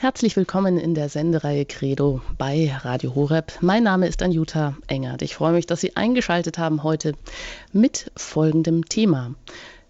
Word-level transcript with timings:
Herzlich 0.00 0.36
willkommen 0.36 0.78
in 0.78 0.94
der 0.94 1.08
Sendereihe 1.08 1.64
Credo 1.64 2.20
bei 2.38 2.72
Radio 2.84 3.16
Horeb. 3.16 3.54
Mein 3.62 3.82
Name 3.82 4.06
ist 4.06 4.22
Anjuta 4.22 4.76
Engert. 4.86 5.22
Ich 5.22 5.34
freue 5.34 5.54
mich, 5.54 5.66
dass 5.66 5.80
Sie 5.80 5.96
eingeschaltet 5.96 6.56
haben 6.56 6.84
heute 6.84 7.14
mit 7.72 8.12
folgendem 8.14 8.84
Thema. 8.84 9.34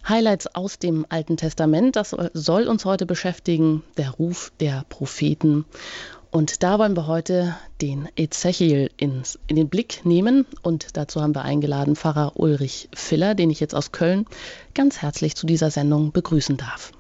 Highlights 0.09 0.47
aus 0.55 0.79
dem 0.79 1.05
Alten 1.11 1.37
Testament, 1.37 1.95
das 1.95 2.17
soll 2.33 2.69
uns 2.69 2.87
heute 2.87 3.05
beschäftigen, 3.05 3.83
der 3.99 4.13
Ruf 4.13 4.51
der 4.61 4.87
Propheten. 4.89 5.67
Und 6.31 6.63
da 6.63 6.79
wollen 6.79 6.97
wir 6.97 7.07
heute 7.07 7.55
den 7.83 8.09
Ezechiel 8.17 8.91
ins, 8.97 9.39
in 9.47 9.57
den 9.57 9.69
Blick 9.69 10.07
nehmen. 10.07 10.47
Und 10.63 10.97
dazu 10.97 11.21
haben 11.21 11.35
wir 11.35 11.43
eingeladen 11.43 11.97
Pfarrer 11.97 12.33
Ulrich 12.37 12.89
Filler, 12.95 13.35
den 13.35 13.51
ich 13.51 13.61
jetzt 13.61 13.75
aus 13.75 13.93
Köln 13.93 14.25
ganz 14.75 15.03
herzlich 15.03 15.37
zu 15.37 15.47
dieser 15.47 15.71
Sendung 15.71 16.13
begrüßen 16.13 16.57
darf. 16.57 16.93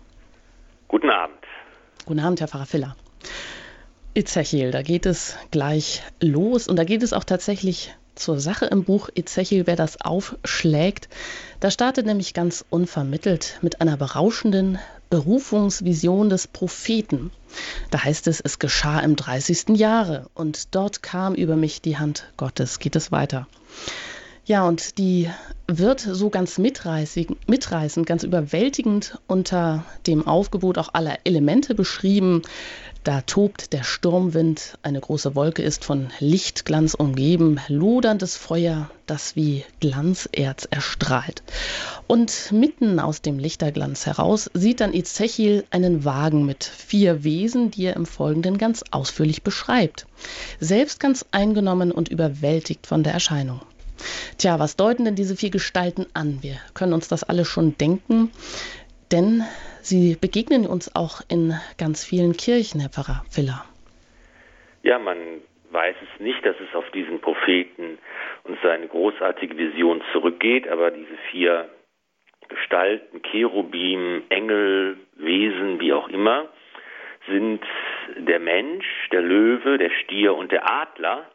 Guten 0.88 1.08
Abend. 1.08 1.37
Guten 2.08 2.20
Abend, 2.20 2.40
Herr 2.40 2.48
Pfarrer 2.48 2.64
Filler. 2.64 2.96
Ezechiel, 4.14 4.70
da 4.70 4.80
geht 4.80 5.04
es 5.04 5.34
gleich 5.50 6.02
los 6.22 6.66
und 6.66 6.76
da 6.76 6.84
geht 6.84 7.02
es 7.02 7.12
auch 7.12 7.24
tatsächlich 7.24 7.94
zur 8.14 8.40
Sache 8.40 8.64
im 8.64 8.84
Buch 8.84 9.10
Ezechiel, 9.14 9.66
wer 9.66 9.76
das 9.76 10.00
aufschlägt. 10.00 11.10
Da 11.60 11.70
startet 11.70 12.06
nämlich 12.06 12.32
ganz 12.32 12.64
unvermittelt 12.70 13.58
mit 13.60 13.82
einer 13.82 13.98
berauschenden 13.98 14.78
Berufungsvision 15.10 16.30
des 16.30 16.46
Propheten. 16.46 17.30
Da 17.90 18.02
heißt 18.04 18.26
es, 18.26 18.40
es 18.40 18.58
geschah 18.58 19.00
im 19.00 19.14
30. 19.14 19.76
Jahre 19.76 20.30
und 20.32 20.74
dort 20.74 21.02
kam 21.02 21.34
über 21.34 21.56
mich 21.56 21.82
die 21.82 21.98
Hand 21.98 22.32
Gottes. 22.38 22.78
Geht 22.78 22.96
es 22.96 23.12
weiter. 23.12 23.46
Ja, 24.48 24.66
und 24.66 24.96
die 24.96 25.28
wird 25.66 26.00
so 26.00 26.30
ganz 26.30 26.56
mitreißend, 26.56 28.06
ganz 28.06 28.22
überwältigend 28.22 29.18
unter 29.26 29.84
dem 30.06 30.26
Aufgebot 30.26 30.78
auch 30.78 30.94
aller 30.94 31.18
Elemente 31.24 31.74
beschrieben. 31.74 32.40
Da 33.04 33.20
tobt 33.20 33.74
der 33.74 33.82
Sturmwind, 33.82 34.78
eine 34.82 35.00
große 35.00 35.34
Wolke 35.34 35.60
ist 35.60 35.84
von 35.84 36.08
Lichtglanz 36.18 36.94
umgeben, 36.94 37.60
loderndes 37.68 38.38
Feuer, 38.38 38.90
das 39.04 39.36
wie 39.36 39.66
Glanzerz 39.80 40.66
erstrahlt. 40.70 41.42
Und 42.06 42.50
mitten 42.50 43.00
aus 43.00 43.20
dem 43.20 43.38
Lichterglanz 43.38 44.06
heraus 44.06 44.50
sieht 44.54 44.80
dann 44.80 44.94
Ezechiel 44.94 45.66
einen 45.68 46.06
Wagen 46.06 46.46
mit 46.46 46.64
vier 46.64 47.22
Wesen, 47.22 47.70
die 47.70 47.84
er 47.84 47.96
im 47.96 48.06
Folgenden 48.06 48.56
ganz 48.56 48.82
ausführlich 48.92 49.42
beschreibt. 49.42 50.06
Selbst 50.58 51.00
ganz 51.00 51.26
eingenommen 51.32 51.92
und 51.92 52.08
überwältigt 52.08 52.86
von 52.86 53.02
der 53.02 53.12
Erscheinung. 53.12 53.60
Tja, 54.38 54.58
was 54.58 54.76
deuten 54.76 55.04
denn 55.04 55.14
diese 55.16 55.36
vier 55.36 55.50
Gestalten 55.50 56.06
an? 56.14 56.38
Wir 56.42 56.56
können 56.74 56.92
uns 56.92 57.08
das 57.08 57.24
alle 57.24 57.44
schon 57.44 57.76
denken, 57.78 58.30
denn 59.12 59.42
sie 59.82 60.16
begegnen 60.20 60.66
uns 60.66 60.94
auch 60.94 61.20
in 61.28 61.54
ganz 61.78 62.04
vielen 62.04 62.36
Kirchen, 62.36 62.80
Herr 62.80 62.90
Pfarrer 62.90 63.24
Filler. 63.30 63.64
Ja, 64.82 64.98
man 64.98 65.18
weiß 65.70 65.96
es 66.02 66.20
nicht, 66.20 66.44
dass 66.44 66.56
es 66.60 66.74
auf 66.74 66.90
diesen 66.92 67.20
Propheten 67.20 67.98
und 68.44 68.58
seine 68.62 68.88
großartige 68.88 69.56
Vision 69.56 70.02
zurückgeht, 70.12 70.68
aber 70.68 70.90
diese 70.90 71.16
vier 71.30 71.68
Gestalten, 72.48 73.22
Cherubim, 73.22 74.22
Engel, 74.30 74.96
Wesen, 75.16 75.80
wie 75.80 75.92
auch 75.92 76.08
immer, 76.08 76.48
sind 77.28 77.60
der 78.16 78.40
Mensch, 78.40 78.86
der 79.12 79.20
Löwe, 79.20 79.76
der 79.76 79.90
Stier 79.90 80.34
und 80.34 80.50
der 80.50 80.70
Adler, 80.70 81.26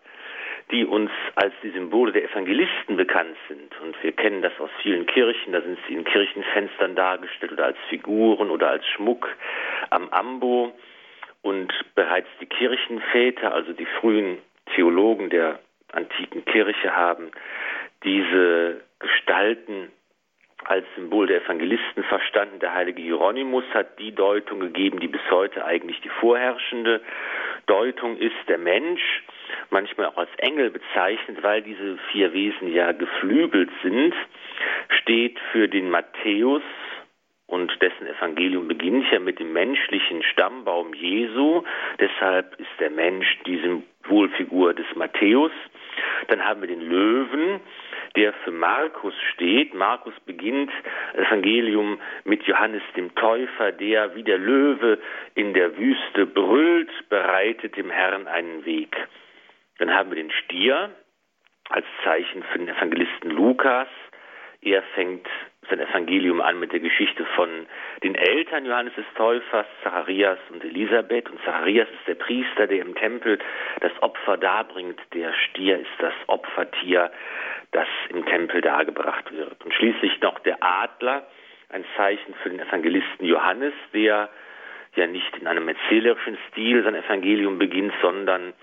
die 0.71 0.85
uns 0.85 1.11
als 1.35 1.53
die 1.61 1.69
Symbole 1.71 2.11
der 2.11 2.23
Evangelisten 2.23 2.97
bekannt 2.97 3.35
sind. 3.47 3.79
Und 3.81 4.01
wir 4.01 4.11
kennen 4.11 4.41
das 4.41 4.53
aus 4.59 4.69
vielen 4.81 5.05
Kirchen, 5.05 5.53
da 5.53 5.61
sind 5.61 5.77
sie 5.87 5.93
in 5.93 6.03
Kirchenfenstern 6.03 6.95
dargestellt 6.95 7.51
oder 7.51 7.65
als 7.65 7.77
Figuren 7.89 8.49
oder 8.49 8.69
als 8.69 8.85
Schmuck 8.87 9.29
am 9.89 10.09
Ambo. 10.09 10.73
Und 11.41 11.73
bereits 11.95 12.29
die 12.39 12.45
Kirchenväter, 12.45 13.53
also 13.53 13.73
die 13.73 13.87
frühen 13.99 14.37
Theologen 14.75 15.29
der 15.29 15.59
antiken 15.91 16.45
Kirche, 16.45 16.95
haben 16.95 17.31
diese 18.03 18.81
Gestalten 18.99 19.91
als 20.65 20.85
Symbol 20.95 21.27
der 21.27 21.43
Evangelisten 21.43 22.03
verstanden. 22.05 22.59
Der 22.59 22.73
heilige 22.73 23.01
Hieronymus 23.01 23.65
hat 23.73 23.99
die 23.99 24.13
Deutung 24.13 24.59
gegeben, 24.61 24.99
die 24.99 25.07
bis 25.07 25.21
heute 25.29 25.65
eigentlich 25.65 25.99
die 26.01 26.09
vorherrschende 26.09 27.01
Deutung 27.65 28.17
ist. 28.17 28.35
Der 28.47 28.57
Mensch 28.57 29.23
manchmal 29.69 30.07
auch 30.07 30.17
als 30.17 30.29
Engel 30.37 30.69
bezeichnet, 30.69 31.41
weil 31.41 31.61
diese 31.61 31.97
vier 32.11 32.33
Wesen 32.33 32.73
ja 32.73 32.91
geflügelt 32.91 33.69
sind, 33.81 34.13
steht 34.89 35.39
für 35.51 35.67
den 35.67 35.89
Matthäus 35.89 36.63
und 37.47 37.71
dessen 37.81 38.07
Evangelium 38.07 38.67
beginnt 38.67 39.05
ja 39.11 39.19
mit 39.19 39.39
dem 39.39 39.53
menschlichen 39.53 40.23
Stammbaum 40.23 40.93
Jesu. 40.93 41.63
Deshalb 41.99 42.59
ist 42.59 42.71
der 42.79 42.89
Mensch 42.89 43.27
die 43.45 43.59
Symbolfigur 43.59 44.73
des 44.73 44.87
Matthäus. 44.95 45.51
Dann 46.29 46.43
haben 46.43 46.61
wir 46.61 46.67
den 46.67 46.81
Löwen, 46.81 47.59
der 48.15 48.33
für 48.43 48.51
Markus 48.51 49.13
steht. 49.33 49.73
Markus 49.73 50.13
beginnt 50.25 50.71
das 51.13 51.27
Evangelium 51.27 51.99
mit 52.23 52.43
Johannes 52.43 52.81
dem 52.95 53.13
Täufer, 53.15 53.71
der 53.71 54.15
wie 54.15 54.23
der 54.23 54.37
Löwe 54.37 54.97
in 55.35 55.53
der 55.53 55.77
Wüste 55.77 56.25
brüllt, 56.25 56.89
bereitet 57.09 57.77
dem 57.77 57.91
Herrn 57.91 58.27
einen 58.27 58.65
Weg. 58.65 58.95
Dann 59.79 59.93
haben 59.93 60.11
wir 60.11 60.15
den 60.15 60.31
Stier 60.31 60.91
als 61.69 61.85
Zeichen 62.03 62.43
für 62.43 62.59
den 62.59 62.69
Evangelisten 62.69 63.31
Lukas. 63.31 63.87
Er 64.61 64.81
fängt 64.95 65.27
sein 65.69 65.79
Evangelium 65.79 66.41
an 66.41 66.59
mit 66.59 66.71
der 66.71 66.79
Geschichte 66.79 67.25
von 67.35 67.65
den 68.03 68.15
Eltern 68.15 68.65
Johannes 68.65 68.93
des 68.95 69.05
Täufers, 69.15 69.65
Zacharias 69.83 70.39
und 70.51 70.63
Elisabeth. 70.63 71.29
Und 71.29 71.41
Zacharias 71.43 71.87
ist 71.89 72.07
der 72.07 72.15
Priester, 72.15 72.67
der 72.67 72.79
im 72.79 72.95
Tempel 72.95 73.39
das 73.81 73.91
Opfer 74.01 74.37
darbringt. 74.37 74.99
Der 75.13 75.33
Stier 75.33 75.79
ist 75.79 75.91
das 75.99 76.13
Opfertier, 76.27 77.11
das 77.71 77.87
im 78.09 78.25
Tempel 78.25 78.61
dargebracht 78.61 79.31
wird. 79.31 79.63
Und 79.63 79.73
schließlich 79.73 80.21
noch 80.21 80.39
der 80.39 80.61
Adler, 80.61 81.27
ein 81.69 81.85
Zeichen 81.97 82.33
für 82.35 82.49
den 82.49 82.59
Evangelisten 82.59 83.25
Johannes, 83.25 83.73
der 83.93 84.29
ja 84.95 85.07
nicht 85.07 85.35
in 85.37 85.47
einem 85.47 85.67
erzählerischen 85.67 86.37
Stil 86.49 86.83
sein 86.83 86.95
Evangelium 86.95 87.57
beginnt, 87.57 87.93
sondern 88.01 88.53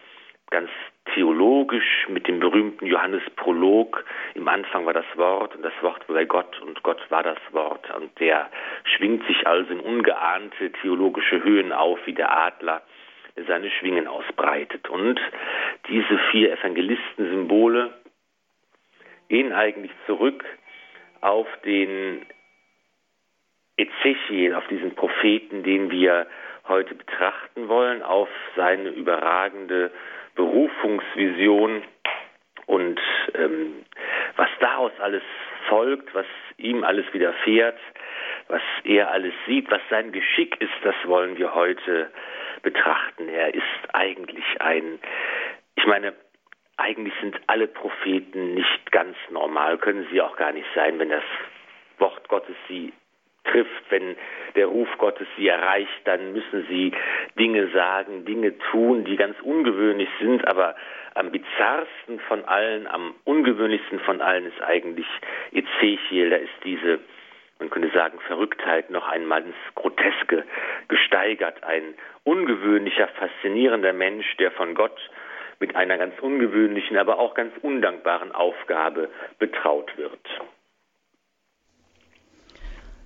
ganz 0.50 0.70
theologisch 1.14 2.06
mit 2.08 2.28
dem 2.28 2.40
berühmten 2.40 2.86
Johannes-Prolog. 2.86 4.04
Im 4.34 4.48
Anfang 4.48 4.86
war 4.86 4.92
das 4.92 5.04
Wort 5.16 5.54
und 5.56 5.62
das 5.62 5.72
Wort 5.82 6.08
war 6.08 6.16
bei 6.16 6.24
Gott 6.24 6.60
und 6.62 6.82
Gott 6.82 7.00
war 7.10 7.22
das 7.22 7.38
Wort. 7.52 7.94
Und 7.94 8.18
der 8.20 8.50
schwingt 8.84 9.26
sich 9.26 9.46
also 9.46 9.72
in 9.72 9.80
ungeahnte 9.80 10.72
theologische 10.82 11.42
Höhen 11.42 11.72
auf 11.72 11.98
wie 12.06 12.14
der 12.14 12.36
Adler, 12.36 12.82
seine 13.46 13.70
Schwingen 13.70 14.06
ausbreitet. 14.06 14.88
Und 14.88 15.20
diese 15.88 16.18
vier 16.30 16.52
Evangelisten-Symbole 16.52 17.92
gehen 19.28 19.52
eigentlich 19.52 19.92
zurück 20.06 20.44
auf 21.20 21.46
den 21.64 22.26
Ezechiel, 23.76 24.54
auf 24.54 24.66
diesen 24.68 24.94
Propheten, 24.94 25.62
den 25.62 25.90
wir 25.90 26.26
heute 26.68 26.94
betrachten 26.94 27.68
wollen, 27.68 28.02
auf 28.02 28.28
seine 28.56 28.90
überragende 28.90 29.90
Berufungsvision 30.34 31.82
und 32.66 33.00
ähm, 33.34 33.84
was 34.36 34.48
daraus 34.60 34.92
alles 35.00 35.22
folgt, 35.68 36.14
was 36.14 36.26
ihm 36.56 36.84
alles 36.84 37.04
widerfährt, 37.12 37.78
was 38.48 38.62
er 38.84 39.10
alles 39.10 39.34
sieht, 39.46 39.70
was 39.70 39.80
sein 39.90 40.12
Geschick 40.12 40.60
ist, 40.60 40.72
das 40.82 40.94
wollen 41.04 41.36
wir 41.38 41.54
heute 41.54 42.10
betrachten. 42.62 43.28
Er 43.28 43.54
ist 43.54 43.64
eigentlich 43.94 44.44
ein, 44.60 44.98
ich 45.76 45.86
meine, 45.86 46.14
eigentlich 46.76 47.14
sind 47.20 47.36
alle 47.46 47.66
Propheten 47.68 48.54
nicht 48.54 48.90
ganz 48.90 49.16
normal, 49.30 49.78
können 49.78 50.06
sie 50.10 50.20
auch 50.20 50.36
gar 50.36 50.52
nicht 50.52 50.66
sein, 50.74 50.98
wenn 50.98 51.10
das 51.10 51.24
Wort 51.98 52.28
Gottes 52.28 52.56
sie 52.68 52.92
trifft, 53.44 53.90
wenn 53.90 54.16
der 54.54 54.66
Ruf 54.66 54.88
Gottes 54.98 55.26
sie 55.36 55.48
erreicht, 55.48 56.00
dann 56.04 56.32
müssen 56.32 56.66
sie 56.68 56.92
Dinge 57.38 57.68
sagen, 57.68 58.24
Dinge 58.24 58.56
tun, 58.70 59.04
die 59.04 59.16
ganz 59.16 59.36
ungewöhnlich 59.42 60.08
sind, 60.20 60.46
aber 60.46 60.76
am 61.14 61.30
bizarrsten 61.30 62.20
von 62.28 62.44
allen, 62.44 62.86
am 62.86 63.14
ungewöhnlichsten 63.24 64.00
von 64.00 64.20
allen 64.20 64.46
ist 64.46 64.62
eigentlich 64.62 65.06
Ezechiel, 65.52 66.30
da 66.30 66.36
ist 66.36 66.52
diese 66.64 67.00
man 67.60 67.68
könnte 67.68 67.90
sagen, 67.90 68.18
Verrücktheit 68.20 68.90
noch 68.90 69.06
einmal 69.06 69.42
ins 69.42 69.54
Groteske 69.74 70.44
gesteigert. 70.88 71.62
Ein 71.62 71.94
ungewöhnlicher, 72.24 73.06
faszinierender 73.08 73.92
Mensch, 73.92 74.34
der 74.38 74.50
von 74.52 74.74
Gott 74.74 74.98
mit 75.58 75.76
einer 75.76 75.98
ganz 75.98 76.18
ungewöhnlichen, 76.20 76.96
aber 76.96 77.18
auch 77.18 77.34
ganz 77.34 77.52
undankbaren 77.60 78.32
Aufgabe 78.32 79.10
betraut 79.38 79.94
wird. 79.98 80.26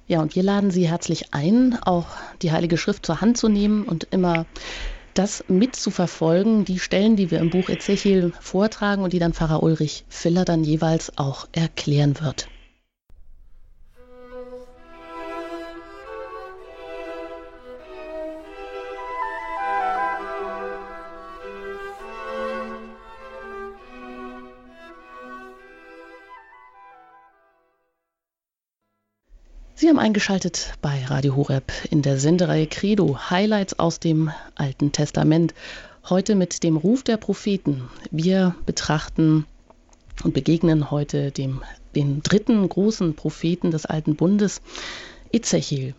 Ja, 0.07 0.21
und 0.21 0.37
wir 0.37 0.43
laden 0.43 0.71
Sie 0.71 0.89
herzlich 0.89 1.33
ein, 1.33 1.79
auch 1.83 2.09
die 2.43 2.53
Heilige 2.53 2.77
Schrift 2.77 3.07
zur 3.07 3.21
Hand 3.23 3.39
zu 3.39 3.49
nehmen 3.49 3.85
und 3.85 4.05
immer 4.11 4.47
das 5.15 5.45
mitzuverfolgen, 5.49 6.65
die 6.65 6.79
Stellen, 6.79 7.17
die 7.17 7.31
wir 7.31 7.39
im 7.39 7.49
Buch 7.51 7.71
Ezechiel 7.71 8.33
vortragen 8.41 9.03
und 9.03 9.13
die 9.13 9.19
dann 9.19 9.33
Pfarrer 9.33 9.63
Ulrich 9.63 10.05
Filler 10.09 10.45
dann 10.45 10.65
jeweils 10.65 11.17
auch 11.17 11.49
erklären 11.53 12.21
wird. 12.21 12.51
Sie 29.85 29.91
haben 29.91 29.99
eingeschaltet 29.99 30.73
bei 30.81 31.05
Radio 31.05 31.37
Horeb 31.37 31.71
in 31.91 32.01
der 32.01 32.19
Sendereihe 32.19 32.67
Credo 32.67 33.19
Highlights 33.29 33.79
aus 33.79 34.01
dem 34.01 34.31
Alten 34.55 34.93
Testament. 34.93 35.53
Heute 36.09 36.37
mit 36.37 36.63
dem 36.63 36.79
Ruf 36.79 37.03
der 37.03 37.19
Propheten. 37.19 37.91
Wir 38.11 38.55
betrachten 38.65 39.45
und 40.23 40.33
begegnen 40.33 40.91
heute 40.91 41.33
dem, 41.33 41.63
den 41.95 42.23
dritten 42.23 42.67
großen 42.67 43.15
Propheten 43.15 43.73
des 43.73 43.85
Alten 43.85 44.17
Bundes, 44.17 44.63
Ezechiel. 45.33 45.95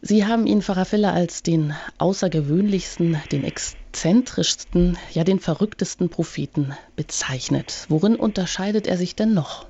Sie 0.00 0.24
haben 0.24 0.46
ihn, 0.46 0.62
Pfarrer 0.62 0.86
Filler, 0.86 1.12
als 1.12 1.42
den 1.42 1.74
außergewöhnlichsten, 1.98 3.20
den 3.30 3.44
exzentrischsten, 3.44 4.96
ja 5.12 5.22
den 5.22 5.38
verrücktesten 5.38 6.08
Propheten 6.08 6.72
bezeichnet. 6.96 7.84
Worin 7.90 8.16
unterscheidet 8.16 8.86
er 8.86 8.96
sich 8.96 9.14
denn 9.14 9.34
noch? 9.34 9.66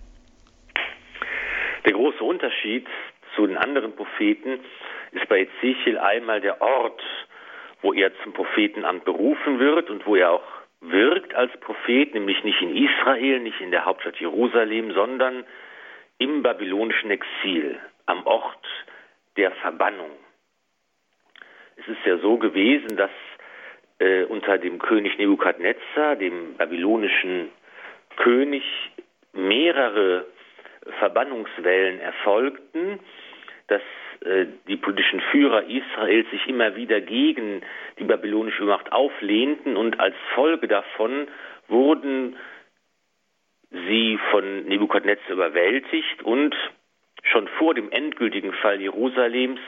Der 1.85 1.93
große 1.93 2.25
Unterschied 2.25 2.87
zu 3.35 3.47
den 3.47 3.57
anderen 3.57 3.95
Propheten 3.95 4.61
ist 5.13 5.29
bei 5.29 5.41
Ezechiel 5.41 5.99
einmal 5.99 6.41
der 6.41 6.61
Ort, 6.63 7.03
wo 7.83 7.93
er 7.93 8.11
zum 8.23 8.33
Prophetenamt 8.33 9.05
berufen 9.05 9.59
wird 9.59 9.91
und 9.91 10.07
wo 10.07 10.17
er 10.17 10.33
auch 10.33 10.45
wirkt 10.81 11.35
als 11.35 11.53
Prophet, 11.61 12.15
nämlich 12.15 12.43
nicht 12.45 12.61
in 12.63 12.77
Israel, 12.77 13.41
nicht 13.41 13.61
in 13.61 13.71
der 13.71 13.85
Hauptstadt 13.85 14.17
Jerusalem, 14.17 14.93
sondern 14.93 15.45
im 16.19 16.43
babylonischen 16.43 17.11
Exil, 17.11 17.79
am 18.07 18.27
Ort 18.27 18.67
der 19.37 19.51
Verbannung. 19.53 20.11
Es 21.77 21.89
ist 21.89 22.05
ja 22.05 22.19
so 22.19 22.37
gewesen, 22.37 22.97
dass 22.97 23.11
äh, 23.99 24.25
unter 24.25 24.59
dem 24.59 24.79
König 24.79 25.19
Nebukadnezar, 25.19 26.17
dem 26.17 26.57
babylonischen 26.57 27.51
König, 28.17 28.63
mehrere 29.33 30.27
Verbannungswellen 30.99 32.01
erfolgten, 32.01 33.01
dass 33.69 33.83
äh, 34.25 34.47
die 34.69 34.77
politischen 34.77 35.21
Führer 35.33 35.65
Israels 35.65 36.31
sich 36.31 36.47
immer 36.47 36.77
wieder 36.77 37.01
gegen 37.01 37.63
die 37.99 38.05
babylonische 38.05 38.65
Macht 38.65 38.93
auflehnten 38.93 39.77
und 39.77 40.01
als 40.01 40.15
Folge 40.35 40.69
davon 40.69 41.29
wurden 41.69 42.37
sie 43.71 44.19
von 44.31 44.65
Nebukadnezar 44.65 45.31
überwältigt 45.31 46.23
und 46.23 46.55
schon 47.23 47.49
vor 47.59 47.75
dem 47.75 47.91
endgültigen 47.91 48.53
Fall 48.53 48.81
Jerusalems 48.81 49.61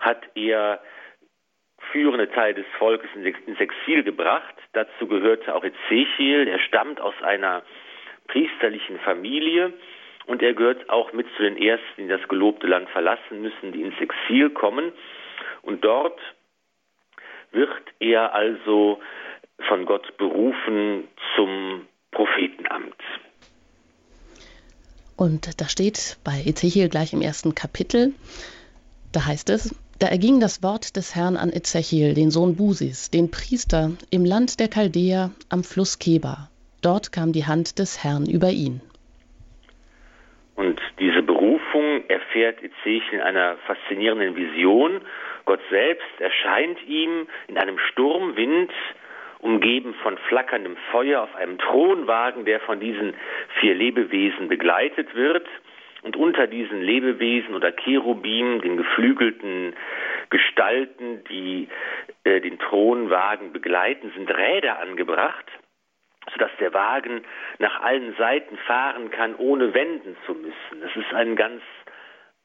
hat 0.00 0.22
er 0.34 0.80
führende 1.92 2.30
Teile 2.30 2.54
des 2.54 2.66
Volkes 2.78 3.10
ins 3.14 3.60
Exil 3.60 4.02
gebracht. 4.02 4.54
Dazu 4.72 5.06
gehörte 5.06 5.54
auch 5.54 5.64
Ezechiel, 5.64 6.48
er 6.48 6.58
stammt 6.60 7.00
aus 7.00 7.14
einer 7.22 7.62
priesterlichen 8.26 8.98
Familie 9.00 9.72
und 10.26 10.42
er 10.42 10.54
gehört 10.54 10.88
auch 10.90 11.12
mit 11.12 11.26
zu 11.36 11.42
den 11.42 11.56
Ersten, 11.56 12.02
die 12.02 12.08
das 12.08 12.26
gelobte 12.28 12.66
Land 12.66 12.88
verlassen 12.90 13.42
müssen, 13.42 13.72
die 13.72 13.82
ins 13.82 14.00
Exil 14.00 14.50
kommen. 14.50 14.92
Und 15.62 15.84
dort 15.84 16.18
wird 17.52 17.70
er 18.00 18.34
also 18.34 19.00
von 19.68 19.86
Gott 19.86 20.16
berufen 20.16 21.08
zum 21.36 21.86
Prophetenamt. 22.10 22.96
Und 25.16 25.60
da 25.60 25.68
steht 25.68 26.18
bei 26.24 26.42
Ezechiel 26.44 26.88
gleich 26.88 27.12
im 27.12 27.22
ersten 27.22 27.54
Kapitel, 27.54 28.14
da 29.12 29.26
heißt 29.26 29.50
es, 29.50 29.74
da 30.00 30.08
erging 30.08 30.40
das 30.40 30.62
Wort 30.64 30.96
des 30.96 31.14
Herrn 31.14 31.36
an 31.36 31.52
Ezechiel, 31.52 32.14
den 32.14 32.32
Sohn 32.32 32.56
Busis, 32.56 33.10
den 33.10 33.30
Priester, 33.30 33.92
im 34.10 34.24
Land 34.24 34.58
der 34.58 34.66
Chaldäer 34.66 35.30
am 35.50 35.62
Fluss 35.62 36.00
Keba. 36.00 36.50
Dort 36.82 37.12
kam 37.12 37.32
die 37.32 37.46
Hand 37.46 37.78
des 37.78 38.02
Herrn 38.02 38.26
über 38.26 38.50
ihn. 38.50 38.80
Und 40.56 40.80
diese 40.98 41.22
Erfährt 42.08 42.62
Ezechiel 42.62 43.14
in 43.14 43.20
einer 43.20 43.56
faszinierenden 43.66 44.36
Vision. 44.36 45.00
Gott 45.44 45.60
selbst 45.70 46.20
erscheint 46.20 46.82
ihm 46.86 47.26
in 47.48 47.58
einem 47.58 47.78
Sturmwind, 47.78 48.72
umgeben 49.40 49.94
von 50.02 50.16
flackerndem 50.28 50.76
Feuer 50.90 51.22
auf 51.22 51.34
einem 51.36 51.58
Thronwagen, 51.58 52.44
der 52.44 52.60
von 52.60 52.80
diesen 52.80 53.14
vier 53.60 53.74
Lebewesen 53.74 54.48
begleitet 54.48 55.14
wird. 55.14 55.46
Und 56.02 56.16
unter 56.16 56.46
diesen 56.46 56.82
Lebewesen 56.82 57.54
oder 57.54 57.72
Cherubim, 57.72 58.60
den 58.60 58.76
geflügelten 58.76 59.74
Gestalten, 60.30 61.24
die 61.30 61.68
äh, 62.24 62.40
den 62.40 62.58
Thronwagen 62.58 63.52
begleiten, 63.52 64.12
sind 64.14 64.30
Räder 64.30 64.80
angebracht 64.80 65.46
sodass 66.32 66.50
der 66.58 66.72
Wagen 66.72 67.22
nach 67.58 67.80
allen 67.80 68.14
Seiten 68.16 68.56
fahren 68.66 69.10
kann, 69.10 69.34
ohne 69.36 69.74
wenden 69.74 70.16
zu 70.26 70.34
müssen. 70.34 70.80
Das 70.80 70.94
ist 70.96 71.12
ein 71.12 71.36
ganz 71.36 71.62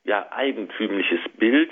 ja, 0.04 0.31
eigentümliches 0.31 1.19
Bild 1.38 1.72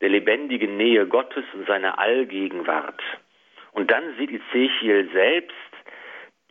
der 0.00 0.08
lebendigen 0.08 0.76
Nähe 0.76 1.06
Gottes 1.06 1.44
und 1.54 1.66
seiner 1.66 1.98
Allgegenwart. 1.98 3.00
Und 3.72 3.90
dann 3.90 4.02
sieht 4.18 4.30
Ezechiel 4.30 5.08
selbst 5.12 5.54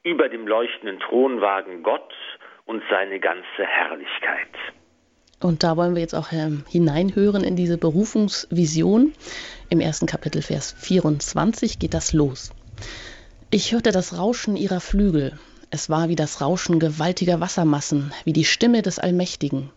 über 0.03 0.29
dem 0.29 0.47
leuchtenden 0.47 0.99
Thronwagen 0.99 1.83
Gott 1.83 2.13
und 2.65 2.81
seine 2.89 3.19
ganze 3.19 3.65
Herrlichkeit. 3.65 4.49
Und 5.41 5.63
da 5.63 5.75
wollen 5.75 5.95
wir 5.95 6.01
jetzt 6.01 6.13
auch 6.13 6.31
ähm, 6.31 6.63
hineinhören 6.69 7.43
in 7.43 7.55
diese 7.55 7.77
Berufungsvision. 7.77 9.13
Im 9.69 9.79
ersten 9.79 10.05
Kapitel, 10.05 10.41
Vers 10.41 10.73
24, 10.79 11.79
geht 11.79 11.93
das 11.93 12.13
los. 12.13 12.51
Ich 13.49 13.73
hörte 13.73 13.91
das 13.91 14.17
Rauschen 14.17 14.55
ihrer 14.55 14.79
Flügel. 14.79 15.37
Es 15.71 15.89
war 15.89 16.09
wie 16.09 16.15
das 16.15 16.41
Rauschen 16.41 16.79
gewaltiger 16.79 17.39
Wassermassen, 17.39 18.13
wie 18.23 18.33
die 18.33 18.45
Stimme 18.45 18.81
des 18.81 18.99
Allmächtigen. 18.99 19.71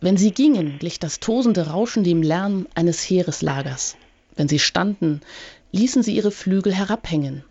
Wenn 0.00 0.16
sie 0.16 0.30
gingen, 0.30 0.78
glich 0.78 0.98
das 0.98 1.20
tosende 1.20 1.68
Rauschen 1.68 2.04
dem 2.04 2.22
Lärm 2.22 2.66
eines 2.74 3.00
Heereslagers. 3.00 3.96
Wenn 4.34 4.48
sie 4.48 4.58
standen, 4.58 5.22
ließen 5.72 6.02
sie 6.02 6.14
ihre 6.14 6.30
Flügel 6.30 6.74
herabhängen. 6.74 7.44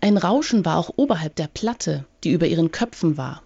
Ein 0.00 0.16
Rauschen 0.16 0.64
war 0.64 0.78
auch 0.78 0.90
oberhalb 0.96 1.36
der 1.36 1.46
Platte, 1.46 2.04
die 2.24 2.32
über 2.32 2.46
ihren 2.46 2.72
Köpfen 2.72 3.16
war. 3.16 3.42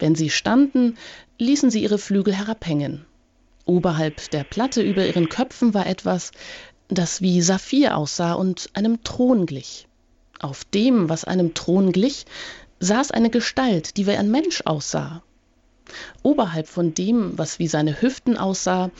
Wenn 0.00 0.16
sie 0.16 0.30
standen, 0.30 0.96
ließen 1.38 1.70
sie 1.70 1.82
ihre 1.82 1.98
Flügel 1.98 2.34
herabhängen. 2.34 3.04
Oberhalb 3.66 4.30
der 4.30 4.42
Platte 4.42 4.82
über 4.82 5.06
ihren 5.06 5.28
Köpfen 5.28 5.72
war 5.72 5.86
etwas, 5.86 6.32
das 6.88 7.20
wie 7.20 7.40
Saphir 7.40 7.96
aussah 7.96 8.32
und 8.32 8.70
einem 8.72 9.04
Thron 9.04 9.46
glich. 9.46 9.86
Auf 10.40 10.64
dem, 10.64 11.08
was 11.08 11.24
einem 11.24 11.54
Thron 11.54 11.92
glich, 11.92 12.24
saß 12.80 13.12
eine 13.12 13.30
Gestalt, 13.30 13.96
die 13.96 14.06
wie 14.06 14.12
ein 14.12 14.30
Mensch 14.30 14.62
aussah. 14.64 15.22
Oberhalb 16.22 16.68
von 16.68 16.94
dem, 16.94 17.38
was 17.38 17.58
wie 17.58 17.68
seine 17.68 18.00
Hüften 18.00 18.36
aussah, 18.36 18.90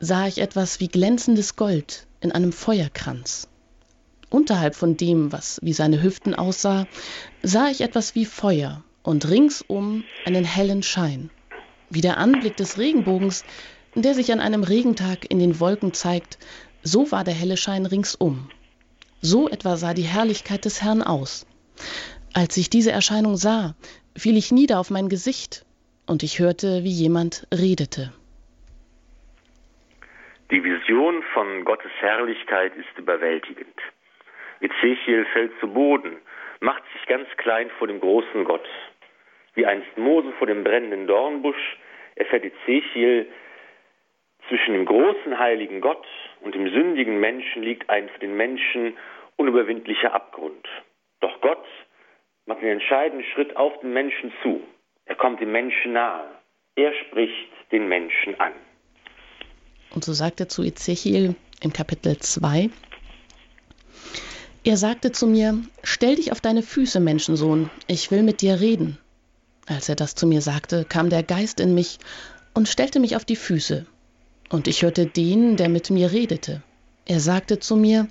sah 0.00 0.26
ich 0.26 0.38
etwas 0.38 0.80
wie 0.80 0.88
glänzendes 0.88 1.56
Gold 1.56 2.06
in 2.20 2.32
einem 2.32 2.52
Feuerkranz. 2.52 3.48
Unterhalb 4.30 4.76
von 4.76 4.96
dem, 4.96 5.32
was 5.32 5.58
wie 5.62 5.72
seine 5.72 6.02
Hüften 6.02 6.34
aussah, 6.34 6.86
sah 7.42 7.68
ich 7.68 7.80
etwas 7.80 8.14
wie 8.14 8.24
Feuer 8.24 8.84
und 9.02 9.28
ringsum 9.28 10.04
einen 10.24 10.44
hellen 10.44 10.82
Schein, 10.82 11.30
wie 11.90 12.00
der 12.00 12.18
Anblick 12.18 12.56
des 12.56 12.78
Regenbogens, 12.78 13.44
der 13.94 14.14
sich 14.14 14.32
an 14.32 14.40
einem 14.40 14.62
Regentag 14.62 15.30
in 15.30 15.38
den 15.38 15.58
Wolken 15.58 15.92
zeigt, 15.92 16.38
so 16.82 17.10
war 17.10 17.24
der 17.24 17.34
helle 17.34 17.56
Schein 17.56 17.86
ringsum. 17.86 18.50
So 19.20 19.48
etwa 19.48 19.76
sah 19.76 19.94
die 19.94 20.02
Herrlichkeit 20.02 20.64
des 20.64 20.80
Herrn 20.80 21.02
aus. 21.02 21.44
Als 22.32 22.56
ich 22.56 22.70
diese 22.70 22.92
Erscheinung 22.92 23.36
sah, 23.36 23.74
fiel 24.16 24.36
ich 24.36 24.52
nieder 24.52 24.78
auf 24.78 24.90
mein 24.90 25.08
Gesicht 25.08 25.64
und 26.10 26.24
ich 26.24 26.40
hörte, 26.40 26.82
wie 26.82 26.90
jemand 26.90 27.46
redete. 27.54 28.12
Die 30.50 30.64
Vision 30.64 31.22
von 31.32 31.64
Gottes 31.64 31.92
Herrlichkeit 32.00 32.72
ist 32.76 32.98
überwältigend. 32.98 33.78
Ezechiel 34.60 35.24
fällt 35.32 35.52
zu 35.60 35.68
Boden, 35.68 36.16
macht 36.58 36.82
sich 36.92 37.06
ganz 37.06 37.28
klein 37.36 37.70
vor 37.78 37.86
dem 37.86 38.00
großen 38.00 38.42
Gott. 38.42 38.68
Wie 39.54 39.64
einst 39.64 39.96
Mose 39.96 40.32
vor 40.32 40.48
dem 40.48 40.64
brennenden 40.64 41.06
Dornbusch 41.06 41.78
erfährt 42.16 42.44
Ezechiel, 42.44 43.28
zwischen 44.48 44.74
dem 44.74 44.86
großen 44.86 45.38
heiligen 45.38 45.80
Gott 45.80 46.06
und 46.40 46.56
dem 46.56 46.68
sündigen 46.72 47.20
Menschen 47.20 47.62
liegt 47.62 47.88
ein 47.88 48.08
für 48.08 48.18
den 48.18 48.36
Menschen 48.36 48.96
unüberwindlicher 49.36 50.12
Abgrund. 50.12 50.66
Doch 51.20 51.40
Gott 51.40 51.64
macht 52.46 52.62
den 52.62 52.70
entscheidenden 52.70 53.24
Schritt 53.32 53.56
auf 53.56 53.78
den 53.78 53.92
Menschen 53.92 54.32
zu. 54.42 54.60
Kommt 55.20 55.38
dem 55.38 55.52
Menschen 55.52 55.92
nahe. 55.92 56.24
Er 56.76 56.92
spricht 57.04 57.52
den 57.72 57.88
Menschen 57.88 58.40
an. 58.40 58.52
Und 59.90 60.02
so 60.02 60.14
sagt 60.14 60.40
er 60.40 60.48
zu 60.48 60.62
Ezechiel 60.62 61.34
im 61.60 61.74
Kapitel 61.74 62.16
2, 62.16 62.70
er 64.64 64.76
sagte 64.78 65.12
zu 65.12 65.26
mir, 65.26 65.58
stell 65.82 66.16
dich 66.16 66.32
auf 66.32 66.40
deine 66.40 66.62
Füße, 66.62 67.00
Menschensohn, 67.00 67.68
ich 67.86 68.10
will 68.10 68.22
mit 68.22 68.40
dir 68.40 68.60
reden. 68.60 68.96
Als 69.66 69.90
er 69.90 69.94
das 69.94 70.14
zu 70.14 70.26
mir 70.26 70.40
sagte, 70.40 70.86
kam 70.86 71.10
der 71.10 71.22
Geist 71.22 71.60
in 71.60 71.74
mich 71.74 71.98
und 72.54 72.66
stellte 72.66 72.98
mich 72.98 73.14
auf 73.14 73.26
die 73.26 73.36
Füße. 73.36 73.84
Und 74.48 74.68
ich 74.68 74.82
hörte 74.82 75.04
den, 75.04 75.58
der 75.58 75.68
mit 75.68 75.90
mir 75.90 76.12
redete. 76.12 76.62
Er 77.04 77.20
sagte 77.20 77.58
zu 77.58 77.76
mir, 77.76 78.08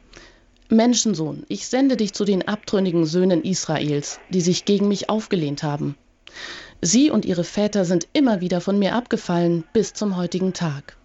Menschensohn, 0.69 1.43
ich 1.49 1.65
sende 1.65 1.97
dich 1.97 2.13
zu 2.13 2.23
den 2.23 2.47
abtrünnigen 2.47 3.05
Söhnen 3.05 3.43
Israels, 3.43 4.19
die 4.29 4.41
sich 4.41 4.65
gegen 4.65 4.87
mich 4.87 5.09
aufgelehnt 5.09 5.63
haben. 5.63 5.95
Sie 6.81 7.11
und 7.11 7.25
ihre 7.25 7.43
Väter 7.43 7.83
sind 7.83 8.07
immer 8.13 8.39
wieder 8.39 8.61
von 8.61 8.79
mir 8.79 8.95
abgefallen 8.95 9.65
bis 9.73 9.93
zum 9.93 10.15
heutigen 10.15 10.53
Tag. 10.53 10.95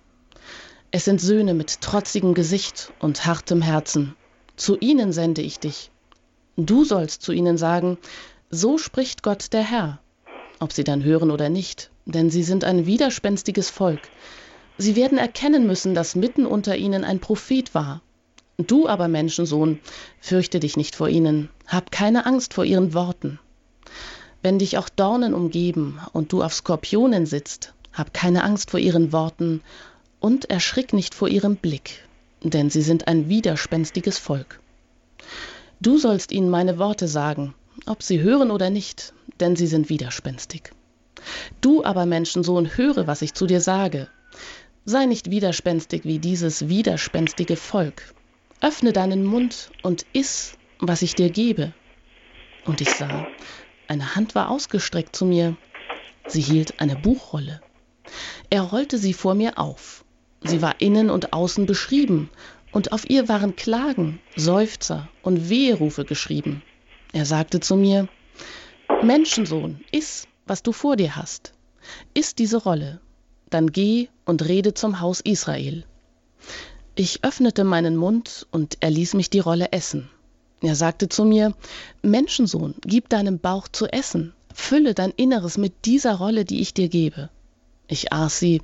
Es 0.93 1.05
sind 1.05 1.21
Söhne 1.21 1.55
mit 1.55 1.81
trotzigem 1.81 2.35
Gesicht 2.35 2.93
und 3.01 3.27
hartem 3.27 3.61
Herzen. 3.61 4.15
Zu 4.55 4.79
ihnen 4.79 5.13
sende 5.13 5.43
ich 5.43 5.59
dich. 5.59 5.91
Du 6.57 6.85
sollst 6.85 7.23
zu 7.23 7.33
ihnen 7.33 7.59
sagen, 7.59 7.99
so 8.51 8.79
spricht 8.79 9.25
Gott 9.25 9.53
der 9.53 9.63
Herr. 9.63 9.99
Ob 10.61 10.73
sie 10.73 10.85
dann 10.85 11.03
hören 11.03 11.33
oder 11.33 11.49
nicht, 11.49 11.91
denn 12.07 12.31
sie 12.31 12.45
sind 12.45 12.63
ein 12.63 12.87
widerspenstiges 12.87 13.71
Volk. 13.71 14.03
Sie 14.79 14.95
werden 14.95 15.19
erkennen 15.19 15.67
müssen, 15.67 15.95
dass 15.95 16.15
mitten 16.15 16.47
unter 16.47 16.77
ihnen 16.77 17.03
ein 17.03 17.19
Prophet 17.19 17.75
war. 17.75 18.01
Du 18.57 18.87
aber, 18.87 19.09
Menschensohn, 19.09 19.81
fürchte 20.21 20.61
dich 20.61 20.77
nicht 20.77 20.95
vor 20.95 21.09
ihnen, 21.09 21.51
hab 21.67 21.91
keine 21.91 22.27
Angst 22.27 22.55
vor 22.55 22.65
ihren 22.65 22.95
Worten. 22.95 23.41
Wenn 24.45 24.59
dich 24.59 24.77
auch 24.77 24.91
Dornen 24.91 25.33
umgeben 25.33 25.99
und 26.13 26.31
du 26.31 26.43
auf 26.43 26.53
Skorpionen 26.53 27.25
sitzt, 27.25 27.73
hab 27.95 28.13
keine 28.13 28.45
Angst 28.45 28.73
vor 28.73 28.79
ihren 28.79 29.11
Worten 29.11 29.63
und 30.21 30.51
erschrick 30.51 30.93
nicht 30.93 31.15
vor 31.15 31.29
ihrem 31.29 31.57
Blick, 31.57 32.05
denn 32.43 32.69
sie 32.69 32.83
sind 32.83 33.09
ein 33.09 33.31
widerspenstiges 33.31 34.19
Volk. 34.19 34.61
Du 35.81 35.97
sollst 35.97 36.31
ihnen 36.31 36.51
meine 36.51 36.79
Worte 36.79 37.09
sagen, 37.09 37.55
ob 37.87 38.03
sie 38.03 38.21
hören 38.21 38.51
oder 38.51 38.69
nicht, 38.69 39.15
denn 39.41 39.57
sie 39.57 39.67
sind 39.67 39.89
widerspenstig. 39.89 40.73
Du 41.63 41.83
aber, 41.83 42.05
Menschensohn, 42.05 42.77
höre, 42.77 43.07
was 43.07 43.23
ich 43.23 43.33
zu 43.33 43.47
dir 43.47 43.63
sage. 43.63 44.09
Sei 44.85 45.07
nicht 45.07 45.31
widerspenstig 45.31 46.05
wie 46.05 46.19
dieses 46.19 46.69
widerspenstige 46.69 47.57
Volk. 47.57 48.13
Öffne 48.61 48.93
deinen 48.93 49.25
Mund 49.25 49.71
und 49.83 50.05
iss, 50.13 50.59
was 50.81 51.01
ich 51.01 51.15
dir 51.15 51.31
gebe. 51.31 51.73
Und 52.67 52.83
ich 52.83 52.91
sah, 52.91 53.27
eine 53.89 54.15
Hand 54.15 54.35
war 54.35 54.51
ausgestreckt 54.51 55.15
zu 55.15 55.25
mir. 55.25 55.57
Sie 56.27 56.41
hielt 56.41 56.81
eine 56.81 56.97
Buchrolle. 56.97 57.61
Er 58.51 58.63
rollte 58.63 58.99
sie 58.99 59.13
vor 59.13 59.35
mir 59.35 59.59
auf. 59.59 60.05
Sie 60.43 60.63
war 60.63 60.81
innen 60.81 61.11
und 61.11 61.33
außen 61.33 61.67
beschrieben, 61.67 62.31
und 62.73 62.93
auf 62.93 63.09
ihr 63.09 63.29
waren 63.29 63.55
Klagen, 63.55 64.21
Seufzer 64.37 65.09
und 65.23 65.49
Weherufe 65.49 66.05
geschrieben. 66.05 66.63
Er 67.13 67.25
sagte 67.25 67.61
zu 67.61 67.77
mir, 67.77 68.09
Menschensohn, 69.03 69.85
iss, 69.93 70.27
was 70.47 70.63
du 70.63 70.73
vor 70.73 70.97
dir 70.97 71.15
hast. 71.15 71.55
Iss 72.15 72.35
diese 72.35 72.57
Rolle, 72.57 73.01
dann 73.49 73.71
geh 73.71 74.09
und 74.25 74.47
rede 74.49 74.75
zum 74.75 75.01
Haus 75.01 75.21
Israel. 75.21 75.85
Ich 76.97 77.23
öffnete 77.23 77.65
meinen 77.65 77.97
Mund 77.97 78.47
und 78.51 78.79
er 78.81 78.91
ließ 78.91 79.15
mich 79.15 79.31
die 79.31 79.41
Rolle 79.41 79.73
essen. 79.73 80.11
Er 80.63 80.75
sagte 80.75 81.09
zu 81.09 81.25
mir, 81.25 81.53
Menschensohn, 82.03 82.75
gib 82.87 83.09
deinem 83.09 83.39
Bauch 83.39 83.69
zu 83.69 83.87
essen, 83.87 84.35
fülle 84.55 84.95
dein 84.95 85.11
Inneres 85.11 85.59
mit 85.59 85.85
dieser 85.85 86.15
Rolle, 86.15 86.45
die 86.45 86.61
ich 86.61 86.75
dir 86.75 86.89
gebe. 86.89 87.29
Ich 87.89 88.13
aß 88.13 88.39
sie, 88.39 88.63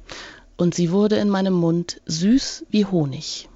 und 0.57 0.75
sie 0.75 0.93
wurde 0.93 1.17
in 1.17 1.29
meinem 1.29 1.55
Mund 1.55 2.01
süß 2.07 2.67
wie 2.71 2.85
Honig. 2.85 3.49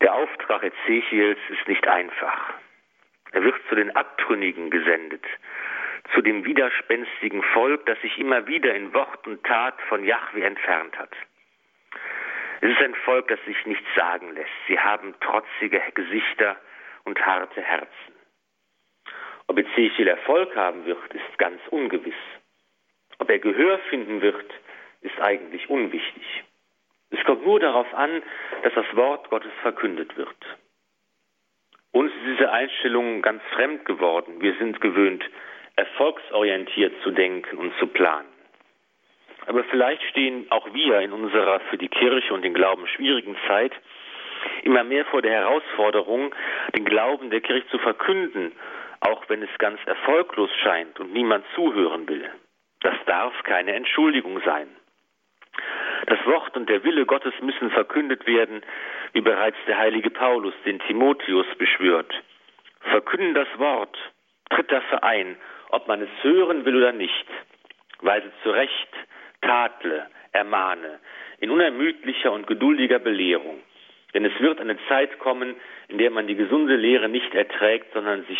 Der 0.00 0.14
Auftrag 0.14 0.64
Ezechiels 0.64 1.38
ist 1.50 1.68
nicht 1.68 1.86
einfach. 1.86 2.54
Er 3.32 3.42
wird 3.44 3.54
zu 3.68 3.74
den 3.74 3.94
Abtrünnigen 3.96 4.70
gesendet, 4.70 5.24
zu 6.14 6.20
dem 6.20 6.44
widerspenstigen 6.44 7.42
Volk, 7.54 7.86
das 7.86 8.00
sich 8.00 8.18
immer 8.18 8.46
wieder 8.46 8.74
in 8.74 8.92
Wort 8.92 9.26
und 9.26 9.42
Tat 9.44 9.80
von 9.88 10.04
Jahwe 10.04 10.44
entfernt 10.44 10.98
hat. 10.98 11.12
Es 12.62 12.70
ist 12.70 12.80
ein 12.80 12.94
Volk, 12.94 13.26
das 13.26 13.44
sich 13.44 13.66
nichts 13.66 13.88
sagen 13.96 14.36
lässt. 14.36 14.52
Sie 14.68 14.78
haben 14.78 15.16
trotzige 15.18 15.82
Gesichter 15.94 16.56
und 17.02 17.20
harte 17.26 17.60
Herzen. 17.60 18.14
Ob 19.48 19.58
Ezechiel 19.58 20.06
Erfolg 20.06 20.54
haben 20.54 20.84
wird, 20.84 21.12
ist 21.12 21.38
ganz 21.38 21.60
ungewiss. 21.70 22.22
Ob 23.18 23.28
er 23.28 23.40
Gehör 23.40 23.80
finden 23.90 24.22
wird, 24.22 24.48
ist 25.00 25.20
eigentlich 25.20 25.68
unwichtig. 25.70 26.44
Es 27.10 27.24
kommt 27.24 27.44
nur 27.44 27.58
darauf 27.58 27.92
an, 27.94 28.22
dass 28.62 28.74
das 28.74 28.86
Wort 28.94 29.28
Gottes 29.28 29.52
verkündet 29.62 30.16
wird. 30.16 30.36
Uns 31.90 32.12
ist 32.12 32.38
diese 32.38 32.52
Einstellung 32.52 33.22
ganz 33.22 33.42
fremd 33.54 33.84
geworden. 33.86 34.40
Wir 34.40 34.54
sind 34.58 34.80
gewöhnt, 34.80 35.28
erfolgsorientiert 35.74 36.94
zu 37.02 37.10
denken 37.10 37.58
und 37.58 37.76
zu 37.80 37.88
planen. 37.88 38.31
Aber 39.46 39.64
vielleicht 39.64 40.02
stehen 40.04 40.46
auch 40.50 40.72
wir 40.72 41.00
in 41.00 41.12
unserer 41.12 41.60
für 41.70 41.78
die 41.78 41.88
Kirche 41.88 42.32
und 42.32 42.42
den 42.42 42.54
Glauben 42.54 42.86
schwierigen 42.86 43.36
Zeit 43.46 43.72
immer 44.62 44.84
mehr 44.84 45.04
vor 45.06 45.22
der 45.22 45.32
Herausforderung, 45.32 46.34
den 46.74 46.84
Glauben 46.84 47.30
der 47.30 47.40
Kirche 47.40 47.66
zu 47.68 47.78
verkünden, 47.78 48.52
auch 49.00 49.28
wenn 49.28 49.42
es 49.42 49.50
ganz 49.58 49.80
erfolglos 49.86 50.50
scheint 50.62 50.98
und 51.00 51.12
niemand 51.12 51.44
zuhören 51.54 52.08
will. 52.08 52.28
Das 52.80 52.94
darf 53.06 53.32
keine 53.44 53.72
Entschuldigung 53.72 54.40
sein. 54.44 54.68
Das 56.06 56.24
Wort 56.26 56.56
und 56.56 56.68
der 56.68 56.82
Wille 56.82 57.06
Gottes 57.06 57.34
müssen 57.40 57.70
verkündet 57.70 58.26
werden, 58.26 58.62
wie 59.12 59.20
bereits 59.20 59.58
der 59.66 59.78
heilige 59.78 60.10
Paulus 60.10 60.54
den 60.64 60.80
Timotheus 60.80 61.46
beschwört. 61.58 62.12
Verkünden 62.80 63.34
das 63.34 63.48
Wort, 63.58 63.96
tritt 64.50 64.70
dafür 64.72 65.04
ein, 65.04 65.36
ob 65.70 65.86
man 65.86 66.02
es 66.02 66.08
hören 66.22 66.64
will 66.64 66.76
oder 66.76 66.92
nicht. 66.92 67.26
Weise 68.00 68.32
zurecht, 68.42 68.88
tadle, 69.42 70.06
ermahne, 70.32 71.00
in 71.38 71.50
unermüdlicher 71.50 72.32
und 72.32 72.46
geduldiger 72.46 72.98
Belehrung. 72.98 73.60
Denn 74.14 74.24
es 74.24 74.38
wird 74.40 74.60
eine 74.60 74.76
Zeit 74.88 75.18
kommen, 75.18 75.56
in 75.88 75.98
der 75.98 76.10
man 76.10 76.26
die 76.26 76.34
gesunde 76.34 76.76
Lehre 76.76 77.08
nicht 77.08 77.34
erträgt, 77.34 77.92
sondern 77.92 78.24
sich 78.26 78.38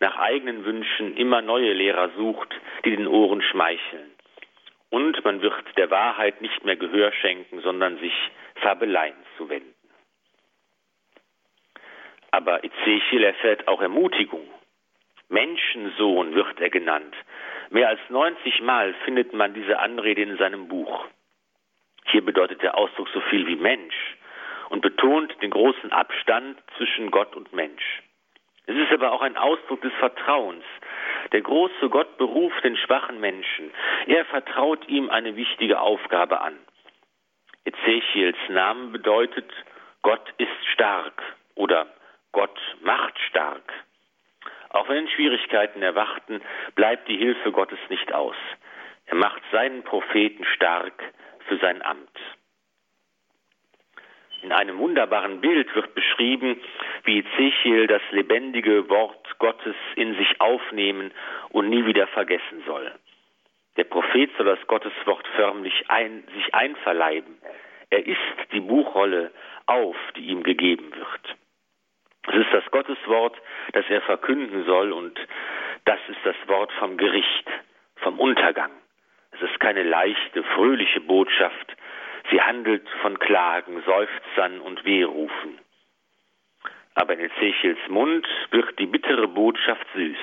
nach 0.00 0.16
eigenen 0.16 0.64
Wünschen 0.64 1.16
immer 1.16 1.40
neue 1.42 1.72
Lehrer 1.72 2.10
sucht, 2.16 2.54
die 2.84 2.94
den 2.94 3.06
Ohren 3.06 3.42
schmeicheln. 3.42 4.10
Und 4.90 5.24
man 5.24 5.42
wird 5.42 5.54
der 5.76 5.90
Wahrheit 5.90 6.40
nicht 6.40 6.64
mehr 6.64 6.76
Gehör 6.76 7.10
schenken, 7.12 7.60
sondern 7.60 7.98
sich 7.98 8.12
Fabeleien 8.56 9.16
zuwenden. 9.36 9.74
Aber 12.30 12.62
Ezechiel 12.62 13.24
erfährt 13.24 13.66
auch 13.66 13.80
Ermutigung. 13.80 14.48
Menschensohn 15.28 16.34
wird 16.34 16.60
er 16.60 16.70
genannt. 16.70 17.14
Mehr 17.70 17.88
als 17.88 18.00
90 18.08 18.62
Mal 18.62 18.94
findet 19.04 19.32
man 19.32 19.54
diese 19.54 19.78
Anrede 19.78 20.22
in 20.22 20.36
seinem 20.36 20.68
Buch. 20.68 21.06
Hier 22.06 22.24
bedeutet 22.24 22.62
der 22.62 22.76
Ausdruck 22.76 23.08
so 23.12 23.20
viel 23.22 23.46
wie 23.46 23.56
Mensch 23.56 23.94
und 24.68 24.82
betont 24.82 25.34
den 25.42 25.50
großen 25.50 25.92
Abstand 25.92 26.58
zwischen 26.76 27.10
Gott 27.10 27.34
und 27.36 27.52
Mensch. 27.52 28.02
Es 28.66 28.76
ist 28.76 28.92
aber 28.92 29.12
auch 29.12 29.20
ein 29.20 29.36
Ausdruck 29.36 29.82
des 29.82 29.92
Vertrauens, 29.94 30.64
der 31.32 31.42
große 31.42 31.88
Gott 31.90 32.16
beruft 32.16 32.64
den 32.64 32.76
schwachen 32.76 33.20
Menschen. 33.20 33.72
Er 34.06 34.24
vertraut 34.26 34.86
ihm 34.88 35.10
eine 35.10 35.36
wichtige 35.36 35.80
Aufgabe 35.80 36.40
an. 36.40 36.58
Ezechiels 37.64 38.36
Name 38.48 38.88
bedeutet 38.88 39.50
Gott 40.02 40.32
ist 40.38 40.66
stark 40.72 41.22
oder 41.54 41.86
Gott 42.32 42.58
macht 42.82 43.18
stark. 43.30 43.62
Auch 44.74 44.88
wenn 44.88 45.08
Schwierigkeiten 45.08 45.82
erwarten, 45.82 46.42
bleibt 46.74 47.06
die 47.06 47.16
Hilfe 47.16 47.52
Gottes 47.52 47.78
nicht 47.90 48.12
aus. 48.12 48.34
Er 49.06 49.14
macht 49.14 49.40
seinen 49.52 49.84
Propheten 49.84 50.44
stark 50.46 51.00
für 51.46 51.58
sein 51.58 51.80
Amt. 51.80 52.18
In 54.42 54.50
einem 54.50 54.78
wunderbaren 54.78 55.40
Bild 55.40 55.72
wird 55.76 55.94
beschrieben, 55.94 56.60
wie 57.04 57.20
Ezechiel 57.20 57.86
das 57.86 58.02
lebendige 58.10 58.88
Wort 58.88 59.38
Gottes 59.38 59.76
in 59.94 60.16
sich 60.16 60.40
aufnehmen 60.40 61.12
und 61.50 61.70
nie 61.70 61.86
wieder 61.86 62.08
vergessen 62.08 62.64
soll. 62.66 62.90
Der 63.76 63.84
Prophet 63.84 64.30
soll 64.36 64.46
das 64.46 64.66
Gotteswort 64.66 65.26
förmlich 65.36 65.84
ein, 65.86 66.24
sich 66.34 66.52
einverleiben. 66.52 67.38
Er 67.90 68.04
isst 68.04 68.52
die 68.52 68.60
Buchrolle 68.60 69.30
auf, 69.66 69.96
die 70.16 70.26
ihm 70.26 70.42
gegeben 70.42 70.92
wird. 70.96 71.36
Es 72.26 72.36
ist 72.36 72.52
das 72.52 72.64
Gotteswort, 72.70 73.36
das 73.72 73.84
er 73.88 74.00
verkünden 74.02 74.64
soll 74.64 74.92
und 74.92 75.18
das 75.84 76.00
ist 76.08 76.20
das 76.24 76.36
Wort 76.46 76.72
vom 76.72 76.96
Gericht, 76.96 77.48
vom 77.96 78.18
Untergang. 78.18 78.70
Es 79.32 79.42
ist 79.42 79.60
keine 79.60 79.82
leichte, 79.82 80.42
fröhliche 80.42 81.00
Botschaft, 81.00 81.76
Sie 82.30 82.40
handelt 82.40 82.88
von 83.02 83.18
Klagen, 83.18 83.82
Seufzern 83.84 84.60
und 84.60 84.84
Wehrufen. 84.84 85.58
Aber 86.94 87.14
in 87.14 87.20
Ezechiels 87.20 87.78
Mund 87.88 88.26
wird 88.50 88.78
die 88.78 88.86
bittere 88.86 89.28
Botschaft 89.28 89.86
süß. 89.94 90.16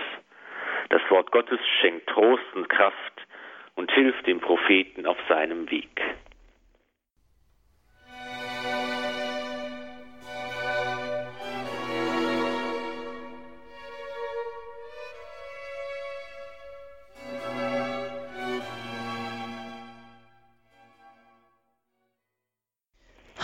Das 0.89 1.01
Wort 1.09 1.31
Gottes 1.31 1.59
schenkt 1.79 2.07
Trost 2.07 2.43
und 2.55 2.69
Kraft 2.69 3.27
und 3.75 3.91
hilft 3.91 4.25
dem 4.25 4.39
Propheten 4.39 5.05
auf 5.05 5.17
seinem 5.29 5.69
Weg. 5.69 6.01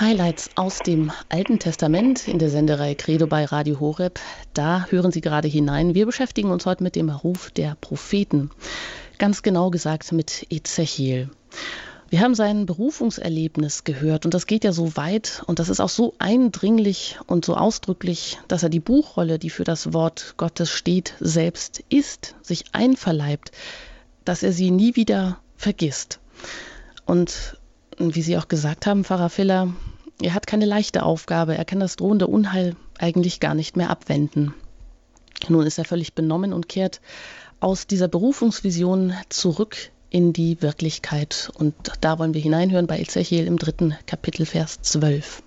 Highlights 0.07 0.51
aus 0.55 0.79
dem 0.79 1.11
Alten 1.27 1.59
Testament 1.59 2.29
in 2.29 2.39
der 2.39 2.49
Senderei 2.49 2.95
Credo 2.95 3.27
bei 3.27 3.43
Radio 3.43 3.81
Horeb. 3.81 4.21
Da 4.53 4.87
hören 4.89 5.11
Sie 5.11 5.19
gerade 5.19 5.49
hinein. 5.49 5.95
Wir 5.95 6.05
beschäftigen 6.05 6.49
uns 6.49 6.65
heute 6.65 6.81
mit 6.81 6.95
dem 6.95 7.09
Ruf 7.09 7.51
der 7.51 7.75
Propheten. 7.81 8.49
Ganz 9.17 9.43
genau 9.43 9.69
gesagt 9.69 10.13
mit 10.13 10.47
Ezechiel. 10.49 11.29
Wir 12.07 12.21
haben 12.21 12.35
sein 12.35 12.65
Berufungserlebnis 12.65 13.83
gehört 13.83 14.23
und 14.23 14.33
das 14.33 14.47
geht 14.47 14.63
ja 14.63 14.71
so 14.71 14.95
weit 14.95 15.43
und 15.45 15.59
das 15.59 15.67
ist 15.67 15.81
auch 15.81 15.89
so 15.89 16.13
eindringlich 16.19 17.19
und 17.27 17.43
so 17.43 17.57
ausdrücklich, 17.57 18.39
dass 18.47 18.63
er 18.63 18.69
die 18.69 18.79
Buchrolle, 18.79 19.39
die 19.39 19.49
für 19.49 19.65
das 19.65 19.91
Wort 19.91 20.35
Gottes 20.37 20.69
steht, 20.69 21.15
selbst 21.19 21.83
ist, 21.89 22.33
sich 22.41 22.63
einverleibt, 22.71 23.51
dass 24.23 24.41
er 24.41 24.53
sie 24.53 24.71
nie 24.71 24.95
wieder 24.95 25.39
vergisst. 25.57 26.21
Und 27.05 27.57
wie 27.97 28.21
Sie 28.21 28.37
auch 28.37 28.47
gesagt 28.47 28.85
haben, 28.85 29.03
Pfarrer 29.03 29.29
Filler, 29.29 29.73
er 30.21 30.33
hat 30.33 30.47
keine 30.47 30.65
leichte 30.65 31.03
Aufgabe, 31.03 31.55
er 31.55 31.65
kann 31.65 31.79
das 31.79 31.95
drohende 31.95 32.27
Unheil 32.27 32.75
eigentlich 32.97 33.39
gar 33.39 33.53
nicht 33.53 33.77
mehr 33.77 33.89
abwenden. 33.89 34.53
Nun 35.49 35.65
ist 35.65 35.77
er 35.77 35.85
völlig 35.85 36.13
benommen 36.13 36.53
und 36.53 36.67
kehrt 36.67 37.01
aus 37.59 37.87
dieser 37.87 38.07
Berufungsvision 38.07 39.13
zurück 39.29 39.91
in 40.09 40.33
die 40.33 40.61
Wirklichkeit. 40.61 41.51
Und 41.55 41.75
da 42.01 42.17
wollen 42.19 42.33
wir 42.33 42.41
hineinhören 42.41 42.87
bei 42.87 42.99
Ezechiel 42.99 43.45
im 43.45 43.57
dritten 43.57 43.95
Kapitel, 44.05 44.45
Vers 44.45 44.81
12. 44.81 45.43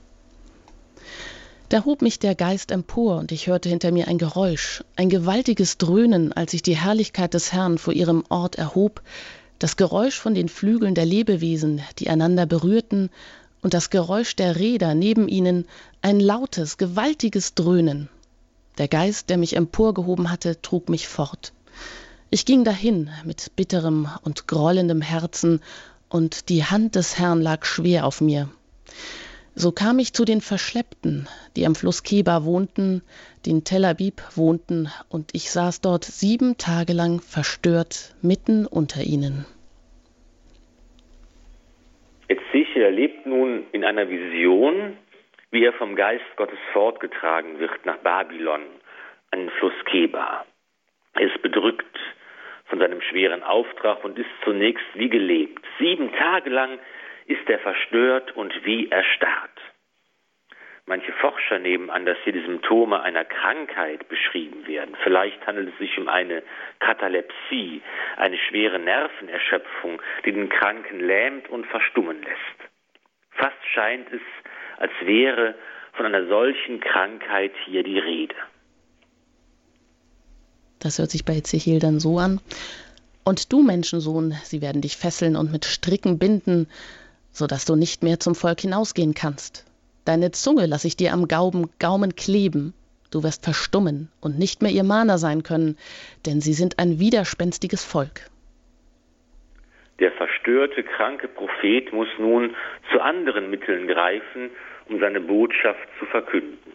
Da 1.68 1.84
hob 1.84 2.02
mich 2.02 2.18
der 2.18 2.34
Geist 2.34 2.72
empor, 2.72 3.18
und 3.18 3.30
ich 3.30 3.46
hörte 3.46 3.68
hinter 3.68 3.92
mir 3.92 4.08
ein 4.08 4.18
Geräusch, 4.18 4.82
ein 4.96 5.08
gewaltiges 5.08 5.78
Dröhnen, 5.78 6.32
als 6.32 6.50
sich 6.50 6.62
die 6.62 6.76
Herrlichkeit 6.76 7.32
des 7.32 7.52
Herrn 7.52 7.78
vor 7.78 7.94
ihrem 7.94 8.24
Ort 8.28 8.56
erhob, 8.56 9.02
das 9.60 9.76
Geräusch 9.76 10.18
von 10.18 10.34
den 10.34 10.48
Flügeln 10.48 10.96
der 10.96 11.04
Lebewesen, 11.04 11.80
die 11.98 12.10
einander 12.10 12.46
berührten, 12.46 13.10
und 13.62 13.74
das 13.74 13.90
Geräusch 13.90 14.36
der 14.36 14.56
Räder 14.56 14.94
neben 14.94 15.28
ihnen, 15.28 15.66
ein 16.02 16.20
lautes, 16.20 16.78
gewaltiges 16.78 17.54
Dröhnen. 17.54 18.08
Der 18.78 18.88
Geist, 18.88 19.28
der 19.30 19.36
mich 19.36 19.56
emporgehoben 19.56 20.30
hatte, 20.30 20.60
trug 20.62 20.88
mich 20.88 21.08
fort. 21.08 21.52
Ich 22.30 22.46
ging 22.46 22.64
dahin 22.64 23.10
mit 23.24 23.52
bitterem 23.56 24.08
und 24.22 24.46
grollendem 24.46 25.02
Herzen, 25.02 25.60
und 26.08 26.48
die 26.48 26.64
Hand 26.64 26.96
des 26.96 27.18
Herrn 27.18 27.40
lag 27.40 27.64
schwer 27.64 28.04
auf 28.04 28.20
mir. 28.20 28.48
So 29.54 29.72
kam 29.72 29.98
ich 29.98 30.12
zu 30.12 30.24
den 30.24 30.40
Verschleppten, 30.40 31.28
die 31.54 31.66
am 31.66 31.74
Fluss 31.74 32.02
Keba 32.02 32.44
wohnten, 32.44 33.02
die 33.44 33.50
in 33.50 33.64
Tel 33.64 33.84
Abib 33.84 34.22
wohnten, 34.34 34.88
und 35.08 35.30
ich 35.34 35.50
saß 35.50 35.80
dort 35.80 36.04
sieben 36.04 36.56
Tage 36.56 36.92
lang 36.92 37.20
verstört 37.20 38.14
mitten 38.22 38.66
unter 38.66 39.02
ihnen. 39.02 39.44
Ezechiel 42.80 42.84
erlebt 42.84 43.26
nun 43.26 43.66
in 43.72 43.84
einer 43.84 44.08
Vision, 44.08 44.96
wie 45.50 45.64
er 45.64 45.72
vom 45.74 45.96
Geist 45.96 46.24
Gottes 46.36 46.58
fortgetragen 46.72 47.58
wird 47.58 47.84
nach 47.84 47.98
Babylon, 47.98 48.62
an 49.30 49.40
den 49.40 49.50
Fluss 49.50 49.74
Keba. 49.84 50.46
Er 51.14 51.22
ist 51.22 51.42
bedrückt, 51.42 51.98
von 52.66 52.78
seinem 52.78 53.02
schweren 53.02 53.42
Auftrag 53.42 54.04
und 54.04 54.18
ist 54.18 54.30
zunächst 54.44 54.86
wie 54.94 55.08
gelebt. 55.08 55.64
Sieben 55.78 56.12
Tage 56.14 56.50
lang 56.50 56.78
ist 57.26 57.48
er 57.48 57.58
verstört 57.58 58.34
und 58.36 58.52
wie 58.64 58.90
erstarrt. 58.90 59.50
Manche 60.86 61.12
Forscher 61.12 61.58
nehmen 61.58 61.90
an, 61.90 62.06
dass 62.06 62.16
hier 62.24 62.32
die 62.32 62.44
Symptome 62.44 63.02
einer 63.02 63.24
Krankheit 63.24 64.08
beschrieben 64.08 64.66
werden. 64.66 64.96
Vielleicht 65.02 65.46
handelt 65.46 65.68
es 65.68 65.78
sich 65.78 65.98
um 65.98 66.08
eine 66.08 66.42
Katalepsie, 66.80 67.82
eine 68.16 68.38
schwere 68.38 68.78
Nervenerschöpfung, 68.78 70.00
die 70.24 70.32
den 70.32 70.48
Kranken 70.48 71.00
lähmt 71.00 71.48
und 71.50 71.66
verstummen 71.66 72.22
lässt. 72.22 72.69
Fast 73.40 73.56
scheint 73.74 74.06
es, 74.12 74.20
als 74.78 74.92
wäre 75.02 75.54
von 75.94 76.04
einer 76.06 76.28
solchen 76.28 76.80
Krankheit 76.80 77.52
hier 77.64 77.82
die 77.82 77.98
Rede. 77.98 78.34
Das 80.78 80.98
hört 80.98 81.10
sich 81.10 81.24
bei 81.24 81.36
Ezechiel 81.36 81.78
dann 81.78 82.00
so 82.00 82.18
an. 82.18 82.40
Und 83.24 83.52
du, 83.52 83.62
Menschensohn, 83.62 84.34
sie 84.44 84.60
werden 84.60 84.82
dich 84.82 84.96
fesseln 84.96 85.36
und 85.36 85.52
mit 85.52 85.64
Stricken 85.64 86.18
binden, 86.18 86.68
so 87.32 87.46
dass 87.46 87.64
du 87.64 87.76
nicht 87.76 88.02
mehr 88.02 88.20
zum 88.20 88.34
Volk 88.34 88.60
hinausgehen 88.60 89.14
kannst. 89.14 89.64
Deine 90.04 90.32
Zunge 90.32 90.66
lasse 90.66 90.86
ich 90.86 90.96
dir 90.96 91.12
am 91.12 91.28
Gaumen, 91.28 91.70
Gaumen 91.78 92.16
kleben. 92.16 92.74
Du 93.10 93.22
wirst 93.22 93.44
verstummen 93.44 94.10
und 94.20 94.38
nicht 94.38 94.62
mehr 94.62 94.70
ihr 94.70 94.84
Mahner 94.84 95.18
sein 95.18 95.42
können, 95.42 95.76
denn 96.26 96.40
sie 96.40 96.54
sind 96.54 96.78
ein 96.78 96.98
widerspenstiges 96.98 97.84
Volk. 97.84 98.29
Der 100.00 100.12
verstörte, 100.12 100.82
kranke 100.82 101.28
Prophet 101.28 101.92
muss 101.92 102.08
nun 102.18 102.56
zu 102.90 103.00
anderen 103.00 103.50
Mitteln 103.50 103.86
greifen, 103.86 104.50
um 104.88 104.98
seine 104.98 105.20
Botschaft 105.20 105.86
zu 105.98 106.06
verkünden. 106.06 106.72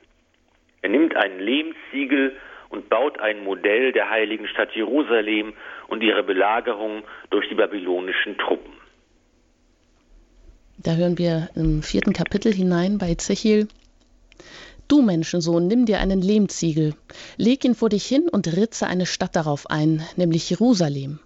Er 0.84 0.90
nimmt 0.90 1.16
einen 1.16 1.40
Lehmsiegel 1.40 2.38
und 2.70 2.90
baut 2.90 3.20
ein 3.20 3.44
Modell 3.44 3.92
der 3.92 4.10
heiligen 4.12 4.48
Stadt 4.48 4.76
Jerusalem 4.76 5.54
und 5.88 6.04
ihre 6.04 6.24
Belagerung 6.24 7.04
durch 7.32 7.50
die 7.50 7.56
babylonischen 7.56 8.38
Truppen. 8.38 8.74
Da 10.78 10.96
hören 10.96 11.18
wir 11.18 11.50
im 11.56 11.82
vierten 11.82 12.14
Kapitel 12.14 12.54
hinein 12.54 13.00
bei 13.00 13.10
Ezechiel. 13.10 13.68
Du 14.88 15.02
Menschensohn, 15.02 15.68
nimm 15.68 15.88
dir 15.88 16.00
einen 16.00 16.22
Lehmziegel, 16.22 16.94
leg 17.38 17.66
ihn 17.66 17.74
vor 17.74 17.90
dich 17.90 18.06
hin 18.06 18.30
und 18.32 18.56
ritze 18.56 18.86
eine 18.86 19.08
Stadt 19.08 19.36
darauf 19.36 19.68
ein, 19.72 20.04
nämlich 20.16 20.48
Jerusalem. 20.52 21.20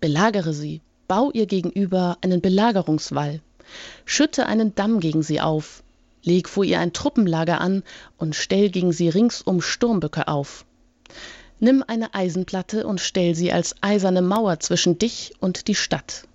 Belagere 0.00 0.52
sie, 0.52 0.80
bau 1.10 1.32
ihr 1.32 1.46
gegenüber 1.46 2.18
einen 2.20 2.40
Belagerungswall, 2.40 3.40
schütte 4.04 4.46
einen 4.46 4.76
Damm 4.76 5.00
gegen 5.00 5.24
sie 5.24 5.40
auf, 5.40 5.82
leg 6.22 6.48
vor 6.48 6.62
ihr 6.62 6.78
ein 6.78 6.92
Truppenlager 6.92 7.60
an 7.60 7.82
und 8.16 8.36
stell 8.36 8.70
gegen 8.70 8.92
sie 8.92 9.08
ringsum 9.08 9.60
Sturmböcke 9.60 10.28
auf. 10.28 10.64
Nimm 11.58 11.82
eine 11.84 12.14
Eisenplatte 12.14 12.86
und 12.86 13.00
stell 13.00 13.34
sie 13.34 13.52
als 13.52 13.74
eiserne 13.80 14.22
Mauer 14.22 14.60
zwischen 14.60 14.98
dich 14.98 15.32
und 15.40 15.66
die 15.66 15.74
Stadt. 15.74 16.28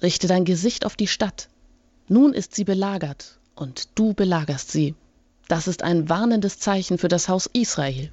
Richte 0.00 0.28
dein 0.28 0.44
Gesicht 0.44 0.86
auf 0.86 0.94
die 0.94 1.08
Stadt. 1.08 1.48
Nun 2.06 2.32
ist 2.32 2.54
sie 2.54 2.64
belagert, 2.64 3.40
und 3.56 3.98
du 3.98 4.14
belagerst 4.14 4.70
sie. 4.70 4.94
Das 5.48 5.66
ist 5.66 5.82
ein 5.82 6.08
warnendes 6.08 6.60
Zeichen 6.60 6.98
für 6.98 7.08
das 7.08 7.28
Haus 7.28 7.46
Israel. 7.46 8.12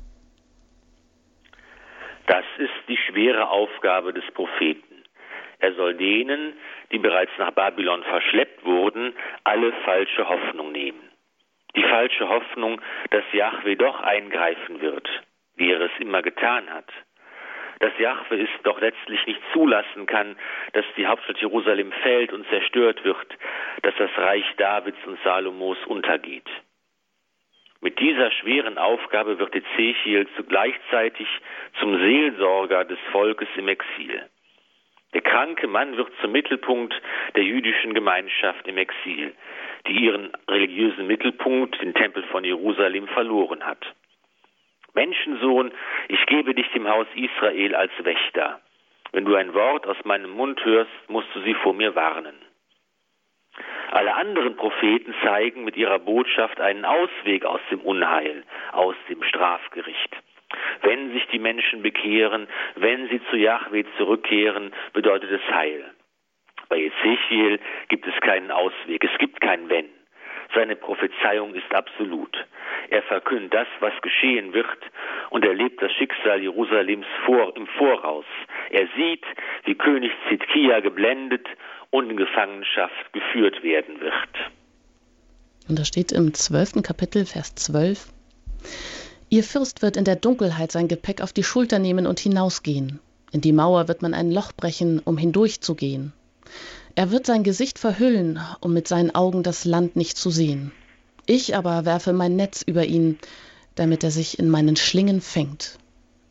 Das 2.25 2.45
ist 2.57 2.89
die 2.89 2.97
schwere 3.07 3.51
Aufgabe 3.51 4.13
des 4.13 4.25
Propheten. 4.33 4.86
Er 5.59 5.73
soll 5.73 5.95
denen, 5.95 6.53
die 6.91 6.99
bereits 6.99 7.31
nach 7.37 7.51
Babylon 7.51 8.03
verschleppt 8.03 8.63
wurden, 8.63 9.13
alle 9.43 9.73
falsche 9.85 10.27
Hoffnung 10.27 10.71
nehmen. 10.71 11.09
Die 11.75 11.83
falsche 11.83 12.29
Hoffnung, 12.29 12.81
dass 13.09 13.23
Yahweh 13.33 13.75
doch 13.75 14.01
eingreifen 14.01 14.81
wird, 14.81 15.07
wie 15.55 15.71
er 15.71 15.81
es 15.81 15.91
immer 15.99 16.21
getan 16.21 16.69
hat. 16.69 16.89
Dass 17.79 17.91
Jahwe 17.99 18.41
es 18.41 18.49
doch 18.63 18.79
letztlich 18.81 19.25
nicht 19.27 19.41
zulassen 19.53 20.05
kann, 20.05 20.35
dass 20.73 20.85
die 20.95 21.05
Hauptstadt 21.05 21.37
Jerusalem 21.39 21.91
fällt 22.01 22.33
und 22.33 22.47
zerstört 22.49 23.03
wird, 23.03 23.27
dass 23.83 23.93
das 23.97 24.09
Reich 24.17 24.45
Davids 24.57 24.97
und 25.05 25.19
Salomos 25.23 25.77
untergeht. 25.85 26.49
Mit 27.81 27.99
dieser 27.99 28.31
schweren 28.31 28.79
Aufgabe 28.79 29.37
wird 29.37 29.55
Ezechiel 29.55 30.27
zugleichzeitig 30.35 31.27
zum 31.79 31.99
Seelsorger 31.99 32.85
des 32.85 32.97
Volkes 33.11 33.47
im 33.55 33.67
Exil. 33.67 34.27
Der 35.13 35.21
kranke 35.21 35.67
Mann 35.67 35.95
wird 35.95 36.11
zum 36.21 36.31
Mittelpunkt 36.31 36.93
der 37.35 37.43
jüdischen 37.43 37.93
Gemeinschaft 37.93 38.67
im 38.67 38.77
Exil, 38.77 39.33
die 39.87 40.05
ihren 40.05 40.31
religiösen 40.49 41.07
Mittelpunkt, 41.07 41.81
den 41.81 41.93
Tempel 41.93 42.23
von 42.23 42.43
Jerusalem, 42.43 43.07
verloren 43.07 43.65
hat. 43.65 43.85
Menschensohn, 44.93 45.71
ich 46.07 46.25
gebe 46.25 46.53
dich 46.53 46.67
dem 46.71 46.87
Haus 46.87 47.07
Israel 47.15 47.75
als 47.75 47.91
Wächter. 48.03 48.59
Wenn 49.11 49.25
du 49.25 49.35
ein 49.35 49.53
Wort 49.53 49.87
aus 49.87 49.97
meinem 50.03 50.31
Mund 50.31 50.63
hörst, 50.65 50.91
musst 51.07 51.29
du 51.33 51.41
sie 51.41 51.53
vor 51.53 51.73
mir 51.73 51.95
warnen. 51.95 52.35
Alle 53.91 54.13
anderen 54.15 54.57
Propheten 54.57 55.15
zeigen 55.23 55.63
mit 55.63 55.77
ihrer 55.77 55.99
Botschaft 55.99 56.59
einen 56.59 56.83
Ausweg 56.83 57.45
aus 57.45 57.61
dem 57.71 57.79
Unheil, 57.79 58.43
aus 58.73 58.95
dem 59.09 59.23
Strafgericht. 59.23 60.15
Wenn 60.81 61.11
sich 61.13 61.25
die 61.31 61.39
Menschen 61.39 61.81
bekehren, 61.81 62.47
wenn 62.75 63.07
sie 63.09 63.21
zu 63.29 63.37
Yahweh 63.37 63.83
zurückkehren, 63.97 64.73
bedeutet 64.93 65.31
es 65.31 65.53
Heil. 65.53 65.85
Bei 66.69 66.79
Ezechiel 66.79 67.59
gibt 67.89 68.07
es 68.07 68.19
keinen 68.21 68.51
Ausweg, 68.51 69.03
es 69.03 69.17
gibt 69.19 69.39
kein 69.41 69.69
Wenn. 69.69 69.87
Seine 70.53 70.75
Prophezeiung 70.75 71.53
ist 71.55 71.73
absolut. 71.73 72.35
Er 72.89 73.03
verkündet 73.03 73.53
das, 73.53 73.67
was 73.79 73.93
geschehen 74.01 74.53
wird, 74.53 74.77
und 75.29 75.43
erlebt 75.43 75.81
das 75.81 75.91
Schicksal 75.93 76.41
Jerusalems 76.41 77.05
vor, 77.25 77.55
im 77.55 77.67
Voraus. 77.67 78.25
Er 78.69 78.87
sieht, 78.95 79.25
wie 79.65 79.75
König 79.75 80.11
Zitkia 80.29 80.79
geblendet 80.79 81.45
und 81.89 82.09
in 82.09 82.17
Gefangenschaft 82.17 83.11
geführt 83.13 83.61
werden 83.61 83.99
wird. 83.99 84.51
Und 85.67 85.77
da 85.79 85.83
steht 85.83 86.13
im 86.13 86.33
zwölften 86.33 86.81
Kapitel, 86.81 87.25
Vers 87.25 87.55
12, 87.55 88.07
Ihr 89.29 89.43
Fürst 89.43 89.81
wird 89.81 89.97
in 89.97 90.05
der 90.05 90.15
Dunkelheit 90.15 90.71
sein 90.71 90.87
Gepäck 90.87 91.21
auf 91.21 91.33
die 91.33 91.43
Schulter 91.43 91.79
nehmen 91.79 92.07
und 92.07 92.19
hinausgehen. 92.19 92.99
In 93.31 93.41
die 93.41 93.51
Mauer 93.51 93.87
wird 93.89 94.01
man 94.01 94.13
ein 94.13 94.31
Loch 94.31 94.53
brechen, 94.53 94.99
um 94.99 95.17
hindurchzugehen. 95.17 96.13
Er 96.95 97.11
wird 97.11 97.25
sein 97.25 97.43
Gesicht 97.43 97.77
verhüllen, 97.77 98.39
um 98.61 98.73
mit 98.73 98.87
seinen 98.87 99.13
Augen 99.13 99.43
das 99.43 99.65
Land 99.65 99.97
nicht 99.97 100.17
zu 100.17 100.31
sehen. 100.31 100.71
Ich 101.25 101.55
aber 101.55 101.83
werfe 101.83 102.13
mein 102.13 102.37
Netz 102.37 102.61
über 102.61 102.85
ihn, 102.85 103.19
damit 103.75 104.03
er 104.03 104.11
sich 104.11 104.39
in 104.39 104.49
meinen 104.49 104.77
Schlingen 104.77 105.19
fängt. 105.19 105.77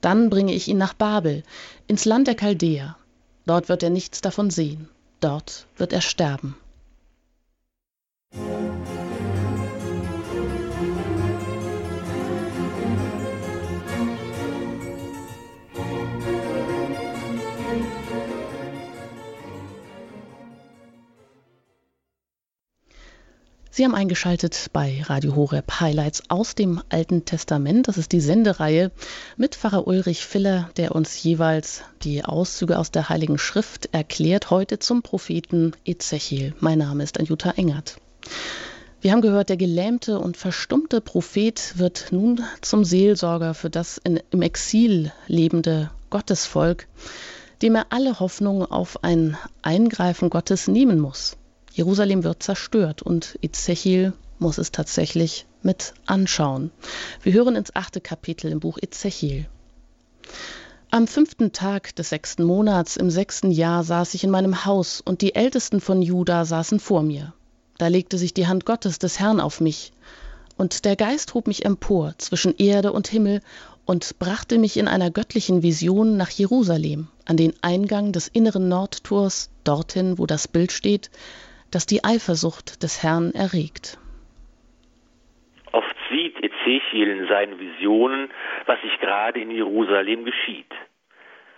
Dann 0.00 0.30
bringe 0.30 0.54
ich 0.54 0.68
ihn 0.68 0.78
nach 0.78 0.94
Babel, 0.94 1.42
ins 1.86 2.06
Land 2.06 2.28
der 2.28 2.34
Chaldäer. 2.34 2.96
Dort 3.44 3.68
wird 3.68 3.82
er 3.82 3.90
nichts 3.90 4.22
davon 4.22 4.50
sehen. 4.50 4.88
Dort 5.20 5.66
wird 5.76 5.92
er 5.92 6.00
sterben. 6.00 6.56
Sie 23.76 23.84
haben 23.84 23.94
eingeschaltet 23.94 24.70
bei 24.72 25.02
Radio 25.04 25.36
Horeb 25.36 25.80
Highlights 25.80 26.22
aus 26.30 26.54
dem 26.54 26.80
Alten 26.88 27.26
Testament. 27.26 27.88
Das 27.88 27.98
ist 27.98 28.12
die 28.12 28.22
Sendereihe 28.22 28.90
mit 29.36 29.54
Pfarrer 29.54 29.86
Ulrich 29.86 30.24
Filler, 30.24 30.70
der 30.78 30.94
uns 30.94 31.22
jeweils 31.22 31.82
die 32.02 32.24
Auszüge 32.24 32.78
aus 32.78 32.90
der 32.90 33.10
Heiligen 33.10 33.36
Schrift 33.36 33.90
erklärt. 33.92 34.48
Heute 34.48 34.78
zum 34.78 35.02
Propheten 35.02 35.72
Ezechiel. 35.84 36.54
Mein 36.58 36.78
Name 36.78 37.04
ist 37.04 37.20
Anjuta 37.20 37.50
Engert. 37.50 37.98
Wir 39.02 39.12
haben 39.12 39.20
gehört, 39.20 39.50
der 39.50 39.58
gelähmte 39.58 40.20
und 40.20 40.38
verstummte 40.38 41.02
Prophet 41.02 41.74
wird 41.76 42.06
nun 42.12 42.40
zum 42.62 42.82
Seelsorger 42.82 43.52
für 43.52 43.68
das 43.68 43.98
in, 43.98 44.22
im 44.30 44.40
Exil 44.40 45.12
lebende 45.26 45.90
Gottesvolk, 46.08 46.88
dem 47.60 47.74
er 47.74 47.88
alle 47.90 48.20
Hoffnung 48.20 48.64
auf 48.64 49.04
ein 49.04 49.36
Eingreifen 49.60 50.30
Gottes 50.30 50.66
nehmen 50.66 50.98
muss. 50.98 51.36
Jerusalem 51.76 52.24
wird 52.24 52.42
zerstört 52.42 53.02
und 53.02 53.38
Ezechiel 53.42 54.14
muss 54.38 54.56
es 54.56 54.72
tatsächlich 54.72 55.44
mit 55.60 55.92
anschauen. 56.06 56.70
Wir 57.22 57.34
hören 57.34 57.54
ins 57.54 57.76
achte 57.76 58.00
Kapitel 58.00 58.50
im 58.50 58.60
Buch 58.60 58.78
Ezechiel. 58.80 59.46
Am 60.90 61.06
fünften 61.06 61.52
Tag 61.52 61.94
des 61.94 62.08
sechsten 62.08 62.44
Monats 62.44 62.96
im 62.96 63.10
sechsten 63.10 63.50
Jahr 63.50 63.84
saß 63.84 64.14
ich 64.14 64.24
in 64.24 64.30
meinem 64.30 64.64
Haus 64.64 65.02
und 65.02 65.20
die 65.20 65.34
Ältesten 65.34 65.82
von 65.82 66.00
Juda 66.00 66.46
saßen 66.46 66.80
vor 66.80 67.02
mir. 67.02 67.34
Da 67.76 67.88
legte 67.88 68.16
sich 68.16 68.32
die 68.32 68.46
Hand 68.46 68.64
Gottes 68.64 68.98
des 68.98 69.20
Herrn 69.20 69.38
auf 69.38 69.60
mich 69.60 69.92
und 70.56 70.86
der 70.86 70.96
Geist 70.96 71.34
hob 71.34 71.46
mich 71.46 71.66
empor 71.66 72.14
zwischen 72.16 72.56
Erde 72.56 72.94
und 72.94 73.06
Himmel 73.06 73.42
und 73.84 74.18
brachte 74.18 74.56
mich 74.56 74.78
in 74.78 74.88
einer 74.88 75.10
göttlichen 75.10 75.62
Vision 75.62 76.16
nach 76.16 76.30
Jerusalem, 76.30 77.08
an 77.26 77.36
den 77.36 77.52
Eingang 77.60 78.12
des 78.12 78.28
inneren 78.28 78.70
Nordtors, 78.70 79.50
dorthin, 79.64 80.16
wo 80.16 80.24
das 80.24 80.48
Bild 80.48 80.72
steht, 80.72 81.10
das 81.76 81.84
die 81.84 82.04
Eifersucht 82.04 82.82
des 82.82 83.02
Herrn 83.02 83.32
erregt. 83.34 83.98
Oft 85.72 85.96
sieht 86.10 86.34
Ezechiel 86.42 87.06
in 87.06 87.28
seinen 87.28 87.60
Visionen, 87.60 88.30
was 88.64 88.80
sich 88.80 88.98
gerade 88.98 89.40
in 89.42 89.50
Jerusalem 89.50 90.24
geschieht. 90.24 90.72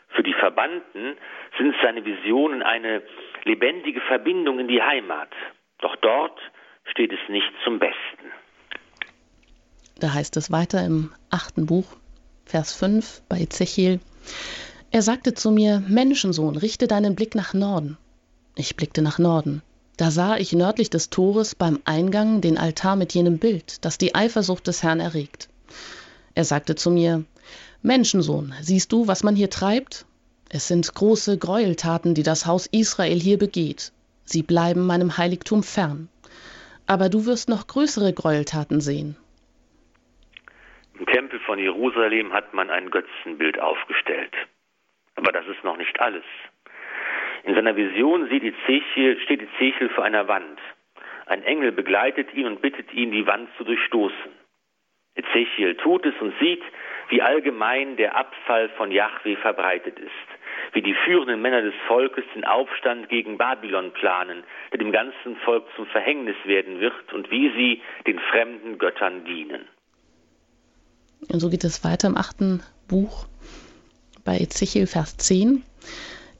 Für 0.09 0.25
die 0.25 0.35
Verbannten 0.35 1.17
sind 1.57 1.73
seine 1.85 2.05
Visionen 2.05 2.65
eine 2.65 3.05
lebendige 3.45 4.01
Verbindung 4.01 4.59
in 4.59 4.67
die 4.67 4.83
Heimat. 4.83 5.29
Doch 5.79 5.95
dort 5.95 6.41
steht 6.91 7.13
es 7.13 7.29
nicht 7.29 7.53
zum 7.63 7.79
Besten. 7.79 8.33
Da 10.01 10.15
heißt 10.15 10.37
es 10.37 10.51
weiter 10.51 10.85
im 10.85 11.13
achten 11.31 11.67
Buch, 11.67 11.97
Vers 12.45 12.75
5 12.75 13.23
bei 13.29 13.37
Ezechiel. 13.39 14.01
Er 14.91 15.03
sagte 15.03 15.35
zu 15.35 15.53
mir, 15.53 15.81
Menschensohn, 15.87 16.57
richte 16.57 16.89
deinen 16.89 17.15
Blick 17.15 17.37
nach 17.37 17.55
Norden. 17.55 17.99
Ich 18.57 18.75
blickte 18.75 19.01
nach 19.01 19.21
Norden. 19.21 19.63
Da 19.99 20.13
sah 20.13 20.37
ich 20.37 20.53
nördlich 20.53 20.91
des 20.91 21.11
Tores 21.11 21.57
beim 21.57 21.81
Eingang 21.85 22.41
den 22.41 22.57
Altar 22.57 22.95
mit 22.95 23.15
jenem 23.15 23.41
Bild, 23.41 23.85
das 23.85 23.99
die 23.99 24.15
Eifersucht 24.15 24.69
des 24.69 24.85
Herrn 24.85 25.01
erregt. 25.01 25.49
Er 26.37 26.45
sagte 26.45 26.77
zu 26.77 26.93
mir, 26.93 27.25
Menschensohn, 27.83 28.55
siehst 28.61 28.93
du, 28.93 29.09
was 29.09 29.25
man 29.25 29.35
hier 29.35 29.51
treibt? 29.51 30.07
Es 30.51 30.69
sind 30.69 30.95
große 30.95 31.37
Gräueltaten, 31.37 32.15
die 32.15 32.23
das 32.23 32.47
Haus 32.47 32.69
Israel 32.69 33.19
hier 33.19 33.39
begeht. 33.39 33.93
Sie 34.25 34.45
bleiben 34.45 34.87
meinem 34.87 35.19
Heiligtum 35.19 35.65
fern. 35.65 36.09
Aber 36.87 37.09
du 37.09 37.27
wirst 37.27 37.49
noch 37.49 37.67
größere 37.67 38.13
Gräueltaten 38.13 38.81
sehen. 38.81 39.17
Im 40.97 41.07
Tempel 41.07 41.41
von 41.41 41.59
Jerusalem 41.59 42.33
hat 42.33 42.55
man 42.55 42.71
ein 42.71 42.91
Götzenbild 42.91 43.59
aufgestellt. 43.59 44.33
Aber 45.17 45.33
das 45.33 45.47
ist 45.49 45.65
noch 45.65 45.77
nicht 45.77 45.99
alles. 45.99 46.25
In 47.45 47.55
seiner 47.55 47.77
Vision 47.77 48.29
sieht 48.29 48.43
Ezechiel, 48.43 49.21
steht 49.21 49.43
Ezechiel 49.43 49.89
vor 49.91 50.05
einer 50.05 50.29
Wand. 50.29 50.59
Ein 51.27 51.43
Engel 51.43 51.73
begleitet 51.73 52.33
ihn 52.35 52.47
und 52.47 52.63
bittet 52.63 52.93
ihn, 52.93 53.11
die 53.13 53.27
Wand 53.27 53.49
zu 53.59 53.65
durchstoßen. 53.65 54.33
Ezechiel 55.15 55.75
tut 55.77 56.07
es 56.07 56.15
und 56.21 56.33
sieht, 56.41 56.63
wie 57.09 57.23
allgemein 57.23 57.97
der 57.97 58.17
Abfall 58.17 58.69
von 58.71 58.93
Yahweh 58.93 59.37
verbreitet 59.37 59.99
ist, 59.99 60.11
wie 60.73 60.83
die 60.83 60.95
führenden 61.05 61.43
Männer 61.43 61.63
des 61.63 61.75
Volkes 61.87 62.25
den 62.35 62.45
Aufstand 62.45 63.09
gegen 63.09 63.39
Babylon 63.39 63.93
planen, 63.93 64.45
der 64.73 64.79
dem 64.79 64.93
ganzen 64.93 65.37
Volk 65.45 65.65
zum 65.77 65.87
Verhängnis 65.87 66.37
werden 66.45 66.81
wird 66.81 67.13
und 67.13 67.31
wie 67.31 67.51
sie 67.57 67.83
den 68.07 68.19
fremden 68.19 68.79
Göttern 68.79 69.25
dienen. 69.25 69.67
Und 71.33 71.41
so 71.41 71.51
geht 71.51 71.65
es 71.65 71.85
weiter 71.85 72.09
im 72.09 72.17
achten 72.17 72.63
Buch 72.89 73.27
bei 74.25 74.37
Ezechiel, 74.37 74.87
Vers 74.87 75.17
10. 75.17 75.65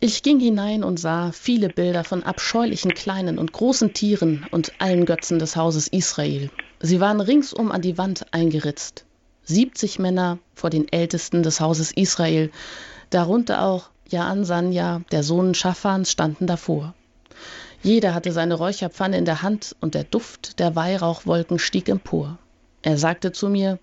Ich 0.01 0.23
ging 0.23 0.39
hinein 0.39 0.85
und 0.85 1.01
sah 1.01 1.33
viele 1.33 1.69
Bilder 1.69 2.05
von 2.05 2.23
abscheulichen 2.23 2.95
kleinen 2.95 3.37
und 3.37 3.53
großen 3.53 3.95
Tieren 3.95 4.47
und 4.53 4.73
allen 4.79 5.07
Götzen 5.07 5.41
des 5.41 5.57
Hauses 5.57 5.89
Israel. 5.89 6.51
Sie 6.79 7.01
waren 7.01 7.21
ringsum 7.21 7.73
an 7.73 7.83
die 7.83 7.99
Wand 7.99 8.33
eingeritzt. 8.33 9.05
Siebzig 9.43 9.99
Männer 9.99 10.39
vor 10.55 10.71
den 10.71 10.87
Ältesten 10.93 11.43
des 11.43 11.61
Hauses 11.61 11.91
Israel, 11.91 12.53
darunter 13.11 13.65
auch 13.65 13.91
Jaan 14.09 14.45
Sanja, 14.45 15.03
der 15.11 15.25
Sohn 15.25 15.55
Schaffans, 15.55 16.13
standen 16.13 16.47
davor. 16.47 16.95
Jeder 17.83 18.15
hatte 18.15 18.31
seine 18.31 18.55
Räucherpfanne 18.55 19.19
in 19.19 19.25
der 19.25 19.43
Hand 19.43 19.75
und 19.81 19.95
der 19.95 20.05
Duft 20.05 20.61
der 20.61 20.77
Weihrauchwolken 20.77 21.59
stieg 21.59 21.89
empor. 21.89 22.39
Er 22.83 22.99
sagte 22.99 23.33
zu 23.33 23.49
mir, 23.49 23.81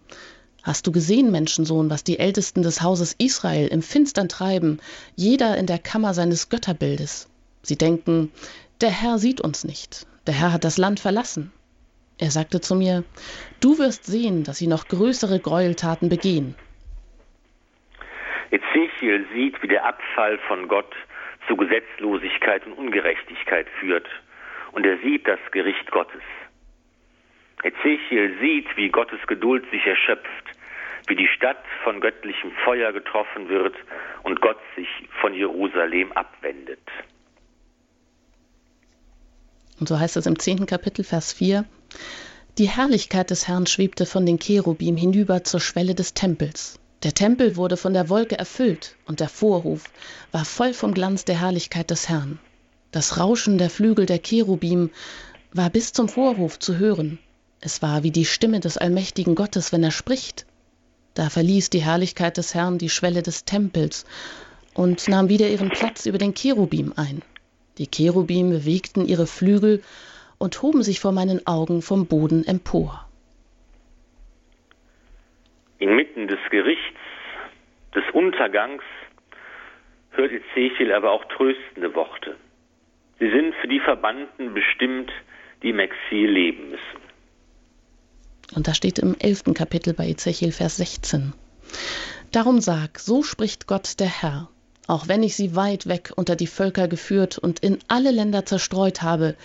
Hast 0.66 0.88
du 0.88 0.92
gesehen, 0.92 1.32
Menschensohn, 1.32 1.92
was 1.92 2.04
die 2.04 2.18
Ältesten 2.18 2.64
des 2.64 2.82
Hauses 2.82 3.16
Israel 3.20 3.68
im 3.68 3.84
Finstern 3.84 4.28
treiben, 4.28 4.80
jeder 5.16 5.56
in 5.60 5.68
der 5.68 5.78
Kammer 5.78 6.16
seines 6.16 6.50
Götterbildes? 6.50 7.30
Sie 7.62 7.78
denken, 7.78 8.32
der 8.82 8.90
Herr 8.90 9.20
sieht 9.20 9.42
uns 9.42 9.64
nicht, 9.64 10.08
der 10.26 10.34
Herr 10.34 10.52
hat 10.52 10.64
das 10.64 10.80
Land 10.80 11.00
verlassen. 11.00 11.54
Er 12.18 12.32
sagte 12.32 12.62
zu 12.62 12.74
mir, 12.74 13.04
du 13.60 13.78
wirst 13.78 14.08
sehen, 14.08 14.44
dass 14.44 14.58
sie 14.58 14.66
noch 14.66 14.88
größere 14.88 15.40
Gräueltaten 15.40 16.10
begehen. 16.10 16.56
Ezechiel 18.50 19.24
sieht, 19.36 19.62
wie 19.62 19.68
der 19.68 19.86
Abfall 19.86 20.40
von 20.48 20.68
Gott 20.68 20.96
zu 21.48 21.56
Gesetzlosigkeit 21.56 22.66
und 22.66 22.74
Ungerechtigkeit 22.74 23.68
führt, 23.80 24.08
und 24.72 24.84
er 24.84 24.98
sieht 24.98 25.28
das 25.28 25.40
Gericht 25.52 25.92
Gottes. 25.92 26.24
Ezechiel 27.64 28.36
sieht, 28.42 28.76
wie 28.78 28.90
Gottes 28.90 29.20
Geduld 29.28 29.70
sich 29.72 29.86
erschöpft, 29.86 30.55
wie 31.08 31.16
die 31.16 31.28
Stadt 31.28 31.64
von 31.84 32.02
göttlichem 32.02 32.52
Feuer 32.64 32.92
getroffen 32.92 33.50
wird 33.50 33.76
und 34.24 34.42
Gott 34.42 34.58
sich 34.76 34.88
von 35.22 35.34
Jerusalem 35.34 36.12
abwendet. 36.14 36.80
Und 39.80 39.90
so 39.90 40.00
heißt 40.00 40.18
es 40.18 40.26
im 40.26 40.40
zehnten 40.40 40.66
Kapitel, 40.66 41.04
Vers 41.04 41.34
4. 41.34 41.66
Die 42.58 42.70
Herrlichkeit 42.70 43.30
des 43.30 43.48
Herrn 43.48 43.68
schwebte 43.68 44.06
von 44.06 44.26
den 44.26 44.40
Cherubim 44.40 44.96
hinüber 44.96 45.44
zur 45.44 45.60
Schwelle 45.60 45.94
des 45.94 46.14
Tempels. 46.14 46.80
Der 47.04 47.14
Tempel 47.14 47.58
wurde 47.58 47.76
von 47.76 47.94
der 47.94 48.10
Wolke 48.10 48.38
erfüllt 48.38 48.96
und 49.06 49.20
der 49.20 49.30
Vorhof 49.30 49.84
war 50.32 50.46
voll 50.46 50.74
vom 50.74 50.94
Glanz 50.94 51.26
der 51.26 51.42
Herrlichkeit 51.42 51.92
des 51.92 52.08
Herrn. 52.08 52.40
Das 52.92 53.20
Rauschen 53.20 53.58
der 53.58 53.70
Flügel 53.70 54.06
der 54.06 54.20
Cherubim 54.20 54.90
war 55.52 55.70
bis 55.70 55.92
zum 55.92 56.08
Vorhof 56.08 56.58
zu 56.58 56.78
hören. 56.78 57.20
Es 57.60 57.82
war 57.82 58.04
wie 58.04 58.12
die 58.12 58.26
Stimme 58.26 58.62
des 58.62 58.78
allmächtigen 58.78 59.36
Gottes, 59.36 59.74
wenn 59.74 59.84
er 59.84 59.92
spricht. 59.92 60.46
Da 61.16 61.30
verließ 61.30 61.70
die 61.70 61.80
Herrlichkeit 61.80 62.36
des 62.36 62.54
Herrn 62.54 62.78
die 62.78 62.90
Schwelle 62.90 63.24
des 63.24 63.46
Tempels 63.46 64.06
und 64.74 65.08
nahm 65.08 65.30
wieder 65.30 65.48
ihren 65.48 65.70
Platz 65.70 66.06
über 66.06 66.18
den 66.18 66.34
Cherubim 66.34 66.94
ein. 66.98 67.22
Die 67.78 67.88
Cherubim 67.88 68.50
bewegten 68.50 69.06
ihre 69.06 69.26
Flügel 69.26 69.82
und 70.38 70.62
hoben 70.62 70.84
sich 70.84 71.00
vor 71.00 71.14
meinen 71.14 71.48
Augen 71.48 71.82
vom 71.82 72.08
Boden 72.08 72.46
empor. 72.46 73.08
Inmitten 75.80 76.28
des 76.28 76.40
Gerichts, 76.52 77.00
des 77.96 78.04
Untergangs, 78.14 78.84
hört 80.12 80.32
Ezechiel 80.32 80.92
aber 80.92 81.12
auch 81.12 81.24
tröstende 81.26 81.96
Worte. 81.96 82.36
Sie 83.20 83.30
sind 83.30 83.56
für 83.56 83.70
die 83.70 83.80
Verbannten 83.80 84.54
bestimmt, 84.54 85.12
die 85.64 85.70
im 85.70 85.80
Exil 85.80 86.30
leben 86.30 86.72
müssen. 86.72 87.05
Und 88.54 88.68
da 88.68 88.74
steht 88.74 89.00
im 89.00 89.16
elften 89.18 89.54
Kapitel 89.54 89.94
bei 89.94 90.08
Ezechiel 90.08 90.52
Vers 90.52 90.78
16. 90.78 91.34
Darum 92.32 92.62
sag, 92.62 93.00
so 93.00 93.24
spricht 93.24 93.66
Gott 93.66 94.00
der 94.00 94.08
Herr, 94.08 94.50
auch 94.88 95.08
wenn 95.08 95.24
ich 95.24 95.36
sie 95.36 95.56
weit 95.56 95.88
weg 95.88 96.12
unter 96.16 96.36
die 96.36 96.48
Völker 96.48 96.88
geführt 96.88 97.38
und 97.38 97.60
in 97.60 97.80
alle 97.88 98.12
Länder 98.12 98.46
zerstreut 98.46 99.02
habe, 99.02 99.36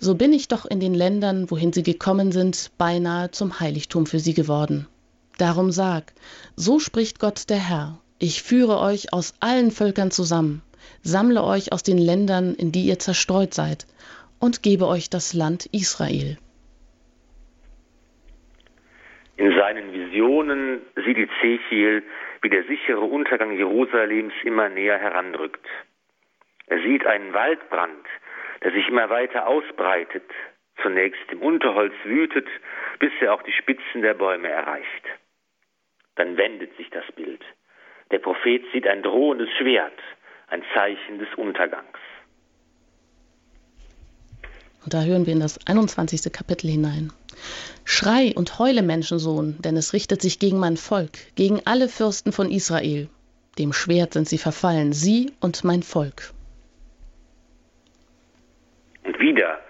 so 0.00 0.14
bin 0.14 0.32
ich 0.32 0.48
doch 0.48 0.64
in 0.64 0.80
den 0.80 0.94
Ländern, 0.94 1.50
wohin 1.50 1.72
sie 1.72 1.82
gekommen 1.82 2.32
sind, 2.32 2.70
beinahe 2.78 3.30
zum 3.30 3.60
Heiligtum 3.60 4.06
für 4.06 4.18
sie 4.18 4.34
geworden. 4.34 4.86
Darum 5.36 5.70
sag, 5.70 6.12
so 6.56 6.80
spricht 6.80 7.20
Gott 7.20 7.48
der 7.48 7.58
Herr, 7.58 7.98
ich 8.18 8.42
führe 8.42 8.80
euch 8.80 9.12
aus 9.12 9.34
allen 9.38 9.70
Völkern 9.70 10.10
zusammen, 10.10 10.62
sammle 11.02 11.44
euch 11.44 11.72
aus 11.72 11.84
den 11.84 11.98
Ländern, 11.98 12.54
in 12.54 12.72
die 12.72 12.86
ihr 12.86 12.98
zerstreut 12.98 13.54
seid, 13.54 13.86
und 14.40 14.62
gebe 14.62 14.88
euch 14.88 15.10
das 15.10 15.32
Land 15.32 15.66
Israel. 15.66 16.38
In 19.38 19.54
seinen 19.56 19.92
Visionen 19.92 20.82
sieht 20.96 21.16
Ezechiel, 21.16 22.02
wie 22.42 22.48
der 22.48 22.64
sichere 22.64 23.00
Untergang 23.00 23.52
Jerusalems 23.52 24.34
immer 24.42 24.68
näher 24.68 24.98
heranrückt. 24.98 25.64
Er 26.66 26.82
sieht 26.82 27.06
einen 27.06 27.32
Waldbrand, 27.32 28.04
der 28.64 28.72
sich 28.72 28.88
immer 28.88 29.08
weiter 29.10 29.46
ausbreitet, 29.46 30.24
zunächst 30.82 31.22
im 31.30 31.40
Unterholz 31.40 31.94
wütet, 32.02 32.48
bis 32.98 33.12
er 33.20 33.32
auch 33.32 33.42
die 33.42 33.52
Spitzen 33.52 34.02
der 34.02 34.14
Bäume 34.14 34.48
erreicht. 34.48 35.04
Dann 36.16 36.36
wendet 36.36 36.76
sich 36.76 36.90
das 36.90 37.04
Bild. 37.14 37.44
Der 38.10 38.18
Prophet 38.18 38.64
sieht 38.72 38.88
ein 38.88 39.04
drohendes 39.04 39.50
Schwert, 39.56 40.00
ein 40.48 40.64
Zeichen 40.74 41.20
des 41.20 41.32
Untergangs. 41.36 41.98
Und 44.84 44.94
da 44.94 45.04
hören 45.04 45.26
wir 45.26 45.32
in 45.32 45.40
das 45.40 45.64
21. 45.68 46.32
Kapitel 46.32 46.68
hinein. 46.68 47.12
Schrei 47.84 48.32
und 48.36 48.58
heule, 48.58 48.82
Menschensohn, 48.82 49.56
denn 49.60 49.76
es 49.76 49.92
richtet 49.92 50.20
sich 50.20 50.38
gegen 50.38 50.58
mein 50.58 50.76
Volk, 50.76 51.34
gegen 51.36 51.60
alle 51.64 51.88
Fürsten 51.88 52.32
von 52.32 52.50
Israel. 52.50 53.08
Dem 53.58 53.72
Schwert 53.72 54.12
sind 54.12 54.28
sie 54.28 54.38
verfallen, 54.38 54.92
sie 54.92 55.32
und 55.40 55.64
mein 55.64 55.82
Volk. 55.82 56.32
Und 59.04 59.18
wieder 59.18 59.60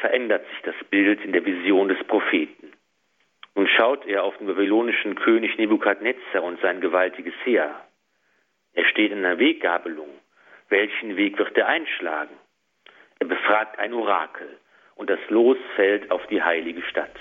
verändert 0.00 0.44
sich 0.50 0.62
das 0.64 0.74
Bild 0.90 1.24
in 1.24 1.32
der 1.32 1.44
Vision 1.44 1.88
des 1.88 2.02
Propheten. 2.06 2.72
Nun 3.54 3.68
schaut 3.68 4.06
er 4.06 4.24
auf 4.24 4.36
den 4.38 4.46
babylonischen 4.48 5.14
König 5.14 5.56
Nebukadnezar 5.56 6.42
und 6.42 6.60
sein 6.60 6.80
gewaltiges 6.80 7.34
Heer. 7.44 7.74
Er 8.74 8.84
steht 8.86 9.12
in 9.12 9.18
einer 9.18 9.38
Weggabelung. 9.38 10.08
Welchen 10.68 11.16
Weg 11.16 11.38
wird 11.38 11.56
er 11.56 11.68
einschlagen? 11.68 12.34
Er 13.18 13.26
befragt 13.26 13.78
ein 13.78 13.92
Orakel 13.92 14.58
und 14.94 15.10
das 15.10 15.20
Los 15.28 15.56
fällt 15.76 16.10
auf 16.10 16.26
die 16.28 16.42
heilige 16.42 16.82
Stadt. 16.82 17.16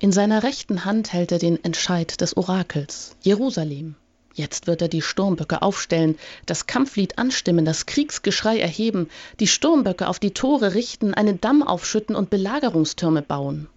In 0.00 0.12
seiner 0.12 0.44
rechten 0.44 0.84
Hand 0.84 1.12
hält 1.12 1.32
er 1.32 1.38
den 1.38 1.62
Entscheid 1.64 2.20
des 2.20 2.36
Orakels, 2.36 3.18
Jerusalem. 3.20 3.96
Jetzt 4.32 4.68
wird 4.68 4.80
er 4.80 4.88
die 4.88 5.02
Sturmböcke 5.02 5.62
aufstellen, 5.62 6.16
das 6.46 6.68
Kampflied 6.68 7.18
anstimmen, 7.18 7.64
das 7.64 7.86
Kriegsgeschrei 7.86 8.60
erheben, 8.60 9.08
die 9.40 9.48
Sturmböcke 9.48 10.06
auf 10.06 10.20
die 10.20 10.32
Tore 10.32 10.76
richten, 10.76 11.14
einen 11.14 11.40
Damm 11.40 11.64
aufschütten 11.64 12.14
und 12.14 12.30
Belagerungstürme 12.30 13.22
bauen. 13.22 13.68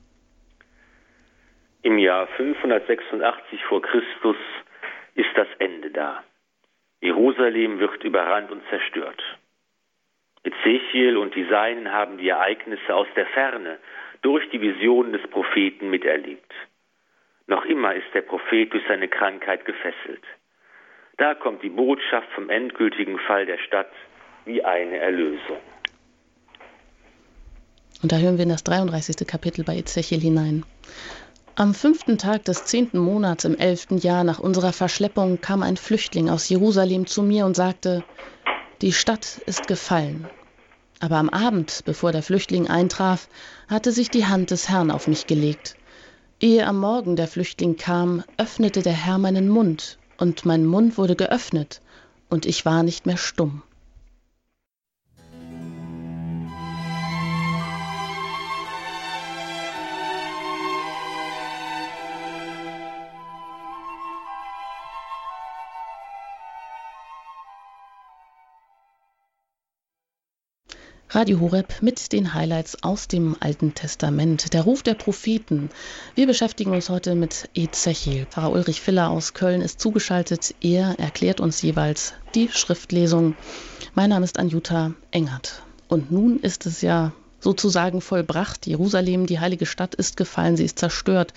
Im 1.82 1.98
Jahr 1.98 2.28
586 2.38 3.64
vor 3.68 3.82
Christus 3.82 4.36
ist 5.16 5.32
das 5.36 5.48
Ende 5.58 5.90
da. 5.90 6.24
Jerusalem 7.02 7.80
wird 7.80 8.04
überrannt 8.04 8.52
und 8.52 8.62
zerstört. 8.70 9.20
Ezechiel 10.44 11.18
und 11.18 11.36
die 11.36 11.46
Seinen 11.46 11.92
haben 11.92 12.18
die 12.18 12.30
Ereignisse 12.30 12.96
aus 12.96 13.08
der 13.16 13.28
Ferne 13.28 13.78
durch 14.22 14.50
die 14.50 14.62
Visionen 14.62 15.14
des 15.14 15.28
Propheten 15.30 15.90
miterlebt. 15.90 16.52
Noch 17.48 17.66
immer 17.66 17.94
ist 17.94 18.08
der 18.14 18.22
Prophet 18.22 18.72
durch 18.72 18.84
seine 18.88 19.08
Krankheit 19.08 19.66
gefesselt. 19.66 20.24
Da 21.18 21.36
kommt 21.36 21.64
die 21.64 21.70
Botschaft 21.70 22.28
vom 22.34 22.50
endgültigen 22.50 23.20
Fall 23.20 23.46
der 23.46 23.58
Stadt 23.58 23.92
wie 24.46 24.64
eine 24.64 24.98
Erlösung. 24.98 25.60
Und 28.02 28.12
da 28.12 28.18
hören 28.18 28.38
wir 28.38 28.44
in 28.44 28.50
das 28.50 28.64
33. 28.64 29.28
Kapitel 29.28 29.64
bei 29.64 29.76
Ezechiel 29.76 30.20
hinein. 30.20 30.64
Am 31.56 31.74
fünften 31.76 32.18
Tag 32.18 32.46
des 32.46 32.66
zehnten 32.66 32.98
Monats 32.98 33.46
im 33.46 33.58
elften 33.58 33.98
Jahr 33.98 34.24
nach 34.24 34.40
unserer 34.40 34.74
Verschleppung 34.74 35.42
kam 35.42 35.62
ein 35.62 35.78
Flüchtling 35.78 36.30
aus 36.30 36.50
Jerusalem 36.50 37.06
zu 37.06 37.22
mir 37.22 37.46
und 37.46 37.56
sagte, 37.56 38.04
die 38.82 38.94
Stadt 38.94 39.42
ist 39.46 39.68
gefallen. 39.68 40.28
Aber 41.00 41.18
am 41.18 41.30
Abend, 41.30 41.82
bevor 41.86 42.12
der 42.12 42.24
Flüchtling 42.24 42.68
eintraf, 42.68 43.30
hatte 43.68 43.92
sich 43.92 44.10
die 44.10 44.26
Hand 44.26 44.52
des 44.52 44.70
Herrn 44.70 44.92
auf 44.92 45.08
mich 45.08 45.28
gelegt. 45.28 45.76
Ehe 46.40 46.66
am 46.66 46.80
Morgen 46.80 47.16
der 47.16 47.28
Flüchtling 47.28 47.78
kam, 47.78 48.24
öffnete 48.38 48.82
der 48.82 48.94
Herr 48.94 49.20
meinen 49.20 49.50
Mund, 49.50 50.00
und 50.18 50.46
mein 50.46 50.66
Mund 50.66 50.98
wurde 50.98 51.16
geöffnet, 51.16 51.82
und 52.30 52.46
ich 52.46 52.66
war 52.66 52.82
nicht 52.82 53.06
mehr 53.06 53.18
stumm. 53.18 53.62
Radio 71.14 71.42
Horeb 71.42 71.82
mit 71.82 72.14
den 72.14 72.34
Highlights 72.34 72.84
aus 72.84 73.10
dem 73.10 73.36
Alten 73.42 73.74
Testament. 73.76 74.54
Der 74.54 74.62
Ruf 74.62 74.82
der 74.82 74.94
Propheten. 74.94 75.70
Wir 76.16 76.26
beschäftigen 76.26 76.72
uns 76.72 76.88
heute 76.88 77.16
mit 77.16 77.50
Ezechiel. 77.54 78.28
Pfarrer 78.28 78.54
Ulrich 78.54 78.80
Filler 78.80 79.10
aus 79.10 79.34
Köln 79.34 79.60
ist 79.60 79.82
zugeschaltet. 79.82 80.56
Er 80.62 80.98
erklärt 81.00 81.42
uns 81.42 81.62
jeweils 81.62 82.14
die 82.34 82.48
Schriftlesung. 82.48 83.36
Mein 83.94 84.10
Name 84.12 84.24
ist 84.24 84.40
Anjuta 84.40 84.94
Engert. 85.12 85.64
Und 85.90 86.14
nun 86.14 86.40
ist 86.40 86.66
es 86.66 86.82
ja 86.82 87.12
sozusagen 87.42 88.00
vollbracht. 88.00 88.66
Jerusalem, 88.66 89.26
die 89.26 89.42
heilige 89.42 89.66
Stadt, 89.66 89.96
ist 89.96 90.16
gefallen, 90.16 90.56
sie 90.56 90.64
ist 90.64 90.80
zerstört. 90.80 91.34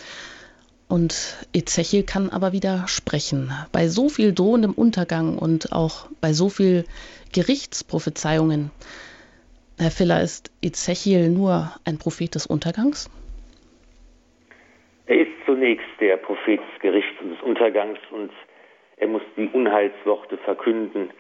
Und 0.87 1.17
Ezechiel 1.53 2.05
kann 2.05 2.31
aber 2.31 2.53
wieder 2.53 2.87
sprechen. 2.87 3.51
Bei 3.73 3.89
so 3.89 4.09
viel 4.09 4.33
drohendem 4.33 4.73
Untergang 4.73 5.37
und 5.37 5.73
auch 5.73 6.07
bei 6.21 6.33
so 6.33 6.49
viel 6.49 6.85
Gerichtsprophezeiungen 7.33 8.71
Herr 9.77 9.91
Filler, 9.91 10.23
ist 10.23 10.53
Ezechiel 10.63 11.31
nur 11.31 11.75
ein 11.85 11.99
Prophet 11.99 12.35
des 12.35 12.47
Untergangs? 12.47 13.11
Er 15.07 15.21
ist 15.21 15.33
zunächst 15.45 15.89
der 16.01 16.17
Prophet 16.17 16.61
des 16.61 16.81
Gerichts 16.81 17.21
und 17.21 17.31
des 17.31 17.43
Untergangs 17.43 17.99
und 18.13 18.31
er 18.97 19.09
muss 19.09 19.23
die 19.37 19.49
Unheilsworte 19.49 20.39
verkünden, 20.39 21.11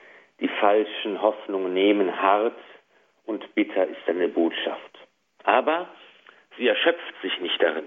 die 0.40 0.48
falschen 0.60 1.20
Hoffnungen 1.20 1.74
nehmen, 1.74 2.16
hart 2.16 2.56
und 3.26 3.54
bitter 3.56 3.88
ist 3.88 3.98
seine 4.06 4.28
Botschaft. 4.28 4.98
Aber 5.42 5.88
sie 6.56 6.68
erschöpft 6.68 7.14
sich 7.22 7.38
nicht 7.40 7.60
darin. 7.60 7.86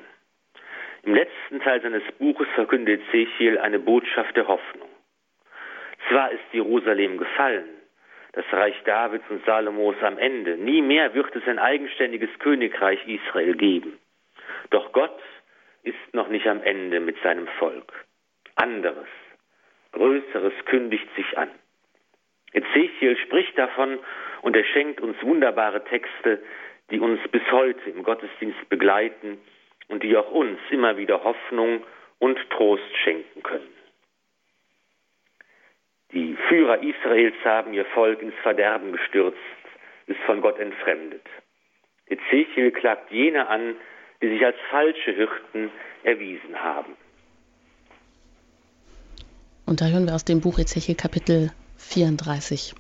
Im 1.04 1.16
letzten 1.16 1.62
Teil 1.62 1.82
seines 1.82 2.04
Buches 2.20 2.48
verkündet 2.56 3.02
Ezechiel 3.08 3.58
eine 3.58 3.80
Botschaft 3.80 4.36
der 4.36 4.50
Hoffnung. 4.50 4.90
Zwar 6.10 6.32
ist 6.32 6.44
Jerusalem 6.52 7.18
gefallen, 7.18 7.77
das 8.38 8.46
Reich 8.52 8.76
Davids 8.84 9.24
und 9.32 9.44
Salomos 9.46 9.96
am 10.02 10.20
Ende. 10.20 10.58
Nie 10.58 10.84
mehr 10.84 11.16
wird 11.16 11.36
es 11.36 11.48
ein 11.48 11.58
eigenständiges 11.58 12.30
Königreich 12.38 13.00
Israel 13.08 13.56
geben. 13.56 13.98
Doch 14.70 14.92
Gott 14.92 15.20
ist 15.82 16.14
noch 16.14 16.28
nicht 16.28 16.46
am 16.46 16.62
Ende 16.62 17.00
mit 17.00 17.18
seinem 17.24 17.48
Volk. 17.58 17.92
Anderes, 18.54 19.08
Größeres 19.92 20.54
kündigt 20.66 21.08
sich 21.16 21.36
an. 21.36 21.50
Ezechiel 22.54 23.18
spricht 23.18 23.58
davon 23.58 23.98
und 24.44 24.56
er 24.56 24.66
schenkt 24.66 25.02
uns 25.02 25.18
wunderbare 25.24 25.84
Texte, 25.86 26.44
die 26.92 27.00
uns 27.00 27.20
bis 27.30 27.42
heute 27.52 27.90
im 27.90 28.04
Gottesdienst 28.04 28.70
begleiten 28.70 29.40
und 29.88 30.04
die 30.04 30.16
auch 30.16 30.30
uns 30.30 30.60
immer 30.70 30.96
wieder 30.98 31.24
Hoffnung 31.24 31.84
und 32.20 32.38
Trost 32.52 32.98
schenken 33.04 33.42
können. 33.42 33.77
Die 36.14 36.38
Führer 36.48 36.82
Israels 36.82 37.36
haben 37.44 37.74
ihr 37.74 37.86
Volk 37.86 38.22
ins 38.22 38.36
Verderben 38.42 38.94
gestürzt, 38.94 39.38
ist 40.06 40.20
von 40.26 40.42
Gott 40.42 40.58
entfremdet. 40.58 41.26
Ezechiel 42.08 42.72
klagt 42.72 43.12
jene 43.12 43.48
an, 43.48 43.76
die 44.22 44.30
sich 44.30 44.46
als 44.46 44.56
falsche 44.70 45.12
Hirten 45.12 45.70
erwiesen 46.04 46.56
haben. 46.62 46.96
Und 49.66 49.82
da 49.82 49.88
hören 49.88 50.06
wir 50.06 50.16
aus 50.16 50.24
dem 50.24 50.40
Buch 50.40 50.60
Ezechiel 50.60 50.96
Kapitel 50.96 51.52
34. 51.78 52.74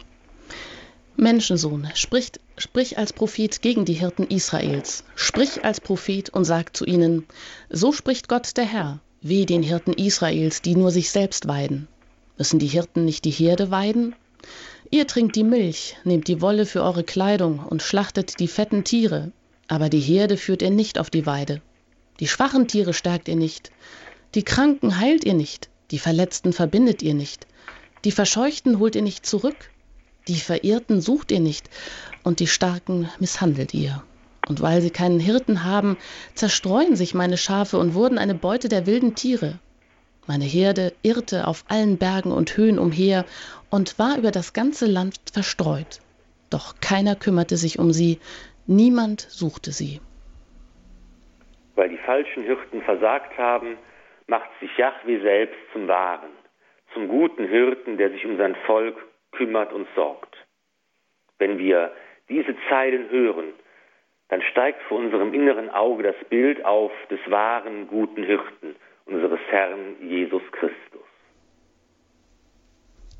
Menschensohn, 1.17 1.89
sprich, 1.95 2.31
sprich 2.57 2.97
als 2.97 3.11
Prophet 3.11 3.61
gegen 3.61 3.83
die 3.83 3.93
Hirten 3.93 4.27
Israels. 4.27 5.03
Sprich 5.15 5.65
als 5.65 5.81
Prophet 5.81 6.29
und 6.29 6.45
sag 6.45 6.77
zu 6.77 6.85
ihnen, 6.85 7.27
so 7.69 7.91
spricht 7.91 8.29
Gott 8.29 8.55
der 8.55 8.65
Herr, 8.65 8.99
weh 9.21 9.45
den 9.45 9.63
Hirten 9.63 9.93
Israels, 9.93 10.61
die 10.61 10.75
nur 10.75 10.91
sich 10.91 11.09
selbst 11.09 11.47
weiden. 11.47 11.89
Müssen 12.37 12.59
die 12.59 12.67
Hirten 12.67 13.05
nicht 13.05 13.25
die 13.25 13.31
Herde 13.31 13.71
weiden? 13.71 14.15
Ihr 14.91 15.07
trinkt 15.07 15.35
die 15.35 15.43
Milch, 15.43 15.97
nehmt 16.03 16.27
die 16.27 16.41
Wolle 16.41 16.65
für 16.65 16.83
eure 16.83 17.03
Kleidung 17.03 17.59
und 17.59 17.81
schlachtet 17.81 18.39
die 18.39 18.47
fetten 18.47 18.83
Tiere, 18.83 19.31
aber 19.67 19.89
die 19.89 19.99
Herde 19.99 20.37
führt 20.37 20.61
ihr 20.61 20.69
nicht 20.69 20.99
auf 20.99 21.09
die 21.09 21.25
Weide. 21.25 21.61
Die 22.19 22.27
schwachen 22.27 22.67
Tiere 22.67 22.93
stärkt 22.93 23.27
ihr 23.27 23.35
nicht, 23.35 23.71
die 24.35 24.43
Kranken 24.43 24.99
heilt 24.99 25.25
ihr 25.25 25.33
nicht, 25.33 25.69
die 25.91 25.99
Verletzten 25.99 26.53
verbindet 26.53 27.01
ihr 27.01 27.13
nicht, 27.13 27.47
die 28.05 28.11
Verscheuchten 28.11 28.79
holt 28.79 28.95
ihr 28.95 29.01
nicht 29.01 29.25
zurück, 29.25 29.71
die 30.27 30.35
Verirrten 30.35 31.01
sucht 31.01 31.31
ihr 31.31 31.39
nicht, 31.39 31.69
und 32.23 32.39
die 32.39 32.47
Starken 32.47 33.09
misshandelt 33.19 33.73
ihr. 33.73 34.03
Und 34.47 34.61
weil 34.61 34.81
sie 34.81 34.89
keinen 34.89 35.19
Hirten 35.19 35.63
haben, 35.63 35.97
zerstreuen 36.35 36.95
sich 36.95 37.13
meine 37.13 37.37
Schafe 37.37 37.77
und 37.77 37.93
wurden 37.93 38.17
eine 38.17 38.35
Beute 38.35 38.69
der 38.69 38.85
wilden 38.85 39.15
Tiere. 39.15 39.59
Meine 40.27 40.43
Herde 40.43 40.91
irrte 41.03 41.47
auf 41.47 41.63
allen 41.69 41.97
Bergen 41.97 42.33
und 42.33 42.57
Höhen 42.57 42.79
umher 42.79 43.23
und 43.71 43.97
war 43.97 44.17
über 44.17 44.31
das 44.31 44.51
ganze 44.51 44.85
Land 44.85 45.15
verstreut. 45.33 46.01
Doch 46.49 46.75
keiner 46.81 47.15
kümmerte 47.15 47.55
sich 47.55 47.79
um 47.79 47.91
sie, 47.91 48.19
niemand 48.65 49.21
suchte 49.21 49.71
sie. 49.71 50.01
Weil 51.75 51.89
die 51.89 51.97
falschen 51.97 52.43
Hirten 52.43 52.81
versagt 52.81 53.37
haben, 53.37 53.77
macht 54.27 54.49
sich 54.59 54.75
Jahwe 54.77 55.21
selbst 55.21 55.59
zum 55.71 55.87
Wahren, 55.87 56.31
zum 56.93 57.07
guten 57.07 57.47
Hirten, 57.47 57.97
der 57.97 58.09
sich 58.09 58.25
um 58.25 58.35
sein 58.37 58.55
Volk 58.65 58.97
kümmert 59.31 59.71
und 59.71 59.87
sorgt. 59.95 60.35
Wenn 61.37 61.57
wir 61.57 61.93
diese 62.27 62.55
Zeilen 62.67 63.09
hören, 63.09 63.53
dann 64.27 64.41
steigt 64.41 64.81
vor 64.83 64.97
unserem 64.97 65.33
inneren 65.33 65.69
Auge 65.69 66.03
das 66.03 66.29
Bild 66.29 66.65
auf 66.65 66.91
des 67.09 67.19
wahren 67.29 67.87
guten 67.87 68.23
Hirten, 68.23 68.75
unseres 69.07 69.39
Herrn 69.49 69.95
Jesus 70.01 70.41
Christus. 70.51 71.01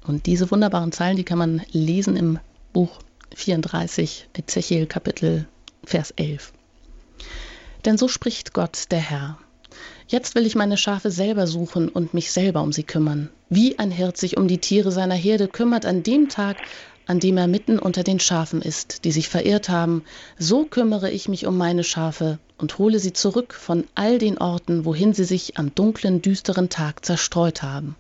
Und 0.06 0.26
diese 0.26 0.50
wunderbaren 0.52 0.92
Zeilen, 0.92 1.18
die 1.18 1.26
kann 1.26 1.38
man 1.38 1.62
lesen 1.72 2.16
im 2.16 2.40
Buch 2.74 3.00
34, 3.36 4.30
Ezechiel 4.38 4.86
Kapitel 4.86 5.48
Vers 5.84 6.12
11. 6.12 6.54
Denn 7.86 7.98
so 7.98 8.08
spricht 8.08 8.54
Gott, 8.54 8.92
der 8.92 9.00
Herr. 9.00 9.38
Jetzt 10.08 10.36
will 10.36 10.46
ich 10.46 10.56
meine 10.56 10.78
Schafe 10.78 11.12
selber 11.12 11.48
suchen 11.48 11.90
und 11.90 12.14
mich 12.14 12.32
selber 12.32 12.62
um 12.62 12.72
sie 12.72 12.84
kümmern. 12.84 13.30
Wie 13.50 13.78
ein 13.80 13.92
Hirt 13.92 14.18
sich 14.18 14.38
um 14.38 14.48
die 14.48 14.60
Tiere 14.60 14.92
seiner 14.92 15.16
Herde 15.16 15.48
kümmert 15.48 15.86
an 15.86 16.04
dem 16.04 16.30
Tag, 16.30 16.58
an 17.06 17.20
dem 17.20 17.38
er 17.38 17.48
mitten 17.48 17.80
unter 17.80 18.04
den 18.04 18.20
Schafen 18.20 18.62
ist, 18.62 19.06
die 19.06 19.12
sich 19.12 19.30
verirrt 19.30 19.70
haben, 19.70 20.04
so 20.38 20.66
kümmere 20.66 21.12
ich 21.12 21.28
mich 21.30 21.46
um 21.46 21.58
meine 21.58 21.84
Schafe 21.84 22.40
und 22.58 22.78
hole 22.78 23.00
sie 23.00 23.14
zurück 23.14 23.54
von 23.54 23.86
all 23.96 24.18
den 24.18 24.38
Orten, 24.38 24.86
wohin 24.86 25.14
sie 25.14 25.24
sich 25.24 25.58
am 25.58 25.74
dunklen, 25.74 26.22
düsteren 26.22 26.70
Tag 26.70 27.06
zerstreut 27.06 27.64
haben. 27.64 27.96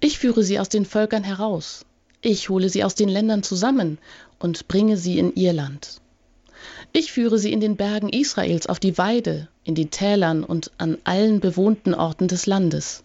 Ich 0.00 0.18
führe 0.18 0.42
sie 0.42 0.58
aus 0.58 0.68
den 0.68 0.84
Völkern 0.84 1.24
heraus, 1.24 1.84
ich 2.22 2.48
hole 2.48 2.68
sie 2.68 2.84
aus 2.84 2.94
den 2.94 3.08
Ländern 3.08 3.42
zusammen 3.42 3.98
und 4.38 4.68
bringe 4.68 4.96
sie 4.96 5.18
in 5.18 5.34
ihr 5.34 5.52
Land. 5.52 6.00
Ich 6.92 7.12
führe 7.12 7.38
sie 7.38 7.52
in 7.52 7.60
den 7.60 7.76
Bergen 7.76 8.10
Israels 8.10 8.66
auf 8.66 8.78
die 8.78 8.98
Weide, 8.98 9.48
in 9.64 9.74
den 9.74 9.90
Tälern 9.90 10.44
und 10.44 10.70
an 10.76 10.98
allen 11.04 11.40
bewohnten 11.40 11.94
Orten 11.94 12.28
des 12.28 12.46
Landes. 12.46 13.04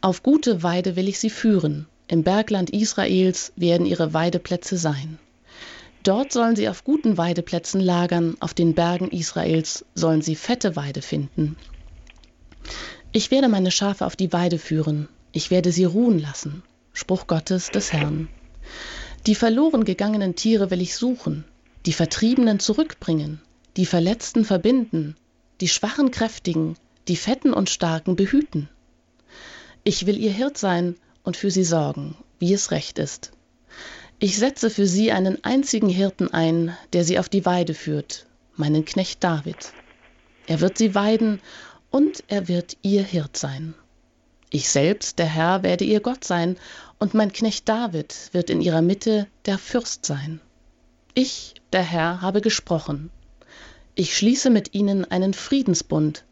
Auf 0.00 0.22
gute 0.22 0.62
Weide 0.62 0.96
will 0.96 1.08
ich 1.08 1.18
sie 1.20 1.30
führen, 1.30 1.86
im 2.08 2.24
Bergland 2.24 2.70
Israels 2.70 3.52
werden 3.56 3.86
ihre 3.86 4.12
Weideplätze 4.12 4.76
sein. 4.76 5.18
Dort 6.02 6.32
sollen 6.32 6.56
sie 6.56 6.68
auf 6.68 6.82
guten 6.82 7.16
Weideplätzen 7.16 7.80
lagern, 7.80 8.36
auf 8.40 8.54
den 8.54 8.74
Bergen 8.74 9.08
Israels 9.10 9.84
sollen 9.94 10.20
sie 10.20 10.34
fette 10.34 10.74
Weide 10.74 11.00
finden. 11.00 11.56
Ich 13.12 13.30
werde 13.30 13.48
meine 13.48 13.70
Schafe 13.70 14.04
auf 14.06 14.16
die 14.16 14.32
Weide 14.32 14.58
führen, 14.58 15.08
ich 15.32 15.50
werde 15.50 15.70
sie 15.70 15.84
ruhen 15.84 16.18
lassen. 16.18 16.62
Spruch 16.92 17.26
Gottes 17.26 17.70
des 17.70 17.92
Herrn. 17.92 18.28
Die 19.26 19.34
verloren 19.34 19.84
gegangenen 19.84 20.34
Tiere 20.34 20.70
will 20.70 20.80
ich 20.80 20.96
suchen, 20.96 21.44
die 21.86 21.92
Vertriebenen 21.92 22.58
zurückbringen, 22.58 23.40
die 23.76 23.86
Verletzten 23.86 24.44
verbinden, 24.44 25.16
die 25.60 25.68
Schwachen 25.68 26.10
kräftigen, 26.10 26.76
die 27.08 27.16
Fetten 27.16 27.52
und 27.52 27.70
Starken 27.70 28.16
behüten. 28.16 28.68
Ich 29.84 30.06
will 30.06 30.18
ihr 30.18 30.32
Hirt 30.32 30.58
sein 30.58 30.96
und 31.22 31.36
für 31.36 31.50
sie 31.50 31.64
sorgen, 31.64 32.16
wie 32.38 32.52
es 32.52 32.72
recht 32.72 32.98
ist. 32.98 33.32
Ich 34.24 34.36
setze 34.36 34.70
für 34.70 34.86
sie 34.86 35.10
einen 35.10 35.42
einzigen 35.42 35.88
Hirten 35.88 36.32
ein, 36.32 36.76
der 36.92 37.02
sie 37.02 37.18
auf 37.18 37.28
die 37.28 37.44
Weide 37.44 37.74
führt, 37.74 38.24
meinen 38.54 38.84
Knecht 38.84 39.24
David. 39.24 39.72
Er 40.46 40.60
wird 40.60 40.78
sie 40.78 40.94
weiden 40.94 41.40
und 41.90 42.22
er 42.28 42.46
wird 42.46 42.76
ihr 42.82 43.02
Hirt 43.02 43.36
sein. 43.36 43.74
Ich 44.48 44.68
selbst, 44.68 45.18
der 45.18 45.26
Herr, 45.26 45.64
werde 45.64 45.84
ihr 45.84 45.98
Gott 45.98 46.22
sein, 46.22 46.56
und 47.00 47.14
mein 47.14 47.32
Knecht 47.32 47.68
David 47.68 48.14
wird 48.30 48.48
in 48.48 48.60
ihrer 48.60 48.80
Mitte 48.80 49.26
der 49.44 49.58
Fürst 49.58 50.06
sein. 50.06 50.40
Ich, 51.14 51.54
der 51.72 51.82
Herr, 51.82 52.20
habe 52.20 52.42
gesprochen. 52.42 53.10
Ich 53.96 54.16
schließe 54.16 54.50
mit 54.50 54.72
ihnen 54.72 55.04
einen 55.04 55.34
Friedensbund. 55.34 56.22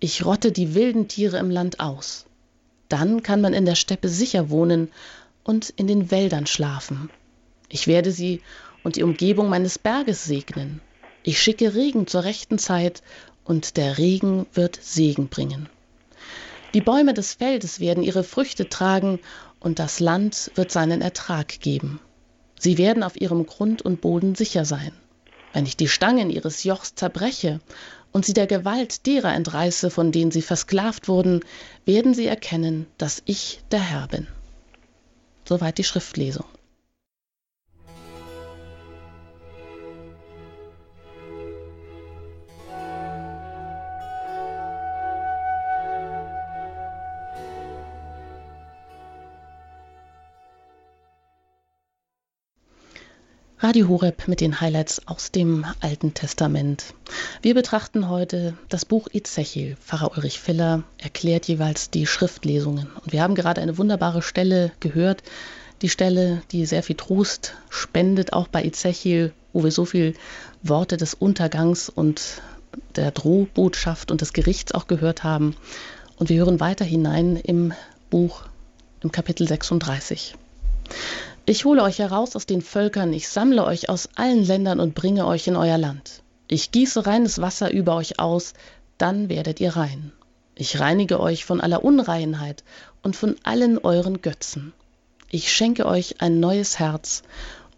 Ich 0.00 0.22
rotte 0.22 0.52
die 0.52 0.74
wilden 0.74 1.08
Tiere 1.08 1.38
im 1.38 1.50
Land 1.50 1.80
aus. 1.80 2.26
Dann 2.90 3.22
kann 3.22 3.40
man 3.40 3.54
in 3.54 3.64
der 3.64 3.74
Steppe 3.74 4.10
sicher 4.10 4.50
wohnen 4.50 4.90
und 5.44 5.70
in 5.70 5.86
den 5.86 6.10
Wäldern 6.10 6.44
schlafen. 6.44 7.08
Ich 7.68 7.86
werde 7.86 8.12
sie 8.12 8.40
und 8.82 8.96
die 8.96 9.02
Umgebung 9.02 9.48
meines 9.48 9.78
Berges 9.78 10.24
segnen. 10.24 10.80
Ich 11.22 11.42
schicke 11.42 11.74
Regen 11.74 12.06
zur 12.06 12.24
rechten 12.24 12.58
Zeit, 12.58 13.02
und 13.44 13.76
der 13.78 13.96
Regen 13.96 14.46
wird 14.52 14.78
Segen 14.80 15.28
bringen. 15.28 15.68
Die 16.74 16.82
Bäume 16.82 17.14
des 17.14 17.34
Feldes 17.34 17.80
werden 17.80 18.02
ihre 18.02 18.24
Früchte 18.24 18.68
tragen, 18.68 19.20
und 19.58 19.78
das 19.78 20.00
Land 20.00 20.50
wird 20.54 20.70
seinen 20.70 21.00
Ertrag 21.00 21.60
geben. 21.60 22.00
Sie 22.58 22.76
werden 22.78 23.02
auf 23.02 23.20
ihrem 23.20 23.46
Grund 23.46 23.82
und 23.82 24.00
Boden 24.00 24.34
sicher 24.34 24.64
sein. 24.64 24.92
Wenn 25.52 25.64
ich 25.64 25.76
die 25.76 25.88
Stangen 25.88 26.30
ihres 26.30 26.64
Jochs 26.64 26.94
zerbreche 26.94 27.60
und 28.12 28.26
sie 28.26 28.34
der 28.34 28.46
Gewalt 28.46 29.06
derer 29.06 29.34
entreiße, 29.34 29.90
von 29.90 30.12
denen 30.12 30.30
sie 30.30 30.42
versklavt 30.42 31.08
wurden, 31.08 31.40
werden 31.86 32.14
sie 32.14 32.26
erkennen, 32.26 32.86
dass 32.98 33.22
ich 33.24 33.60
der 33.70 33.80
Herr 33.80 34.08
bin. 34.08 34.26
Soweit 35.44 35.78
die 35.78 35.84
Schriftlesung. 35.84 36.44
Radio 53.60 53.88
Horeb 53.88 54.28
mit 54.28 54.40
den 54.40 54.60
Highlights 54.60 55.08
aus 55.08 55.32
dem 55.32 55.66
Alten 55.80 56.14
Testament. 56.14 56.94
Wir 57.42 57.54
betrachten 57.54 58.08
heute 58.08 58.56
das 58.68 58.84
Buch 58.84 59.08
Ezechiel. 59.12 59.76
Pfarrer 59.84 60.12
Ulrich 60.12 60.38
Filler 60.38 60.84
erklärt 60.96 61.48
jeweils 61.48 61.90
die 61.90 62.06
Schriftlesungen. 62.06 62.86
Und 63.02 63.12
wir 63.12 63.20
haben 63.20 63.34
gerade 63.34 63.60
eine 63.60 63.76
wunderbare 63.76 64.22
Stelle 64.22 64.70
gehört. 64.78 65.24
Die 65.82 65.88
Stelle, 65.88 66.40
die 66.52 66.66
sehr 66.66 66.84
viel 66.84 66.94
Trost 66.94 67.56
spendet, 67.68 68.32
auch 68.32 68.46
bei 68.46 68.62
Ezechiel, 68.62 69.32
wo 69.52 69.64
wir 69.64 69.72
so 69.72 69.84
viel 69.84 70.14
Worte 70.62 70.96
des 70.96 71.14
Untergangs 71.14 71.88
und 71.88 72.40
der 72.94 73.10
Drohbotschaft 73.10 74.12
und 74.12 74.20
des 74.20 74.32
Gerichts 74.32 74.70
auch 74.70 74.86
gehört 74.86 75.24
haben. 75.24 75.56
Und 76.16 76.28
wir 76.28 76.38
hören 76.38 76.60
weiter 76.60 76.84
hinein 76.84 77.34
im 77.34 77.72
Buch 78.08 78.44
im 79.00 79.10
Kapitel 79.10 79.48
36. 79.48 80.36
Ich 81.48 81.64
hole 81.64 81.82
euch 81.82 81.98
heraus 81.98 82.36
aus 82.36 82.44
den 82.44 82.60
Völkern, 82.60 83.10
ich 83.14 83.26
sammle 83.30 83.64
euch 83.64 83.88
aus 83.88 84.10
allen 84.16 84.44
Ländern 84.44 84.80
und 84.80 84.94
bringe 84.94 85.26
euch 85.26 85.46
in 85.46 85.56
euer 85.56 85.78
Land. 85.78 86.22
Ich 86.46 86.72
gieße 86.72 87.06
reines 87.06 87.40
Wasser 87.40 87.70
über 87.70 87.96
euch 87.96 88.18
aus, 88.18 88.52
dann 88.98 89.30
werdet 89.30 89.58
ihr 89.58 89.74
rein. 89.74 90.12
Ich 90.56 90.78
reinige 90.78 91.18
euch 91.20 91.46
von 91.46 91.62
aller 91.62 91.82
Unreinheit 91.82 92.64
und 93.02 93.16
von 93.16 93.34
allen 93.44 93.78
euren 93.78 94.20
Götzen. 94.20 94.74
Ich 95.30 95.50
schenke 95.50 95.86
euch 95.86 96.20
ein 96.20 96.38
neues 96.38 96.78
Herz 96.78 97.22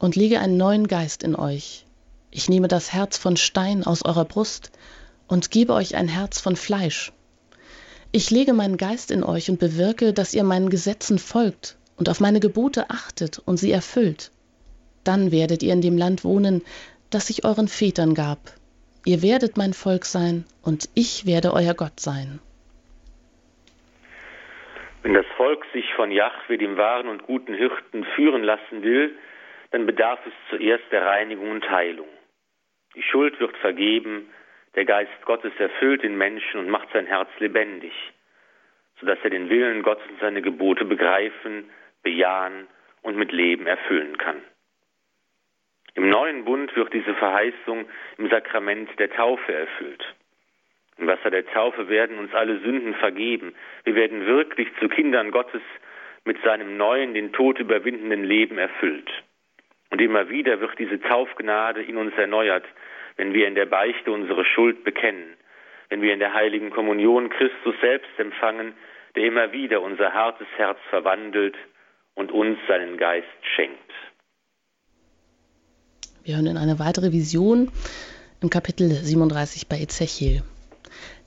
und 0.00 0.16
lege 0.16 0.40
einen 0.40 0.56
neuen 0.56 0.88
Geist 0.88 1.22
in 1.22 1.36
euch. 1.36 1.86
Ich 2.32 2.48
nehme 2.48 2.66
das 2.66 2.92
Herz 2.92 3.18
von 3.18 3.36
Stein 3.36 3.84
aus 3.86 4.04
eurer 4.04 4.24
Brust 4.24 4.72
und 5.28 5.52
gebe 5.52 5.74
euch 5.74 5.94
ein 5.94 6.08
Herz 6.08 6.40
von 6.40 6.56
Fleisch. 6.56 7.12
Ich 8.10 8.32
lege 8.32 8.52
meinen 8.52 8.78
Geist 8.78 9.12
in 9.12 9.22
euch 9.22 9.48
und 9.48 9.60
bewirke, 9.60 10.12
dass 10.12 10.34
ihr 10.34 10.42
meinen 10.42 10.70
Gesetzen 10.70 11.20
folgt 11.20 11.76
und 12.00 12.08
auf 12.08 12.18
meine 12.18 12.40
Gebote 12.40 12.86
achtet 12.88 13.40
und 13.46 13.58
sie 13.58 13.70
erfüllt, 13.70 14.32
dann 15.04 15.30
werdet 15.30 15.62
ihr 15.62 15.74
in 15.74 15.82
dem 15.82 15.98
Land 15.98 16.24
wohnen, 16.24 16.62
das 17.10 17.28
ich 17.28 17.44
euren 17.44 17.68
Vätern 17.68 18.14
gab. 18.14 18.38
Ihr 19.04 19.22
werdet 19.22 19.58
mein 19.58 19.74
Volk 19.74 20.06
sein 20.06 20.44
und 20.64 20.88
ich 20.94 21.26
werde 21.26 21.52
euer 21.52 21.74
Gott 21.74 22.00
sein. 22.00 22.40
Wenn 25.02 25.14
das 25.14 25.26
Volk 25.36 25.64
sich 25.74 25.84
von 25.94 26.10
Jahwe, 26.10 26.56
dem 26.56 26.78
wahren 26.78 27.08
und 27.08 27.22
guten 27.22 27.54
Hirten, 27.54 28.04
führen 28.16 28.44
lassen 28.44 28.82
will, 28.82 29.14
dann 29.70 29.84
bedarf 29.84 30.20
es 30.26 30.32
zuerst 30.48 30.84
der 30.90 31.04
Reinigung 31.04 31.50
und 31.50 31.70
Heilung. 31.70 32.08
Die 32.94 33.02
Schuld 33.02 33.38
wird 33.40 33.56
vergeben, 33.58 34.30
der 34.74 34.86
Geist 34.86 35.12
Gottes 35.26 35.52
erfüllt 35.58 36.02
den 36.02 36.16
Menschen 36.16 36.60
und 36.60 36.70
macht 36.70 36.88
sein 36.94 37.06
Herz 37.06 37.28
lebendig, 37.38 37.92
sodass 39.00 39.18
er 39.22 39.30
den 39.30 39.50
Willen 39.50 39.82
Gottes 39.82 40.08
und 40.10 40.20
seine 40.20 40.40
Gebote 40.42 40.84
begreifen 40.84 41.64
bejahen 42.02 42.66
und 43.02 43.16
mit 43.16 43.32
Leben 43.32 43.66
erfüllen 43.66 44.16
kann. 44.18 44.42
Im 45.94 46.08
neuen 46.08 46.44
Bund 46.44 46.74
wird 46.76 46.92
diese 46.92 47.14
Verheißung 47.14 47.86
im 48.18 48.30
Sakrament 48.30 48.90
der 48.98 49.10
Taufe 49.10 49.52
erfüllt. 49.52 50.04
Im 50.98 51.06
Wasser 51.06 51.30
der 51.30 51.46
Taufe 51.46 51.88
werden 51.88 52.18
uns 52.18 52.32
alle 52.34 52.60
Sünden 52.60 52.94
vergeben. 52.94 53.54
Wir 53.84 53.94
werden 53.94 54.26
wirklich 54.26 54.68
zu 54.78 54.88
Kindern 54.88 55.30
Gottes 55.30 55.62
mit 56.24 56.40
seinem 56.42 56.76
neuen, 56.76 57.14
den 57.14 57.32
Tod 57.32 57.58
überwindenden 57.58 58.22
Leben 58.24 58.58
erfüllt. 58.58 59.10
Und 59.90 60.00
immer 60.00 60.28
wieder 60.28 60.60
wird 60.60 60.78
diese 60.78 61.00
Taufgnade 61.00 61.82
in 61.82 61.96
uns 61.96 62.14
erneuert, 62.16 62.64
wenn 63.16 63.32
wir 63.32 63.48
in 63.48 63.54
der 63.54 63.66
Beichte 63.66 64.12
unsere 64.12 64.44
Schuld 64.44 64.84
bekennen, 64.84 65.36
wenn 65.88 66.02
wir 66.02 66.12
in 66.12 66.20
der 66.20 66.34
heiligen 66.34 66.70
Kommunion 66.70 67.30
Christus 67.30 67.74
selbst 67.80 68.18
empfangen, 68.18 68.74
der 69.16 69.24
immer 69.24 69.52
wieder 69.52 69.82
unser 69.82 70.12
hartes 70.12 70.46
Herz 70.56 70.78
verwandelt 70.90 71.56
und 72.20 72.30
uns 72.32 72.58
seinen 72.68 72.98
Geist 72.98 73.26
schenkt. 73.56 73.78
Wir 76.22 76.36
hören 76.36 76.46
in 76.46 76.58
eine 76.58 76.78
weitere 76.78 77.12
Vision 77.12 77.72
im 78.42 78.50
Kapitel 78.50 78.90
37 78.90 79.68
bei 79.68 79.80
Ezechiel. 79.80 80.42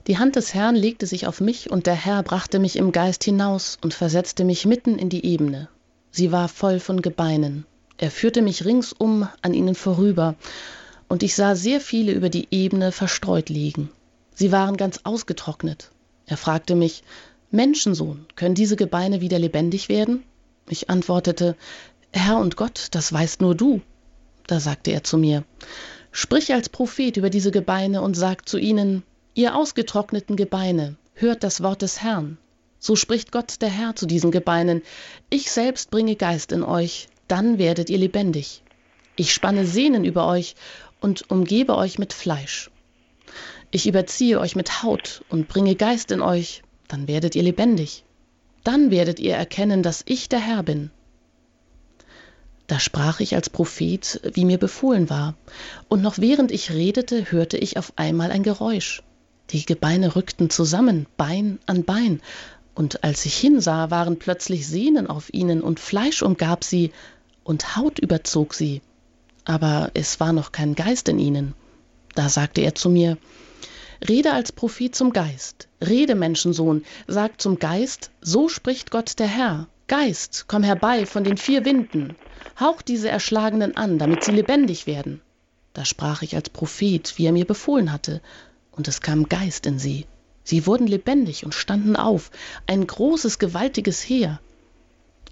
Die 0.06 0.18
Hand 0.18 0.36
des 0.36 0.54
Herrn 0.54 0.76
legte 0.76 1.06
sich 1.06 1.26
auf 1.26 1.40
mich, 1.40 1.68
und 1.70 1.86
der 1.86 1.94
Herr 1.94 2.22
brachte 2.22 2.60
mich 2.60 2.76
im 2.76 2.92
Geist 2.92 3.24
hinaus 3.24 3.76
und 3.82 3.92
versetzte 3.92 4.44
mich 4.44 4.66
mitten 4.66 4.96
in 4.96 5.08
die 5.08 5.26
Ebene. 5.26 5.68
Sie 6.12 6.30
war 6.30 6.48
voll 6.48 6.78
von 6.78 7.02
Gebeinen. 7.02 7.66
Er 7.98 8.12
führte 8.12 8.40
mich 8.40 8.64
ringsum 8.64 9.28
an 9.42 9.52
ihnen 9.52 9.74
vorüber, 9.74 10.36
und 11.08 11.24
ich 11.24 11.34
sah 11.34 11.56
sehr 11.56 11.80
viele 11.80 12.12
über 12.12 12.28
die 12.28 12.46
Ebene 12.52 12.92
verstreut 12.92 13.48
liegen. 13.48 13.90
Sie 14.32 14.52
waren 14.52 14.76
ganz 14.76 15.00
ausgetrocknet. 15.02 15.90
Er 16.26 16.36
fragte 16.36 16.76
mich, 16.76 17.02
Menschensohn, 17.50 18.26
können 18.36 18.54
diese 18.54 18.76
Gebeine 18.76 19.20
wieder 19.20 19.40
lebendig 19.40 19.88
werden? 19.88 20.22
Ich 20.68 20.90
antwortete, 20.90 21.56
Herr 22.12 22.38
und 22.38 22.56
Gott, 22.56 22.88
das 22.92 23.12
weißt 23.12 23.40
nur 23.40 23.54
du. 23.54 23.80
Da 24.46 24.60
sagte 24.60 24.92
er 24.92 25.04
zu 25.04 25.18
mir, 25.18 25.44
Sprich 26.12 26.54
als 26.54 26.68
Prophet 26.68 27.16
über 27.16 27.28
diese 27.28 27.50
Gebeine 27.50 28.00
und 28.02 28.14
sag 28.14 28.48
zu 28.48 28.58
ihnen, 28.58 29.02
Ihr 29.34 29.56
ausgetrockneten 29.56 30.36
Gebeine, 30.36 30.96
hört 31.14 31.42
das 31.42 31.60
Wort 31.62 31.82
des 31.82 32.02
Herrn. 32.02 32.38
So 32.78 32.94
spricht 32.94 33.32
Gott 33.32 33.62
der 33.62 33.68
Herr 33.68 33.96
zu 33.96 34.06
diesen 34.06 34.30
Gebeinen, 34.30 34.82
ich 35.28 35.50
selbst 35.50 35.90
bringe 35.90 36.14
Geist 36.14 36.52
in 36.52 36.62
euch, 36.62 37.08
dann 37.26 37.58
werdet 37.58 37.90
ihr 37.90 37.98
lebendig. 37.98 38.62
Ich 39.16 39.34
spanne 39.34 39.66
Sehnen 39.66 40.04
über 40.04 40.28
euch 40.28 40.54
und 41.00 41.30
umgebe 41.30 41.76
euch 41.76 41.98
mit 41.98 42.12
Fleisch. 42.12 42.70
Ich 43.72 43.88
überziehe 43.88 44.38
euch 44.38 44.54
mit 44.54 44.84
Haut 44.84 45.24
und 45.30 45.48
bringe 45.48 45.74
Geist 45.74 46.12
in 46.12 46.20
euch, 46.20 46.62
dann 46.86 47.08
werdet 47.08 47.34
ihr 47.34 47.42
lebendig. 47.42 48.03
Dann 48.64 48.90
werdet 48.90 49.20
ihr 49.20 49.34
erkennen, 49.34 49.82
dass 49.82 50.02
ich 50.06 50.28
der 50.28 50.40
Herr 50.40 50.62
bin. 50.62 50.90
Da 52.66 52.80
sprach 52.80 53.20
ich 53.20 53.34
als 53.34 53.50
Prophet, 53.50 54.20
wie 54.32 54.46
mir 54.46 54.58
befohlen 54.58 55.10
war, 55.10 55.34
und 55.88 56.00
noch 56.00 56.18
während 56.18 56.50
ich 56.50 56.72
redete, 56.72 57.30
hörte 57.30 57.58
ich 57.58 57.76
auf 57.76 57.92
einmal 57.96 58.30
ein 58.30 58.42
Geräusch. 58.42 59.02
Die 59.50 59.66
Gebeine 59.66 60.16
rückten 60.16 60.48
zusammen, 60.48 61.06
Bein 61.18 61.58
an 61.66 61.84
Bein, 61.84 62.22
und 62.74 63.04
als 63.04 63.26
ich 63.26 63.36
hinsah, 63.36 63.90
waren 63.90 64.18
plötzlich 64.18 64.66
Sehnen 64.66 65.08
auf 65.08 65.32
ihnen, 65.32 65.60
und 65.60 65.78
Fleisch 65.78 66.22
umgab 66.22 66.64
sie, 66.64 66.90
und 67.44 67.76
Haut 67.76 67.98
überzog 67.98 68.54
sie. 68.54 68.80
Aber 69.44 69.90
es 69.92 70.18
war 70.18 70.32
noch 70.32 70.50
kein 70.50 70.74
Geist 70.74 71.10
in 71.10 71.18
ihnen. 71.18 71.54
Da 72.14 72.30
sagte 72.30 72.62
er 72.62 72.74
zu 72.74 72.88
mir, 72.88 73.18
Rede 74.06 74.32
als 74.32 74.52
Prophet 74.52 74.94
zum 74.94 75.14
Geist, 75.14 75.68
rede 75.80 76.14
Menschensohn, 76.14 76.84
sag 77.06 77.40
zum 77.40 77.58
Geist, 77.58 78.10
so 78.20 78.50
spricht 78.50 78.90
Gott 78.90 79.18
der 79.18 79.26
Herr. 79.26 79.66
Geist, 79.86 80.44
komm 80.46 80.62
herbei 80.62 81.06
von 81.06 81.24
den 81.24 81.38
vier 81.38 81.64
Winden, 81.64 82.14
hauch 82.60 82.82
diese 82.82 83.08
Erschlagenen 83.08 83.78
an, 83.78 83.98
damit 83.98 84.22
sie 84.22 84.32
lebendig 84.32 84.86
werden. 84.86 85.22
Da 85.72 85.86
sprach 85.86 86.20
ich 86.20 86.36
als 86.36 86.50
Prophet, 86.50 87.14
wie 87.16 87.26
er 87.26 87.32
mir 87.32 87.46
befohlen 87.46 87.92
hatte, 87.92 88.20
und 88.72 88.88
es 88.88 89.00
kam 89.00 89.28
Geist 89.28 89.64
in 89.64 89.78
sie. 89.78 90.06
Sie 90.42 90.66
wurden 90.66 90.86
lebendig 90.86 91.46
und 91.46 91.54
standen 91.54 91.96
auf, 91.96 92.30
ein 92.66 92.86
großes, 92.86 93.38
gewaltiges 93.38 94.02
Heer. 94.02 94.38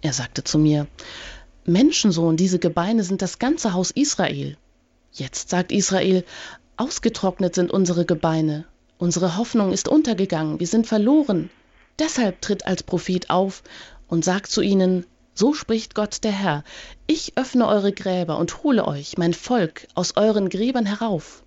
Er 0.01 0.15
sagte 0.15 0.45
zu 0.45 0.59
mir, 0.59 0.87
Menschensohn, 1.67 2.39
diese 2.39 2.59
Gebeine 2.59 3.05
sind 3.05 3.21
das 3.21 3.39
ganze 3.39 3.75
Haus 3.75 3.91
Israel. 3.91 4.57
Jetzt 5.13 5.51
sagt 5.51 5.73
Israel, 5.73 6.25
ausgetrocknet 6.83 7.55
sind 7.55 7.71
unsere 7.71 8.05
Gebeine, 8.05 8.65
unsere 8.99 9.37
Hoffnung 9.37 9.73
ist 9.73 9.87
untergegangen, 9.87 10.59
wir 10.59 10.67
sind 10.67 10.89
verloren. 10.89 11.49
Deshalb 12.01 12.41
tritt 12.41 12.67
als 12.67 12.83
Prophet 12.83 13.31
auf 13.31 13.63
und 14.09 14.25
sagt 14.25 14.51
zu 14.51 14.63
ihnen, 14.63 15.07
so 15.33 15.55
spricht 15.55 15.95
Gott 15.95 16.25
der 16.25 16.33
Herr, 16.33 16.65
ich 17.07 17.35
öffne 17.37 17.69
eure 17.69 17.93
Gräber 17.93 18.37
und 18.37 18.65
hole 18.65 18.85
euch, 18.85 19.17
mein 19.17 19.33
Volk, 19.33 19.87
aus 19.95 20.17
euren 20.17 20.49
Gräbern 20.49 20.85
herauf. 20.85 21.45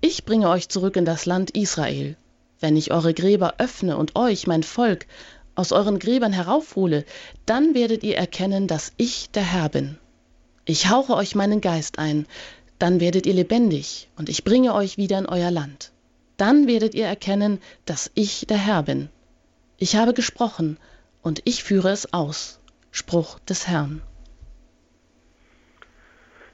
Ich 0.00 0.24
bringe 0.24 0.50
euch 0.50 0.68
zurück 0.68 0.96
in 0.96 1.04
das 1.04 1.24
Land 1.24 1.52
Israel. 1.52 2.16
Wenn 2.58 2.76
ich 2.76 2.92
eure 2.92 3.14
Gräber 3.14 3.54
öffne 3.58 3.96
und 3.96 4.16
euch, 4.16 4.48
mein 4.48 4.64
Volk, 4.64 5.06
aus 5.54 5.70
euren 5.70 6.00
Gräbern 6.00 6.32
heraufhole, 6.32 7.04
dann 7.46 7.74
werdet 7.74 8.02
ihr 8.02 8.16
erkennen, 8.16 8.66
dass 8.66 8.90
ich 8.96 9.30
der 9.30 9.44
Herr 9.44 9.68
bin. 9.68 9.98
Ich 10.64 10.90
hauche 10.90 11.14
euch 11.14 11.36
meinen 11.36 11.60
Geist 11.60 12.00
ein, 12.00 12.26
dann 12.84 13.00
werdet 13.00 13.24
ihr 13.24 13.32
lebendig, 13.32 14.10
und 14.18 14.28
ich 14.28 14.44
bringe 14.44 14.74
euch 14.74 14.98
wieder 14.98 15.18
in 15.18 15.24
euer 15.26 15.50
Land. 15.50 15.90
Dann 16.36 16.68
werdet 16.68 16.94
ihr 16.94 17.06
erkennen, 17.06 17.62
dass 17.86 18.12
ich 18.14 18.46
der 18.46 18.58
Herr 18.58 18.82
bin. 18.82 19.08
Ich 19.78 19.96
habe 19.96 20.12
gesprochen, 20.12 20.76
und 21.22 21.40
ich 21.46 21.64
führe 21.64 21.88
es 21.88 22.12
aus. 22.12 22.60
Spruch 22.92 23.38
des 23.48 23.66
Herrn. 23.66 24.02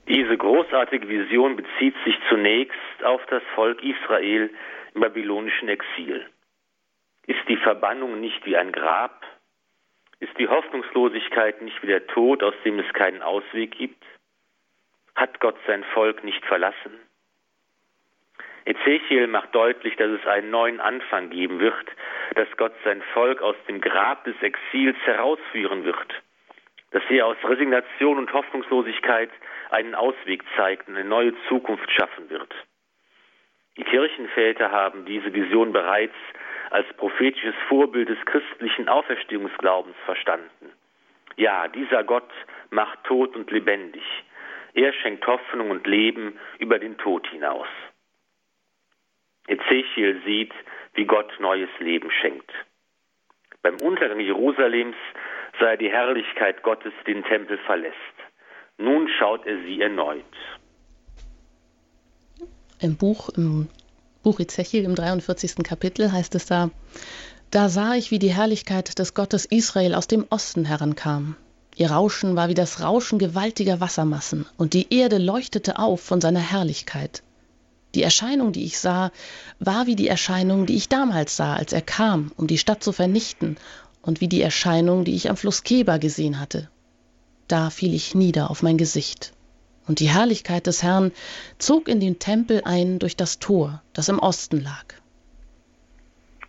Diese 0.07 0.37
großartige 0.37 1.09
Vision 1.09 1.57
bezieht 1.57 1.97
sich 2.05 2.15
zunächst 2.29 3.03
auf 3.03 3.23
das 3.29 3.43
Volk 3.57 3.83
Israel 3.83 4.51
im 4.95 5.01
babylonischen 5.01 5.69
Exil. 5.69 6.25
Ist 7.27 7.45
die 7.49 7.57
Verbannung 7.57 8.21
nicht 8.21 8.47
wie 8.47 8.57
ein 8.57 8.71
Grab? 8.71 9.27
Ist 10.21 10.39
die 10.39 10.47
Hoffnungslosigkeit 10.47 11.61
nicht 11.61 11.83
wie 11.83 11.89
der 11.89 12.07
Tod, 12.07 12.45
aus 12.45 12.55
dem 12.65 12.79
es 12.79 12.93
keinen 12.93 13.21
Ausweg 13.21 13.73
gibt? 13.73 14.05
Hat 15.21 15.39
Gott 15.39 15.59
sein 15.67 15.85
Volk 15.93 16.25
nicht 16.25 16.43
verlassen? 16.47 16.99
Ezechiel 18.65 19.27
macht 19.27 19.55
deutlich, 19.55 19.95
dass 19.97 20.09
es 20.09 20.27
einen 20.27 20.49
neuen 20.49 20.81
Anfang 20.81 21.29
geben 21.29 21.61
wird, 21.61 21.87
dass 22.37 22.49
Gott 22.57 22.73
sein 22.85 23.03
Volk 23.13 23.43
aus 23.43 23.57
dem 23.69 23.83
Grab 23.83 24.25
des 24.25 24.41
Exils 24.41 24.97
herausführen 25.05 25.85
wird, 25.85 26.15
dass 26.93 27.03
er 27.11 27.27
aus 27.27 27.37
Resignation 27.45 28.17
und 28.17 28.33
Hoffnungslosigkeit 28.33 29.29
einen 29.69 29.95
Ausweg 29.95 30.43
zeigt 30.57 30.89
und 30.89 30.97
eine 30.97 31.07
neue 31.07 31.35
Zukunft 31.49 31.91
schaffen 31.91 32.31
wird. 32.31 32.55
Die 33.77 33.85
Kirchenväter 33.85 34.71
haben 34.71 35.05
diese 35.05 35.35
Vision 35.35 35.75
bereits 35.75 36.17
als 36.71 36.87
prophetisches 36.95 37.55
Vorbild 37.69 38.09
des 38.09 38.25
christlichen 38.25 38.89
Auferstehungsglaubens 38.89 39.97
verstanden. 40.07 40.73
Ja, 41.37 41.69
dieser 41.69 42.05
Gott 42.05 42.31
macht 42.71 43.05
tot 43.05 43.37
und 43.37 43.51
lebendig. 43.51 44.03
Er 44.75 44.93
schenkt 44.93 45.27
Hoffnung 45.27 45.71
und 45.71 45.87
Leben 45.87 46.39
über 46.59 46.79
den 46.79 46.97
Tod 46.99 47.27
hinaus. 47.29 47.67
Ezechiel 49.47 50.23
sieht, 50.25 50.53
wie 50.95 51.05
Gott 51.05 51.33
neues 51.41 51.71
Leben 51.81 52.11
schenkt. 52.21 52.51
Beim 53.63 53.77
Untergang 53.81 54.21
Jerusalems 54.21 54.97
sah 55.59 55.71
er 55.71 55.77
die 55.77 55.91
Herrlichkeit 55.91 56.63
Gottes 56.63 56.93
den 57.07 57.25
Tempel 57.25 57.59
verlässt. 57.59 57.97
Nun 58.79 59.09
schaut 59.19 59.45
er 59.47 59.59
sie 59.63 59.81
erneut. 59.81 60.25
Im 62.81 62.97
Buch, 62.97 63.29
im 63.37 63.69
Buch 64.23 64.41
Ezechiel 64.41 64.85
im 64.85 64.95
43. 64.95 65.63
Kapitel 65.65 66.13
heißt 66.13 66.35
es 66.35 66.47
da, 66.47 66.71
da 67.51 67.69
sah 67.69 67.95
ich, 67.95 68.11
wie 68.11 68.19
die 68.19 68.33
Herrlichkeit 68.33 68.99
des 68.99 69.15
Gottes 69.15 69.45
Israel 69.45 69.95
aus 69.95 70.07
dem 70.07 70.25
Osten 70.31 70.65
herankam. 70.65 71.37
Ihr 71.81 71.93
Rauschen 71.93 72.37
war 72.37 72.51
wie 72.51 72.55
das 72.55 72.83
Rauschen 72.83 73.19
gewaltiger 73.19 73.81
Wassermassen, 73.81 74.45
und 74.59 74.75
die 74.75 74.93
Erde 74.95 75.17
leuchtete 75.17 75.79
auf 75.79 76.03
von 76.03 76.21
seiner 76.21 76.41
Herrlichkeit. 76.41 77.23
Die 77.95 78.03
Erscheinung, 78.03 78.53
die 78.53 78.67
ich 78.67 78.79
sah, 78.79 79.13
war 79.61 79.87
wie 79.87 79.97
die 79.97 80.09
Erscheinung, 80.09 80.67
die 80.67 80.77
ich 80.77 80.91
damals 80.91 81.39
sah, 81.39 81.55
als 81.55 81.73
er 81.73 81.81
kam, 81.81 82.33
um 82.37 82.47
die 82.47 82.59
Stadt 82.59 82.83
zu 82.83 82.93
vernichten, 82.93 83.57
und 84.03 84.21
wie 84.21 84.29
die 84.29 84.43
Erscheinung, 84.43 85.07
die 85.07 85.15
ich 85.15 85.31
am 85.31 85.39
Fluss 85.39 85.63
Keba 85.63 85.97
gesehen 85.97 86.39
hatte. 86.39 86.69
Da 87.49 87.71
fiel 87.71 87.95
ich 87.95 88.15
nieder 88.15 88.51
auf 88.51 88.63
mein 88.63 88.77
Gesicht. 88.77 89.33
Und 89.89 90.01
die 90.01 90.11
Herrlichkeit 90.11 90.67
des 90.67 90.83
Herrn 90.83 91.13
zog 91.57 91.89
in 91.89 91.99
den 91.99 92.19
Tempel 92.19 92.61
ein 92.67 92.99
durch 92.99 93.17
das 93.17 93.39
Tor, 93.39 93.83
das 93.95 94.11
im 94.11 94.19
Osten 94.19 94.61
lag. 94.61 94.85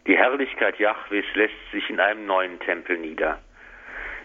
Die 0.07 0.17
Herrlichkeit 0.17 0.77
Jahwes 0.77 1.23
lässt 1.35 1.53
sich 1.71 1.89
in 1.89 2.01
einem 2.01 2.25
neuen 2.25 2.59
Tempel 2.59 2.97
nieder. 2.97 3.39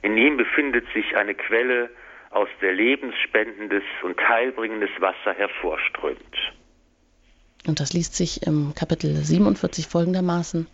In 0.06 0.16
ihm 0.16 0.36
befindet 0.36 0.84
sich 0.94 1.16
eine 1.16 1.34
Quelle, 1.34 1.90
aus 2.30 2.46
der 2.62 2.72
lebensspendendes 2.72 3.82
und 4.04 4.16
heilbringendes 4.20 4.90
Wasser 5.00 5.36
hervorströmt. 5.36 6.36
Und 7.66 7.80
das 7.80 7.92
liest 7.92 8.14
sich 8.14 8.46
im 8.46 8.72
Kapitel 8.76 9.16
47 9.16 9.88
folgendermaßen. 9.88 10.68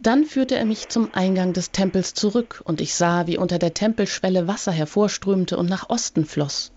Dann 0.00 0.24
führte 0.24 0.56
er 0.56 0.64
mich 0.64 0.88
zum 0.88 1.12
Eingang 1.12 1.52
des 1.52 1.72
Tempels 1.72 2.14
zurück, 2.14 2.62
und 2.64 2.80
ich 2.80 2.94
sah, 2.94 3.26
wie 3.26 3.36
unter 3.36 3.58
der 3.58 3.74
Tempelschwelle 3.74 4.48
Wasser 4.48 4.72
hervorströmte 4.72 5.58
und 5.58 5.68
nach 5.68 5.90
Osten 5.90 6.24
floss. 6.24 6.72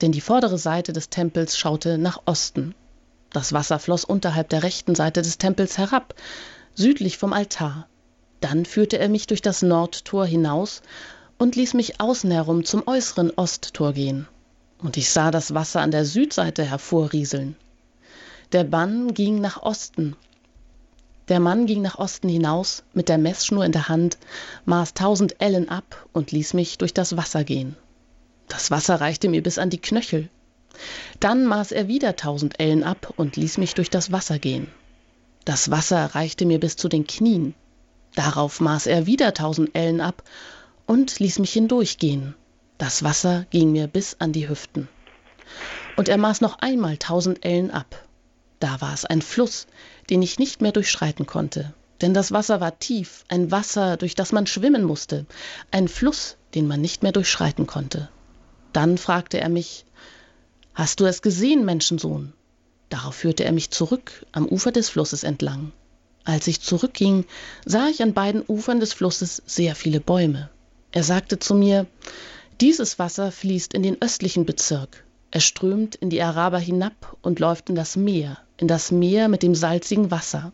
Denn 0.00 0.12
die 0.12 0.20
vordere 0.20 0.56
Seite 0.56 0.92
des 0.92 1.10
Tempels 1.10 1.58
schaute 1.58 1.98
nach 1.98 2.22
Osten. 2.26 2.76
Das 3.32 3.52
Wasser 3.52 3.80
floss 3.80 4.04
unterhalb 4.04 4.48
der 4.50 4.62
rechten 4.62 4.94
Seite 4.94 5.22
des 5.22 5.36
Tempels 5.36 5.78
herab, 5.78 6.14
südlich 6.74 7.18
vom 7.18 7.32
Altar. 7.32 7.89
Dann 8.40 8.64
führte 8.64 8.98
er 8.98 9.08
mich 9.08 9.26
durch 9.26 9.42
das 9.42 9.62
Nordtor 9.62 10.26
hinaus 10.26 10.82
und 11.38 11.56
ließ 11.56 11.74
mich 11.74 12.00
außen 12.00 12.30
herum 12.30 12.64
zum 12.64 12.86
äußeren 12.86 13.32
Osttor 13.36 13.92
gehen. 13.92 14.26
Und 14.78 14.96
ich 14.96 15.10
sah 15.10 15.30
das 15.30 15.54
Wasser 15.54 15.80
an 15.80 15.90
der 15.90 16.04
Südseite 16.04 16.64
hervorrieseln. 16.64 17.56
Der 18.52 18.64
Bann 18.64 19.14
ging 19.14 19.40
nach 19.40 19.62
Osten 19.62 20.16
der 21.30 21.38
Mann 21.38 21.66
ging 21.66 21.80
nach 21.80 21.96
Osten 21.96 22.28
hinaus 22.28 22.82
mit 22.92 23.08
der 23.08 23.16
Messschnur 23.16 23.64
in 23.64 23.70
der 23.70 23.88
Hand, 23.88 24.18
maß 24.64 24.94
tausend 24.94 25.40
Ellen 25.40 25.68
ab 25.68 26.08
und 26.12 26.32
ließ 26.32 26.54
mich 26.54 26.76
durch 26.76 26.92
das 26.92 27.16
Wasser 27.16 27.44
gehen. 27.44 27.76
Das 28.48 28.72
Wasser 28.72 29.00
reichte 29.00 29.28
mir 29.28 29.40
bis 29.40 29.56
an 29.56 29.70
die 29.70 29.80
Knöchel. 29.80 30.28
Dann 31.20 31.46
maß 31.46 31.70
er 31.70 31.86
wieder 31.86 32.16
tausend 32.16 32.58
Ellen 32.58 32.82
ab 32.82 33.14
und 33.16 33.36
ließ 33.36 33.58
mich 33.58 33.74
durch 33.74 33.90
das 33.90 34.10
Wasser 34.10 34.40
gehen. 34.40 34.66
Das 35.44 35.70
Wasser 35.70 36.04
reichte 36.16 36.46
mir 36.46 36.58
bis 36.58 36.74
zu 36.74 36.88
den 36.88 37.06
Knien. 37.06 37.54
Darauf 38.14 38.60
maß 38.60 38.86
er 38.86 39.06
wieder 39.06 39.34
tausend 39.34 39.74
Ellen 39.74 40.00
ab 40.00 40.22
und 40.86 41.18
ließ 41.18 41.38
mich 41.38 41.52
hindurchgehen. 41.52 42.34
Das 42.78 43.02
Wasser 43.02 43.46
ging 43.50 43.72
mir 43.72 43.86
bis 43.86 44.16
an 44.18 44.32
die 44.32 44.48
Hüften. 44.48 44.88
Und 45.96 46.08
er 46.08 46.18
maß 46.18 46.40
noch 46.40 46.58
einmal 46.58 46.96
tausend 46.96 47.44
Ellen 47.44 47.70
ab. 47.70 48.06
Da 48.58 48.80
war 48.80 48.92
es 48.92 49.04
ein 49.04 49.22
Fluss, 49.22 49.66
den 50.10 50.22
ich 50.22 50.38
nicht 50.38 50.60
mehr 50.62 50.72
durchschreiten 50.72 51.26
konnte. 51.26 51.74
Denn 52.00 52.14
das 52.14 52.32
Wasser 52.32 52.60
war 52.60 52.78
tief, 52.78 53.24
ein 53.28 53.50
Wasser, 53.50 53.96
durch 53.96 54.14
das 54.14 54.32
man 54.32 54.46
schwimmen 54.46 54.84
musste, 54.84 55.26
ein 55.70 55.88
Fluss, 55.88 56.36
den 56.54 56.66
man 56.66 56.80
nicht 56.80 57.02
mehr 57.02 57.12
durchschreiten 57.12 57.66
konnte. 57.66 58.08
Dann 58.72 58.98
fragte 58.98 59.40
er 59.40 59.48
mich, 59.48 59.84
Hast 60.74 61.00
du 61.00 61.04
es 61.04 61.20
gesehen, 61.20 61.64
Menschensohn? 61.64 62.32
Darauf 62.88 63.14
führte 63.14 63.44
er 63.44 63.52
mich 63.52 63.70
zurück 63.70 64.26
am 64.32 64.46
Ufer 64.46 64.72
des 64.72 64.88
Flusses 64.88 65.24
entlang. 65.24 65.72
Als 66.30 66.46
ich 66.46 66.60
zurückging, 66.60 67.24
sah 67.66 67.88
ich 67.88 68.04
an 68.04 68.14
beiden 68.14 68.44
Ufern 68.46 68.78
des 68.78 68.92
Flusses 68.92 69.42
sehr 69.46 69.74
viele 69.74 69.98
Bäume. 69.98 70.48
Er 70.92 71.02
sagte 71.02 71.40
zu 71.40 71.56
mir, 71.56 71.88
dieses 72.60 73.00
Wasser 73.00 73.32
fließt 73.32 73.74
in 73.74 73.82
den 73.82 74.00
östlichen 74.00 74.46
Bezirk. 74.46 75.02
Es 75.32 75.42
strömt 75.42 75.96
in 75.96 76.08
die 76.08 76.22
Araber 76.22 76.60
hinab 76.60 77.16
und 77.20 77.40
läuft 77.40 77.68
in 77.68 77.74
das 77.74 77.96
Meer, 77.96 78.38
in 78.58 78.68
das 78.68 78.92
Meer 78.92 79.26
mit 79.26 79.42
dem 79.42 79.56
salzigen 79.56 80.12
Wasser. 80.12 80.52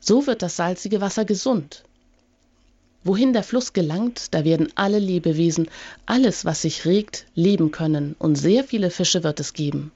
So 0.00 0.26
wird 0.26 0.42
das 0.42 0.56
salzige 0.56 1.00
Wasser 1.00 1.24
gesund. 1.24 1.84
Wohin 3.04 3.32
der 3.32 3.44
Fluss 3.44 3.74
gelangt, 3.74 4.34
da 4.34 4.44
werden 4.44 4.72
alle 4.74 4.98
Lebewesen, 4.98 5.68
alles, 6.04 6.44
was 6.44 6.62
sich 6.62 6.84
regt, 6.84 7.26
leben 7.36 7.70
können, 7.70 8.16
und 8.18 8.34
sehr 8.34 8.64
viele 8.64 8.90
Fische 8.90 9.22
wird 9.22 9.38
es 9.38 9.52
geben. 9.52 9.92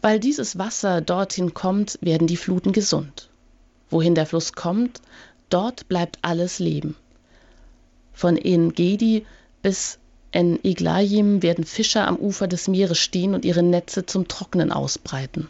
Weil 0.00 0.18
dieses 0.18 0.56
Wasser 0.56 1.02
dorthin 1.02 1.52
kommt, 1.52 1.98
werden 2.00 2.26
die 2.26 2.38
Fluten 2.38 2.72
gesund. 2.72 3.28
Wohin 3.90 4.14
der 4.14 4.26
Fluss 4.26 4.52
kommt, 4.52 5.00
dort 5.48 5.88
bleibt 5.88 6.18
alles 6.22 6.58
Leben. 6.58 6.96
Von 8.12 8.36
En-Gedi 8.36 9.24
bis 9.62 9.98
En-Eglayim 10.30 11.42
werden 11.42 11.64
Fischer 11.64 12.06
am 12.06 12.16
Ufer 12.16 12.48
des 12.48 12.68
Meeres 12.68 12.98
stehen 12.98 13.34
und 13.34 13.44
ihre 13.44 13.62
Netze 13.62 14.04
zum 14.04 14.28
Trocknen 14.28 14.72
ausbreiten. 14.72 15.48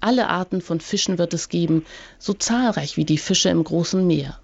Alle 0.00 0.28
Arten 0.28 0.60
von 0.60 0.80
Fischen 0.80 1.18
wird 1.18 1.34
es 1.34 1.48
geben, 1.48 1.84
so 2.18 2.34
zahlreich 2.34 2.96
wie 2.96 3.04
die 3.04 3.18
Fische 3.18 3.48
im 3.48 3.62
großen 3.62 4.06
Meer. 4.06 4.38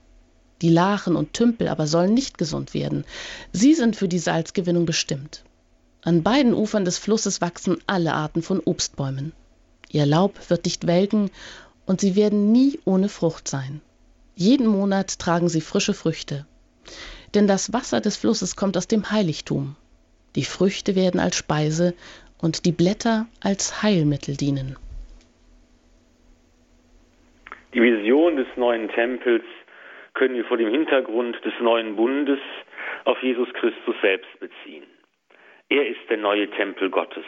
Die 0.62 0.70
Lachen 0.70 1.16
und 1.16 1.32
Tümpel 1.32 1.68
aber 1.68 1.86
sollen 1.86 2.14
nicht 2.14 2.38
gesund 2.38 2.74
werden. 2.74 3.04
Sie 3.52 3.74
sind 3.74 3.96
für 3.96 4.08
die 4.08 4.18
Salzgewinnung 4.18 4.86
bestimmt. 4.86 5.44
An 6.02 6.22
beiden 6.22 6.54
Ufern 6.54 6.84
des 6.84 6.98
Flusses 6.98 7.40
wachsen 7.40 7.78
alle 7.86 8.14
Arten 8.14 8.42
von 8.42 8.60
Obstbäumen. 8.60 9.32
Ihr 9.90 10.06
Laub 10.06 10.50
wird 10.50 10.64
nicht 10.64 10.86
welken 10.86 11.30
und 11.86 12.00
sie 12.00 12.16
werden 12.16 12.52
nie 12.52 12.78
ohne 12.84 13.08
Frucht 13.08 13.48
sein. 13.48 13.80
Jeden 14.34 14.66
Monat 14.66 15.18
tragen 15.18 15.48
sie 15.48 15.60
frische 15.60 15.94
Früchte. 15.94 16.46
Denn 17.34 17.46
das 17.46 17.72
Wasser 17.72 18.00
des 18.00 18.16
Flusses 18.16 18.56
kommt 18.56 18.76
aus 18.76 18.88
dem 18.88 19.10
Heiligtum. 19.10 19.76
Die 20.36 20.44
Früchte 20.44 20.96
werden 20.96 21.20
als 21.20 21.36
Speise 21.36 21.94
und 22.40 22.64
die 22.66 22.72
Blätter 22.72 23.26
als 23.40 23.82
Heilmittel 23.82 24.36
dienen. 24.36 24.76
Die 27.74 27.82
Vision 27.82 28.36
des 28.36 28.46
neuen 28.56 28.88
Tempels 28.88 29.44
können 30.14 30.36
wir 30.36 30.44
vor 30.44 30.56
dem 30.56 30.70
Hintergrund 30.70 31.36
des 31.44 31.54
neuen 31.60 31.96
Bundes 31.96 32.38
auf 33.04 33.20
Jesus 33.22 33.52
Christus 33.54 33.96
selbst 34.00 34.30
beziehen. 34.38 34.84
Er 35.68 35.86
ist 35.88 36.08
der 36.08 36.18
neue 36.18 36.48
Tempel 36.50 36.90
Gottes. 36.90 37.24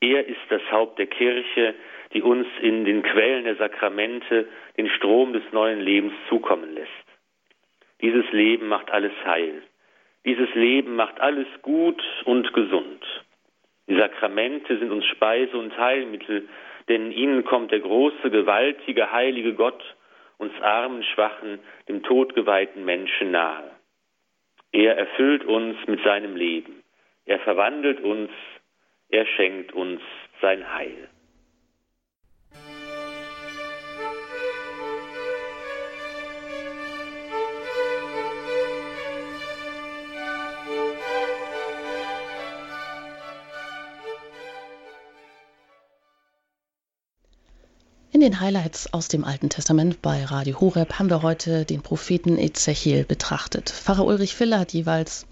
Er 0.00 0.26
ist 0.26 0.40
das 0.50 0.60
Haupt 0.70 0.98
der 0.98 1.06
Kirche, 1.06 1.74
die 2.14 2.22
uns 2.22 2.46
in 2.60 2.84
den 2.84 3.02
Quellen 3.02 3.44
der 3.44 3.56
Sakramente 3.56 4.48
den 4.76 4.88
Strom 4.88 5.32
des 5.32 5.42
neuen 5.52 5.80
Lebens 5.80 6.14
zukommen 6.28 6.72
lässt. 6.74 6.90
Dieses 8.00 8.30
Leben 8.32 8.68
macht 8.68 8.90
alles 8.90 9.12
heil. 9.24 9.62
Dieses 10.24 10.52
Leben 10.54 10.96
macht 10.96 11.20
alles 11.20 11.46
gut 11.62 12.02
und 12.24 12.52
gesund. 12.54 13.04
Die 13.88 13.96
Sakramente 13.96 14.78
sind 14.78 14.90
uns 14.90 15.04
Speise 15.06 15.58
und 15.58 15.76
Heilmittel, 15.76 16.48
denn 16.88 17.12
ihnen 17.12 17.44
kommt 17.44 17.72
der 17.72 17.80
große, 17.80 18.30
gewaltige, 18.30 19.10
heilige 19.10 19.54
Gott 19.54 19.82
uns 20.38 20.52
armen, 20.62 21.02
schwachen, 21.02 21.58
dem 21.88 22.02
Tod 22.02 22.34
geweihten 22.34 22.84
Menschen 22.84 23.30
nahe. 23.30 23.70
Er 24.72 24.96
erfüllt 24.96 25.44
uns 25.44 25.76
mit 25.86 26.02
seinem 26.02 26.36
Leben. 26.36 26.82
Er 27.26 27.38
verwandelt 27.40 28.00
uns, 28.00 28.30
er 29.08 29.26
schenkt 29.26 29.72
uns 29.72 30.00
sein 30.40 30.74
Heil. 30.74 31.08
Den 48.24 48.40
Highlights 48.40 48.90
aus 48.90 49.08
dem 49.08 49.22
Alten 49.22 49.50
Testament 49.50 50.00
bei 50.00 50.24
Radio 50.24 50.58
Horeb 50.58 50.98
haben 50.98 51.10
wir 51.10 51.20
heute 51.20 51.66
den 51.66 51.82
Propheten 51.82 52.38
Ezechiel 52.38 53.04
betrachtet. 53.04 53.68
Pfarrer 53.68 54.06
Ulrich 54.06 54.34
Filler 54.34 54.60
hat 54.60 54.72
jeweils 54.72 55.26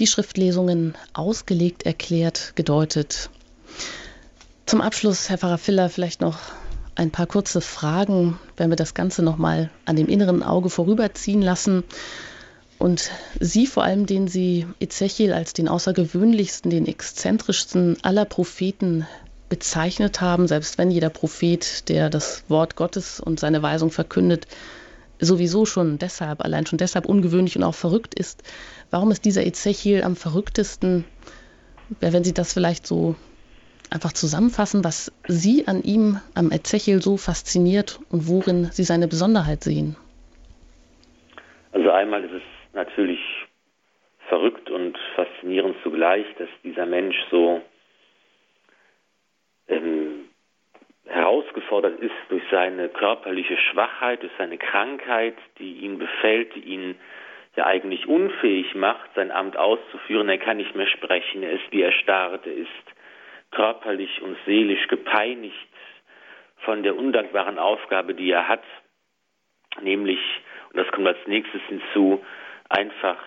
die 0.00 0.08
Schriftlesungen 0.08 0.96
ausgelegt, 1.12 1.84
erklärt, 1.84 2.56
gedeutet. 2.56 3.30
Zum 4.66 4.80
Abschluss, 4.80 5.30
Herr 5.30 5.38
Pfarrer 5.38 5.58
Filler, 5.58 5.88
vielleicht 5.88 6.20
noch 6.20 6.38
ein 6.96 7.12
paar 7.12 7.28
kurze 7.28 7.60
Fragen, 7.60 8.40
wenn 8.56 8.68
wir 8.68 8.76
das 8.76 8.94
Ganze 8.94 9.22
nochmal 9.22 9.70
an 9.84 9.94
dem 9.94 10.08
inneren 10.08 10.42
Auge 10.42 10.70
vorüberziehen 10.70 11.40
lassen. 11.40 11.84
Und 12.80 13.12
Sie 13.38 13.68
vor 13.68 13.84
allem, 13.84 14.06
den 14.06 14.26
Sie 14.26 14.66
Ezechiel 14.80 15.32
als 15.32 15.52
den 15.52 15.68
außergewöhnlichsten, 15.68 16.68
den 16.68 16.88
exzentrischsten 16.88 17.96
aller 18.02 18.24
Propheten 18.24 19.06
bezeichnet 19.54 20.20
haben, 20.20 20.48
selbst 20.48 20.78
wenn 20.78 20.90
jeder 20.90 21.10
Prophet, 21.10 21.88
der 21.88 22.10
das 22.10 22.50
Wort 22.50 22.74
Gottes 22.74 23.20
und 23.20 23.38
seine 23.38 23.62
Weisung 23.62 23.92
verkündet, 23.92 24.48
sowieso 25.20 25.64
schon 25.64 25.96
deshalb, 25.96 26.44
allein 26.44 26.66
schon 26.66 26.76
deshalb 26.76 27.06
ungewöhnlich 27.06 27.56
und 27.56 27.62
auch 27.62 27.76
verrückt 27.76 28.18
ist. 28.18 28.42
Warum 28.90 29.12
ist 29.12 29.24
dieser 29.24 29.46
Ezechiel 29.46 30.02
am 30.02 30.16
verrücktesten? 30.16 31.04
Wenn 32.00 32.24
Sie 32.24 32.34
das 32.34 32.52
vielleicht 32.52 32.84
so 32.84 33.14
einfach 33.90 34.12
zusammenfassen, 34.12 34.82
was 34.82 35.12
Sie 35.28 35.68
an 35.68 35.84
ihm, 35.84 36.18
am 36.34 36.50
Ezechiel 36.50 37.00
so 37.00 37.16
fasziniert 37.16 38.00
und 38.10 38.26
worin 38.26 38.70
Sie 38.72 38.82
seine 38.82 39.06
Besonderheit 39.06 39.62
sehen. 39.62 39.94
Also 41.70 41.92
einmal 41.92 42.24
ist 42.24 42.32
es 42.32 42.42
natürlich 42.72 43.20
verrückt 44.28 44.68
und 44.68 44.98
faszinierend 45.14 45.76
zugleich, 45.84 46.26
dass 46.38 46.48
dieser 46.64 46.86
Mensch 46.86 47.14
so 47.30 47.62
ähm, 49.68 50.28
herausgefordert 51.06 52.00
ist 52.00 52.14
durch 52.28 52.42
seine 52.50 52.88
körperliche 52.88 53.56
Schwachheit, 53.56 54.22
durch 54.22 54.32
seine 54.38 54.58
Krankheit, 54.58 55.36
die 55.58 55.78
ihn 55.78 55.98
befällt, 55.98 56.54
die 56.54 56.60
ihn 56.60 56.96
ja 57.56 57.66
eigentlich 57.66 58.08
unfähig 58.08 58.74
macht, 58.74 59.10
sein 59.14 59.30
Amt 59.30 59.56
auszuführen. 59.56 60.28
Er 60.28 60.38
kann 60.38 60.56
nicht 60.56 60.74
mehr 60.74 60.88
sprechen, 60.88 61.42
er 61.42 61.52
ist 61.52 61.70
wie 61.70 61.82
erstarrt, 61.82 62.46
er 62.46 62.54
ist 62.54 62.68
körperlich 63.52 64.22
und 64.22 64.36
seelisch 64.44 64.88
gepeinigt 64.88 65.68
von 66.58 66.82
der 66.82 66.96
undankbaren 66.96 67.58
Aufgabe, 67.58 68.14
die 68.14 68.30
er 68.30 68.48
hat, 68.48 68.64
nämlich, 69.80 70.18
und 70.70 70.78
das 70.78 70.88
kommt 70.88 71.06
als 71.06 71.26
nächstes 71.26 71.60
hinzu, 71.68 72.24
einfach 72.68 73.18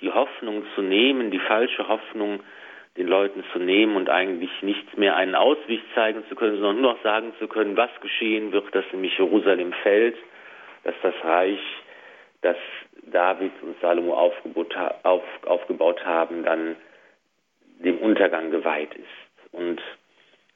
die 0.00 0.10
Hoffnung 0.10 0.66
zu 0.74 0.82
nehmen, 0.82 1.30
die 1.30 1.38
falsche 1.38 1.88
Hoffnung, 1.88 2.40
den 2.96 3.08
Leuten 3.08 3.44
zu 3.52 3.58
nehmen 3.58 3.96
und 3.96 4.08
eigentlich 4.08 4.62
nicht 4.62 4.96
mehr 4.96 5.16
einen 5.16 5.34
Ausweg 5.34 5.80
zeigen 5.94 6.24
zu 6.28 6.36
können, 6.36 6.58
sondern 6.58 6.80
nur 6.80 6.92
noch 6.92 7.02
sagen 7.02 7.32
zu 7.38 7.48
können, 7.48 7.76
was 7.76 7.90
geschehen 8.00 8.52
wird, 8.52 8.72
dass 8.74 8.84
nämlich 8.92 9.18
Jerusalem 9.18 9.72
fällt, 9.82 10.16
dass 10.84 10.94
das 11.02 11.14
Reich, 11.24 11.58
das 12.42 12.56
David 13.02 13.52
und 13.62 13.80
Salomo 13.80 14.14
aufgebaut, 14.14 14.76
auf, 15.02 15.22
aufgebaut 15.44 16.04
haben, 16.04 16.44
dann 16.44 16.76
dem 17.78 17.98
Untergang 17.98 18.50
geweiht 18.50 18.94
ist. 18.94 19.52
Und 19.52 19.80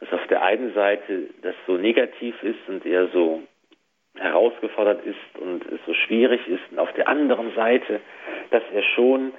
dass 0.01 0.12
auf 0.12 0.26
der 0.28 0.43
einen 0.43 0.72
Seite 0.74 1.30
das 1.43 1.55
so 1.66 1.76
negativ 1.76 2.41
ist 2.43 2.68
und 2.68 2.86
er 2.86 3.09
so 3.09 3.43
herausgefordert 4.16 5.05
ist 5.05 5.41
und 5.41 5.64
es 5.66 5.80
so 5.86 5.95
schwierig 5.95 6.47
ist, 6.47 6.62
und 6.70 6.78
auf 6.78 6.93
der 6.93 7.09
anderen 7.09 7.55
Seite, 7.55 8.01
dass 8.51 8.62
er 8.72 8.82
schon 8.82 9.32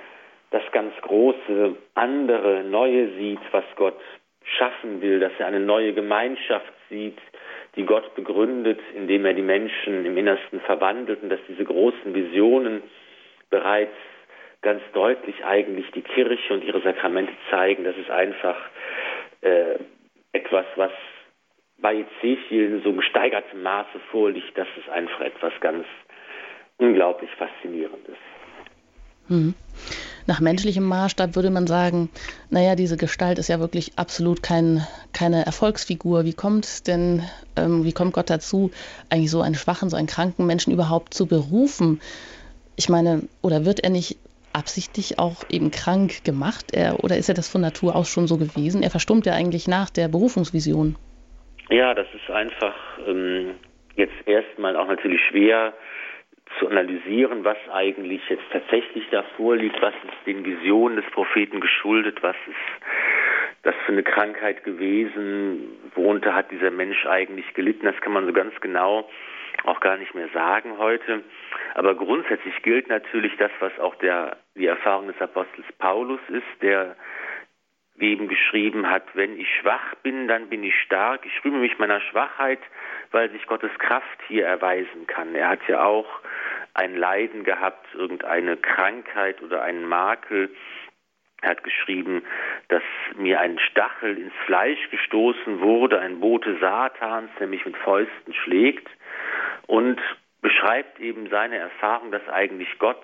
das 0.52 0.64
ganz 0.72 0.94
große, 1.02 1.76
andere, 1.96 2.64
neue 2.64 3.14
sieht, 3.16 3.40
was 3.52 3.66
Gott 3.76 4.00
schaffen 4.58 5.02
will, 5.02 5.20
dass 5.20 5.32
er 5.38 5.48
eine 5.48 5.60
neue 5.60 5.94
Gemeinschaft 5.94 6.74
sieht, 6.90 7.18
die 7.76 7.86
Gott 7.86 8.16
begründet, 8.16 8.80
indem 8.96 9.26
er 9.26 9.34
die 9.34 9.44
Menschen 9.44 10.06
im 10.06 10.18
Innersten 10.18 10.60
verwandelt 10.62 11.22
und 11.22 11.30
dass 11.30 11.40
diese 11.48 11.64
großen 11.64 12.14
Visionen 12.14 12.82
bereits 13.50 13.94
ganz 14.62 14.82
deutlich 14.94 15.44
eigentlich 15.46 15.90
die 15.92 16.02
Kirche 16.02 16.54
und 16.54 16.64
ihre 16.64 16.82
Sakramente 16.82 17.34
zeigen. 17.50 17.84
Das 17.84 17.96
ist 17.96 18.10
einfach 18.10 18.58
äh, 19.42 19.76
etwas, 20.34 20.66
was 20.76 20.92
bei 21.78 21.96
Ezechiel 21.96 22.66
in 22.66 22.84
so 22.84 22.92
gesteigertem 22.94 23.62
Maße 23.62 24.00
vorliegt, 24.12 24.58
dass 24.58 24.68
es 24.78 24.90
einfach 24.92 25.22
etwas 25.22 25.54
ganz 25.62 25.86
unglaublich 26.78 27.30
Faszinierendes. 27.32 28.18
Hm. 29.28 29.54
Nach 30.30 30.42
menschlichem 30.42 30.84
Maßstab 30.84 31.36
würde 31.36 31.50
man 31.50 31.66
sagen, 31.66 32.08
naja, 32.52 32.76
diese 32.76 32.98
Gestalt 32.98 33.40
ist 33.40 33.48
ja 33.48 33.60
wirklich 33.60 33.94
absolut 33.96 34.44
kein, 34.44 34.86
keine 35.12 35.44
Erfolgsfigur. 35.44 36.24
Wie 36.24 36.36
kommt 36.36 36.86
denn, 36.86 37.24
ähm, 37.58 37.84
wie 37.84 37.94
kommt 37.94 38.14
Gott 38.14 38.30
dazu, 38.30 38.70
eigentlich 39.10 39.32
so 39.32 39.42
einen 39.42 39.56
schwachen, 39.56 39.90
so 39.90 39.98
einen 39.98 40.06
kranken 40.06 40.46
Menschen 40.46 40.72
überhaupt 40.72 41.16
zu 41.16 41.26
berufen? 41.26 42.00
Ich 42.76 42.90
meine, 42.90 43.24
oder 43.42 43.66
wird 43.66 43.80
er 43.80 43.90
nicht 43.90 44.18
absichtlich 44.54 45.18
auch 45.18 45.46
eben 45.50 45.72
krank 45.72 46.24
gemacht? 46.24 46.76
Er, 46.76 47.04
oder 47.04 47.18
ist 47.18 47.30
er 47.30 47.34
das 47.34 47.50
von 47.50 47.62
Natur 47.62 47.96
aus 47.96 48.08
schon 48.08 48.28
so 48.28 48.38
gewesen? 48.38 48.84
Er 48.84 48.92
verstummt 48.92 49.26
ja 49.26 49.34
eigentlich 49.34 49.68
nach 49.68 49.90
der 49.90 50.10
Berufungsvision. 50.10 50.96
Ja, 51.72 51.96
das 51.96 52.06
ist 52.14 52.30
einfach 52.30 52.76
ähm, 53.08 53.56
jetzt 53.96 54.28
erstmal 54.28 54.76
auch 54.76 54.88
natürlich 54.88 55.22
schwer 55.28 55.74
zu 56.58 56.68
analysieren, 56.68 57.44
was 57.44 57.58
eigentlich 57.72 58.28
jetzt 58.30 58.44
tatsächlich 58.52 59.08
da 59.12 59.24
vorliegt, 59.38 59.82
was 59.82 59.94
ist 59.94 60.26
den 60.26 60.44
Visionen 60.44 60.98
des 60.98 61.06
Propheten 61.12 61.60
geschuldet, 61.60 62.22
was 62.24 62.36
ist 62.48 63.64
das 63.64 63.76
für 63.86 63.92
eine 63.92 64.04
Krankheit 64.04 64.64
gewesen, 64.64 65.78
worunter 65.96 66.34
hat 66.34 66.50
dieser 66.52 66.72
Mensch 66.72 67.06
eigentlich 67.06 67.54
gelitten, 67.54 67.86
das 67.86 68.00
kann 68.02 68.14
man 68.14 68.26
so 68.26 68.34
ganz 68.34 68.54
genau 68.62 69.10
auch 69.66 69.82
gar 69.82 69.98
nicht 69.98 70.16
mehr 70.16 70.30
sagen 70.30 70.78
heute. 70.78 71.22
Aber 71.76 71.96
grundsätzlich 71.96 72.62
gilt 72.62 72.88
natürlich 72.88 73.36
das, 73.38 73.52
was 73.60 73.78
auch 73.80 73.96
der, 73.96 74.38
die 74.56 74.68
Erfahrung 74.68 75.08
des 75.08 75.22
Apostels 75.22 75.68
Paulus 75.78 76.22
ist, 76.30 76.62
der 76.62 76.96
eben 78.02 78.28
geschrieben 78.28 78.90
hat, 78.90 79.04
wenn 79.14 79.40
ich 79.40 79.48
schwach 79.60 79.96
bin, 80.04 80.28
dann 80.28 80.50
bin 80.50 80.64
ich 80.64 80.76
stark. 80.82 81.26
Ich 81.26 81.44
rühme 81.44 81.60
mich 81.60 81.78
meiner 81.80 82.02
Schwachheit, 82.02 82.60
weil 83.12 83.30
sich 83.32 83.46
Gottes 83.48 83.72
Kraft 83.80 84.20
hier 84.28 84.46
erweisen 84.46 85.08
kann. 85.08 85.36
Er 85.36 85.50
hat 85.50 85.68
ja 85.68 85.84
auch 85.84 86.08
ein 86.74 86.96
Leiden 86.96 87.44
gehabt, 87.44 87.88
irgendeine 87.94 88.58
Krankheit 88.58 89.42
oder 89.42 89.64
einen 89.64 89.86
Makel. 89.86 90.50
Er 91.42 91.52
hat 91.52 91.64
geschrieben, 91.64 92.24
dass 92.68 92.84
mir 93.16 93.40
ein 93.40 93.60
Stachel 93.60 94.18
ins 94.18 94.34
Fleisch 94.46 94.90
gestoßen 94.92 95.62
wurde, 95.62 96.00
ein 96.00 96.20
Bote 96.20 96.58
Satans, 96.60 97.32
der 97.40 97.48
mich 97.48 97.66
mit 97.66 97.78
Fäusten 97.78 98.34
schlägt 98.34 98.88
und 99.68 100.00
beschreibt 100.42 101.00
eben 101.00 101.30
seine 101.30 101.58
Erfahrung, 101.58 102.12
dass 102.12 102.28
eigentlich 102.30 102.78
Gott 102.80 103.02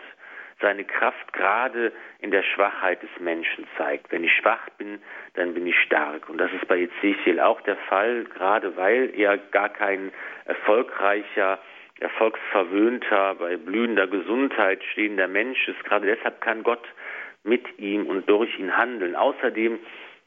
seine 0.65 0.83
Kraft 0.83 1.31
gerade 1.31 1.91
in 2.17 2.31
der 2.31 2.41
Schwachheit 2.41 3.03
des 3.03 3.09
Menschen 3.19 3.67
zeigt. 3.77 4.11
Wenn 4.11 4.23
ich 4.23 4.33
schwach 4.33 4.67
bin, 4.79 4.99
dann 5.35 5.53
bin 5.53 5.67
ich 5.67 5.79
stark. 5.81 6.27
Und 6.27 6.39
das 6.39 6.51
ist 6.53 6.67
bei 6.67 6.79
Ezechiel 6.79 7.39
auch 7.39 7.61
der 7.61 7.77
Fall, 7.87 8.23
gerade 8.23 8.75
weil 8.75 9.11
er 9.15 9.37
gar 9.37 9.69
kein 9.69 10.11
erfolgreicher, 10.45 11.59
erfolgsverwöhnter, 11.99 13.35
bei 13.35 13.57
blühender 13.57 14.07
Gesundheit 14.07 14.83
stehender 14.91 15.27
Mensch 15.27 15.67
ist. 15.67 15.83
Gerade 15.83 16.07
deshalb 16.07 16.41
kann 16.41 16.63
Gott 16.63 16.83
mit 17.43 17.77
ihm 17.77 18.07
und 18.07 18.27
durch 18.27 18.57
ihn 18.57 18.75
handeln. 18.75 19.15
Außerdem 19.15 19.77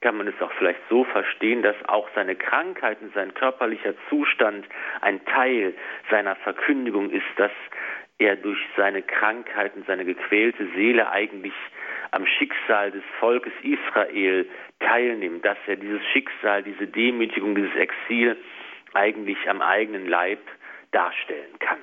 kann 0.00 0.18
man 0.18 0.28
es 0.28 0.40
auch 0.40 0.52
vielleicht 0.52 0.80
so 0.88 1.02
verstehen, 1.02 1.62
dass 1.62 1.74
auch 1.88 2.08
seine 2.14 2.36
Krankheit 2.36 3.02
und 3.02 3.12
sein 3.12 3.34
körperlicher 3.34 3.94
Zustand 4.08 4.64
ein 5.00 5.24
Teil 5.24 5.74
seiner 6.12 6.36
Verkündigung 6.36 7.10
ist, 7.10 7.26
dass 7.34 7.50
er 8.18 8.36
durch 8.36 8.58
seine 8.76 9.02
Krankheit 9.02 9.74
und 9.76 9.86
seine 9.86 10.04
gequälte 10.04 10.66
Seele 10.74 11.10
eigentlich 11.10 11.52
am 12.10 12.26
Schicksal 12.26 12.90
des 12.90 13.02
Volkes 13.20 13.52
Israel 13.62 14.46
teilnimmt, 14.80 15.44
dass 15.44 15.58
er 15.66 15.76
dieses 15.76 16.00
Schicksal, 16.12 16.62
diese 16.62 16.86
Demütigung, 16.86 17.54
dieses 17.54 17.74
Exil 17.76 18.36
eigentlich 18.94 19.38
am 19.48 19.60
eigenen 19.60 20.06
Leib 20.06 20.40
darstellen 20.90 21.58
kann. 21.58 21.78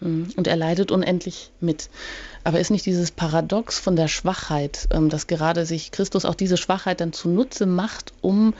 Hm, 0.00 0.28
und 0.36 0.46
er 0.46 0.56
leidet 0.56 0.90
unendlich 0.90 1.50
mit. 1.60 1.90
Aber 2.42 2.58
ist 2.58 2.70
nicht 2.70 2.86
dieses 2.86 3.10
Paradox 3.12 3.78
von 3.78 3.96
der 3.96 4.08
Schwachheit, 4.08 4.88
ähm, 4.92 5.10
dass 5.10 5.26
gerade 5.26 5.64
sich 5.64 5.92
Christus 5.92 6.24
auch 6.24 6.34
diese 6.34 6.56
Schwachheit 6.56 7.00
dann 7.00 7.12
zunutze 7.12 7.66
macht, 7.66 8.12
um 8.22 8.54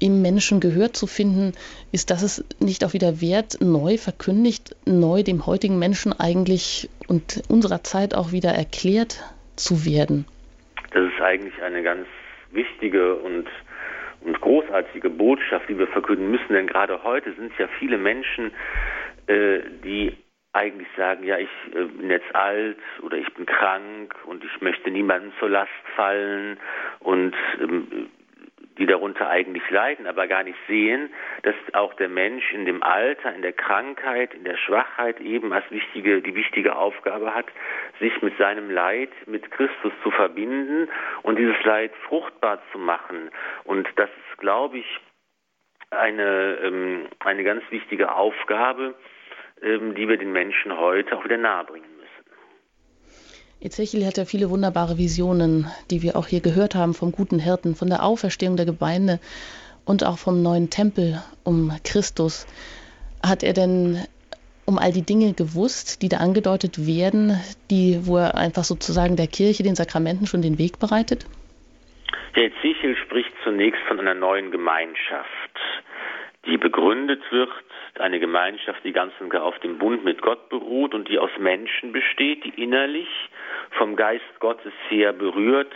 im 0.00 0.22
Menschen 0.22 0.60
Gehör 0.60 0.92
zu 0.92 1.06
finden, 1.06 1.52
ist 1.92 2.10
das 2.10 2.22
es 2.22 2.44
nicht 2.60 2.84
auch 2.84 2.92
wieder 2.92 3.20
wert, 3.20 3.58
neu 3.60 3.96
verkündigt, 3.96 4.76
neu 4.86 5.22
dem 5.22 5.46
heutigen 5.46 5.78
Menschen 5.78 6.12
eigentlich 6.12 6.88
und 7.08 7.42
unserer 7.48 7.82
Zeit 7.82 8.14
auch 8.14 8.32
wieder 8.32 8.50
erklärt 8.50 9.22
zu 9.56 9.86
werden? 9.86 10.26
Das 10.92 11.04
ist 11.04 11.20
eigentlich 11.20 11.60
eine 11.62 11.82
ganz 11.82 12.06
wichtige 12.52 13.16
und, 13.16 13.46
und 14.22 14.40
großartige 14.40 15.10
Botschaft, 15.10 15.68
die 15.68 15.78
wir 15.78 15.88
verkünden 15.88 16.30
müssen, 16.30 16.52
denn 16.52 16.66
gerade 16.66 17.02
heute 17.02 17.32
sind 17.34 17.52
es 17.52 17.58
ja 17.58 17.68
viele 17.78 17.98
Menschen, 17.98 18.52
äh, 19.26 19.60
die 19.84 20.16
eigentlich 20.52 20.88
sagen, 20.96 21.24
ja, 21.24 21.36
ich 21.38 21.50
äh, 21.74 21.84
bin 21.84 22.10
jetzt 22.10 22.34
alt 22.34 22.78
oder 23.02 23.18
ich 23.18 23.32
bin 23.34 23.44
krank 23.44 24.14
und 24.24 24.42
ich 24.42 24.60
möchte 24.62 24.90
niemandem 24.90 25.32
zur 25.38 25.50
Last 25.50 25.70
fallen 25.94 26.58
und 27.00 27.34
ähm, 27.60 28.08
die 28.78 28.86
darunter 28.86 29.28
eigentlich 29.28 29.68
leiden, 29.70 30.06
aber 30.06 30.26
gar 30.26 30.42
nicht 30.42 30.58
sehen, 30.66 31.10
dass 31.42 31.54
auch 31.72 31.94
der 31.94 32.08
Mensch 32.08 32.52
in 32.52 32.66
dem 32.66 32.82
Alter, 32.82 33.34
in 33.34 33.42
der 33.42 33.52
Krankheit, 33.52 34.34
in 34.34 34.44
der 34.44 34.56
Schwachheit 34.56 35.20
eben 35.20 35.52
als 35.52 35.70
wichtige, 35.70 36.20
die 36.20 36.34
wichtige 36.34 36.76
Aufgabe 36.76 37.34
hat, 37.34 37.46
sich 38.00 38.20
mit 38.22 38.36
seinem 38.38 38.70
Leid, 38.70 39.10
mit 39.26 39.50
Christus 39.50 39.92
zu 40.02 40.10
verbinden 40.10 40.88
und 41.22 41.38
dieses 41.38 41.62
Leid 41.64 41.92
fruchtbar 42.08 42.60
zu 42.72 42.78
machen. 42.78 43.30
Und 43.64 43.88
das 43.96 44.10
ist, 44.10 44.38
glaube 44.38 44.78
ich, 44.78 45.00
eine, 45.90 46.58
ähm, 46.62 47.06
eine 47.20 47.44
ganz 47.44 47.62
wichtige 47.70 48.12
Aufgabe, 48.12 48.94
ähm, 49.62 49.94
die 49.94 50.08
wir 50.08 50.18
den 50.18 50.32
Menschen 50.32 50.76
heute 50.76 51.16
auch 51.16 51.24
wieder 51.24 51.38
nahebringen 51.38 51.95
Ezechiel 53.60 54.04
hat 54.04 54.18
ja 54.18 54.26
viele 54.26 54.50
wunderbare 54.50 54.98
Visionen, 54.98 55.66
die 55.90 56.02
wir 56.02 56.16
auch 56.16 56.26
hier 56.26 56.40
gehört 56.40 56.74
haben 56.74 56.92
vom 56.92 57.10
guten 57.10 57.38
Hirten, 57.38 57.74
von 57.74 57.88
der 57.88 58.04
Auferstehung 58.04 58.56
der 58.56 58.66
Gebeine 58.66 59.18
und 59.86 60.04
auch 60.04 60.18
vom 60.18 60.42
neuen 60.42 60.68
Tempel 60.68 61.22
um 61.42 61.72
Christus. 61.82 62.46
Hat 63.24 63.42
er 63.42 63.54
denn 63.54 64.04
um 64.66 64.78
all 64.78 64.92
die 64.92 65.06
Dinge 65.06 65.32
gewusst, 65.32 66.02
die 66.02 66.08
da 66.08 66.18
angedeutet 66.18 66.86
werden, 66.86 67.40
die, 67.70 68.00
wo 68.02 68.18
er 68.18 68.34
einfach 68.34 68.64
sozusagen 68.64 69.16
der 69.16 69.28
Kirche, 69.28 69.62
den 69.62 69.76
Sakramenten 69.76 70.26
schon 70.26 70.42
den 70.42 70.58
Weg 70.58 70.78
bereitet? 70.78 71.24
Der 72.34 72.44
Ezechiel 72.44 72.96
spricht 73.06 73.32
zunächst 73.42 73.80
von 73.88 73.98
einer 73.98 74.14
neuen 74.14 74.50
Gemeinschaft, 74.50 75.30
die 76.44 76.58
begründet 76.58 77.22
wird 77.30 77.50
eine 78.00 78.20
Gemeinschaft, 78.20 78.84
die 78.84 78.92
ganz 78.92 79.12
und 79.20 79.30
gar 79.30 79.42
auf 79.42 79.58
dem 79.60 79.78
Bund 79.78 80.04
mit 80.04 80.22
Gott 80.22 80.48
beruht 80.48 80.94
und 80.94 81.08
die 81.08 81.18
aus 81.18 81.30
Menschen 81.38 81.92
besteht, 81.92 82.44
die 82.44 82.62
innerlich 82.62 83.08
vom 83.72 83.96
Geist 83.96 84.40
Gottes 84.40 84.72
her 84.88 85.12
berührt 85.12 85.72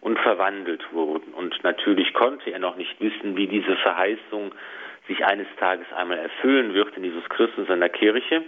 und 0.00 0.18
verwandelt 0.18 0.84
wurden. 0.92 1.34
Und 1.34 1.62
natürlich 1.64 2.12
konnte 2.14 2.50
er 2.50 2.58
noch 2.58 2.76
nicht 2.76 3.00
wissen, 3.00 3.36
wie 3.36 3.46
diese 3.46 3.76
Verheißung 3.76 4.52
sich 5.08 5.24
eines 5.24 5.46
Tages 5.58 5.86
einmal 5.92 6.18
erfüllen 6.18 6.74
wird 6.74 6.96
in 6.96 7.04
Jesus 7.04 7.28
Christus 7.28 7.58
und 7.58 7.68
seiner 7.68 7.88
Kirche. 7.88 8.42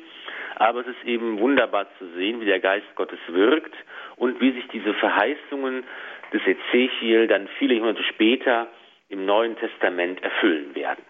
Aber 0.56 0.80
es 0.80 0.86
ist 0.88 1.04
eben 1.04 1.38
wunderbar 1.38 1.86
zu 1.98 2.06
sehen, 2.16 2.40
wie 2.40 2.46
der 2.46 2.60
Geist 2.60 2.86
Gottes 2.96 3.20
wirkt 3.28 3.74
und 4.16 4.40
wie 4.40 4.52
sich 4.52 4.66
diese 4.68 4.92
Verheißungen 4.94 5.84
des 6.32 6.42
Ezechiel 6.46 7.26
dann 7.28 7.48
viele 7.58 7.74
Jahrhunderte 7.74 8.02
später 8.04 8.66
im 9.08 9.24
Neuen 9.24 9.56
Testament 9.56 10.22
erfüllen 10.22 10.74
werden. 10.74 11.02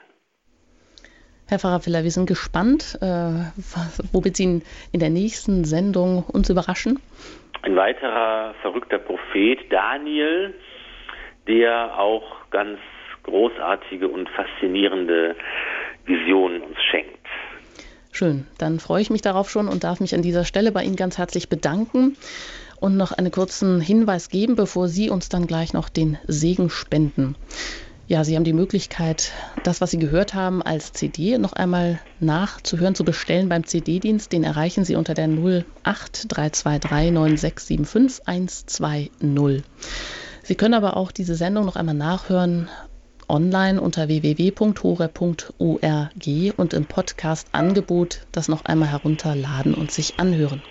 Herr 1.50 1.58
Pfarrer 1.58 1.80
Filler, 1.80 2.04
wir 2.04 2.10
sind 2.10 2.26
gespannt, 2.26 2.98
äh, 3.00 3.06
womit 4.12 4.36
Sie 4.36 4.60
in 4.92 5.00
der 5.00 5.08
nächsten 5.08 5.64
Sendung 5.64 6.24
uns 6.24 6.50
überraschen. 6.50 7.00
Ein 7.62 7.74
weiterer 7.74 8.52
verrückter 8.60 8.98
Prophet, 8.98 9.58
Daniel, 9.70 10.52
der 11.46 11.98
auch 11.98 12.50
ganz 12.50 12.78
großartige 13.22 14.08
und 14.08 14.28
faszinierende 14.28 15.36
Visionen 16.04 16.60
uns 16.60 16.76
schenkt. 16.90 17.16
Schön, 18.12 18.46
dann 18.58 18.78
freue 18.78 19.00
ich 19.00 19.08
mich 19.08 19.22
darauf 19.22 19.48
schon 19.48 19.68
und 19.68 19.84
darf 19.84 20.00
mich 20.00 20.14
an 20.14 20.22
dieser 20.22 20.44
Stelle 20.44 20.70
bei 20.70 20.82
Ihnen 20.82 20.96
ganz 20.96 21.16
herzlich 21.16 21.48
bedanken 21.48 22.18
und 22.78 22.98
noch 22.98 23.12
einen 23.12 23.30
kurzen 23.30 23.80
Hinweis 23.80 24.28
geben, 24.28 24.54
bevor 24.54 24.88
Sie 24.88 25.08
uns 25.08 25.30
dann 25.30 25.46
gleich 25.46 25.72
noch 25.72 25.88
den 25.88 26.18
Segen 26.26 26.68
spenden. 26.68 27.36
Ja, 28.08 28.24
Sie 28.24 28.36
haben 28.36 28.44
die 28.44 28.54
Möglichkeit, 28.54 29.32
das, 29.64 29.82
was 29.82 29.90
Sie 29.90 29.98
gehört 29.98 30.32
haben, 30.32 30.62
als 30.62 30.94
CD 30.94 31.36
noch 31.36 31.52
einmal 31.52 32.00
nachzuhören, 32.20 32.94
zu 32.94 33.04
bestellen 33.04 33.50
beim 33.50 33.66
CD-Dienst. 33.66 34.32
Den 34.32 34.44
erreichen 34.44 34.86
Sie 34.86 34.96
unter 34.96 35.12
der 35.12 35.28
08323 35.28 37.12
9675 37.12 38.26
120. 38.26 39.62
Sie 40.42 40.54
können 40.54 40.72
aber 40.72 40.96
auch 40.96 41.12
diese 41.12 41.34
Sendung 41.34 41.66
noch 41.66 41.76
einmal 41.76 41.94
nachhören 41.94 42.70
online 43.28 43.78
unter 43.78 44.08
www.hore.org 44.08 45.18
und 46.56 46.72
im 46.72 46.86
Podcast-Angebot 46.86 48.20
das 48.32 48.48
noch 48.48 48.64
einmal 48.64 48.90
herunterladen 48.90 49.74
und 49.74 49.90
sich 49.90 50.14
anhören. 50.18 50.62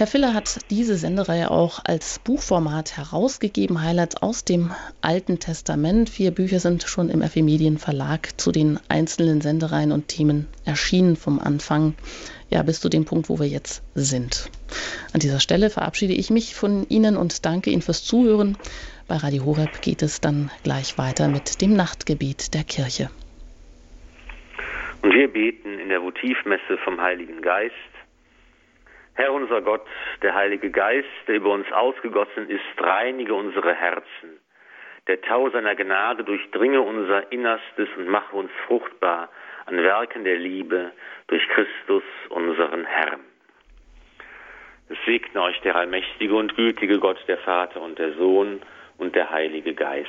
Herr 0.00 0.06
Filler 0.06 0.32
hat 0.32 0.60
diese 0.70 0.96
Sendereihe 0.96 1.50
auch 1.50 1.78
als 1.84 2.20
Buchformat 2.20 2.96
herausgegeben, 2.96 3.82
Highlights 3.82 4.22
aus 4.22 4.46
dem 4.46 4.70
Alten 5.02 5.40
Testament. 5.40 6.08
Vier 6.08 6.30
Bücher 6.30 6.58
sind 6.58 6.84
schon 6.84 7.10
im 7.10 7.20
FE 7.20 7.42
Medien 7.42 7.76
Verlag 7.76 8.40
zu 8.40 8.50
den 8.50 8.80
einzelnen 8.88 9.42
Sendereien 9.42 9.92
und 9.92 10.08
Themen 10.08 10.46
erschienen 10.64 11.16
vom 11.16 11.38
Anfang 11.38 11.96
ja, 12.48 12.62
bis 12.62 12.80
zu 12.80 12.88
dem 12.88 13.04
Punkt, 13.04 13.28
wo 13.28 13.38
wir 13.38 13.46
jetzt 13.46 13.82
sind. 13.94 14.50
An 15.12 15.20
dieser 15.20 15.38
Stelle 15.38 15.68
verabschiede 15.68 16.14
ich 16.14 16.30
mich 16.30 16.54
von 16.54 16.86
Ihnen 16.88 17.18
und 17.18 17.44
danke 17.44 17.68
Ihnen 17.68 17.82
fürs 17.82 18.02
Zuhören. 18.02 18.56
Bei 19.06 19.18
Radio 19.18 19.44
Horeb 19.44 19.82
geht 19.82 20.00
es 20.00 20.22
dann 20.22 20.50
gleich 20.62 20.96
weiter 20.96 21.28
mit 21.28 21.60
dem 21.60 21.74
Nachtgebet 21.74 22.54
der 22.54 22.64
Kirche. 22.64 23.10
Und 25.02 25.12
wir 25.12 25.28
beten 25.30 25.78
in 25.78 25.90
der 25.90 26.00
Votivmesse 26.00 26.78
vom 26.84 26.98
Heiligen 27.02 27.42
Geist. 27.42 27.74
Herr 29.20 29.34
unser 29.34 29.60
Gott, 29.60 29.82
der 30.22 30.34
Heilige 30.34 30.70
Geist, 30.70 31.06
der 31.28 31.34
über 31.34 31.50
uns 31.50 31.70
ausgegossen 31.72 32.48
ist, 32.48 32.62
reinige 32.78 33.34
unsere 33.34 33.74
Herzen. 33.74 34.40
Der 35.08 35.20
Tau 35.20 35.50
seiner 35.50 35.74
Gnade 35.74 36.24
durchdringe 36.24 36.80
unser 36.80 37.30
Innerstes 37.30 37.88
und 37.98 38.08
mache 38.08 38.34
uns 38.34 38.50
fruchtbar 38.66 39.28
an 39.66 39.76
Werken 39.76 40.24
der 40.24 40.38
Liebe 40.38 40.92
durch 41.26 41.46
Christus, 41.48 42.02
unseren 42.30 42.86
Herrn. 42.86 43.20
Es 44.88 44.96
segne 45.04 45.42
euch 45.42 45.60
der 45.60 45.76
allmächtige 45.76 46.34
und 46.34 46.56
gütige 46.56 46.98
Gott, 46.98 47.18
der 47.28 47.38
Vater 47.38 47.82
und 47.82 47.98
der 47.98 48.14
Sohn 48.14 48.62
und 48.96 49.14
der 49.14 49.28
Heilige 49.28 49.74
Geist. 49.74 50.08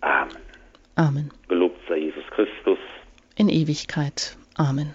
Amen. 0.00 0.42
Amen. 0.96 1.30
Gelobt 1.48 1.80
sei 1.88 1.98
Jesus 1.98 2.26
Christus. 2.30 2.78
In 3.36 3.48
Ewigkeit. 3.48 4.36
Amen. 4.56 4.92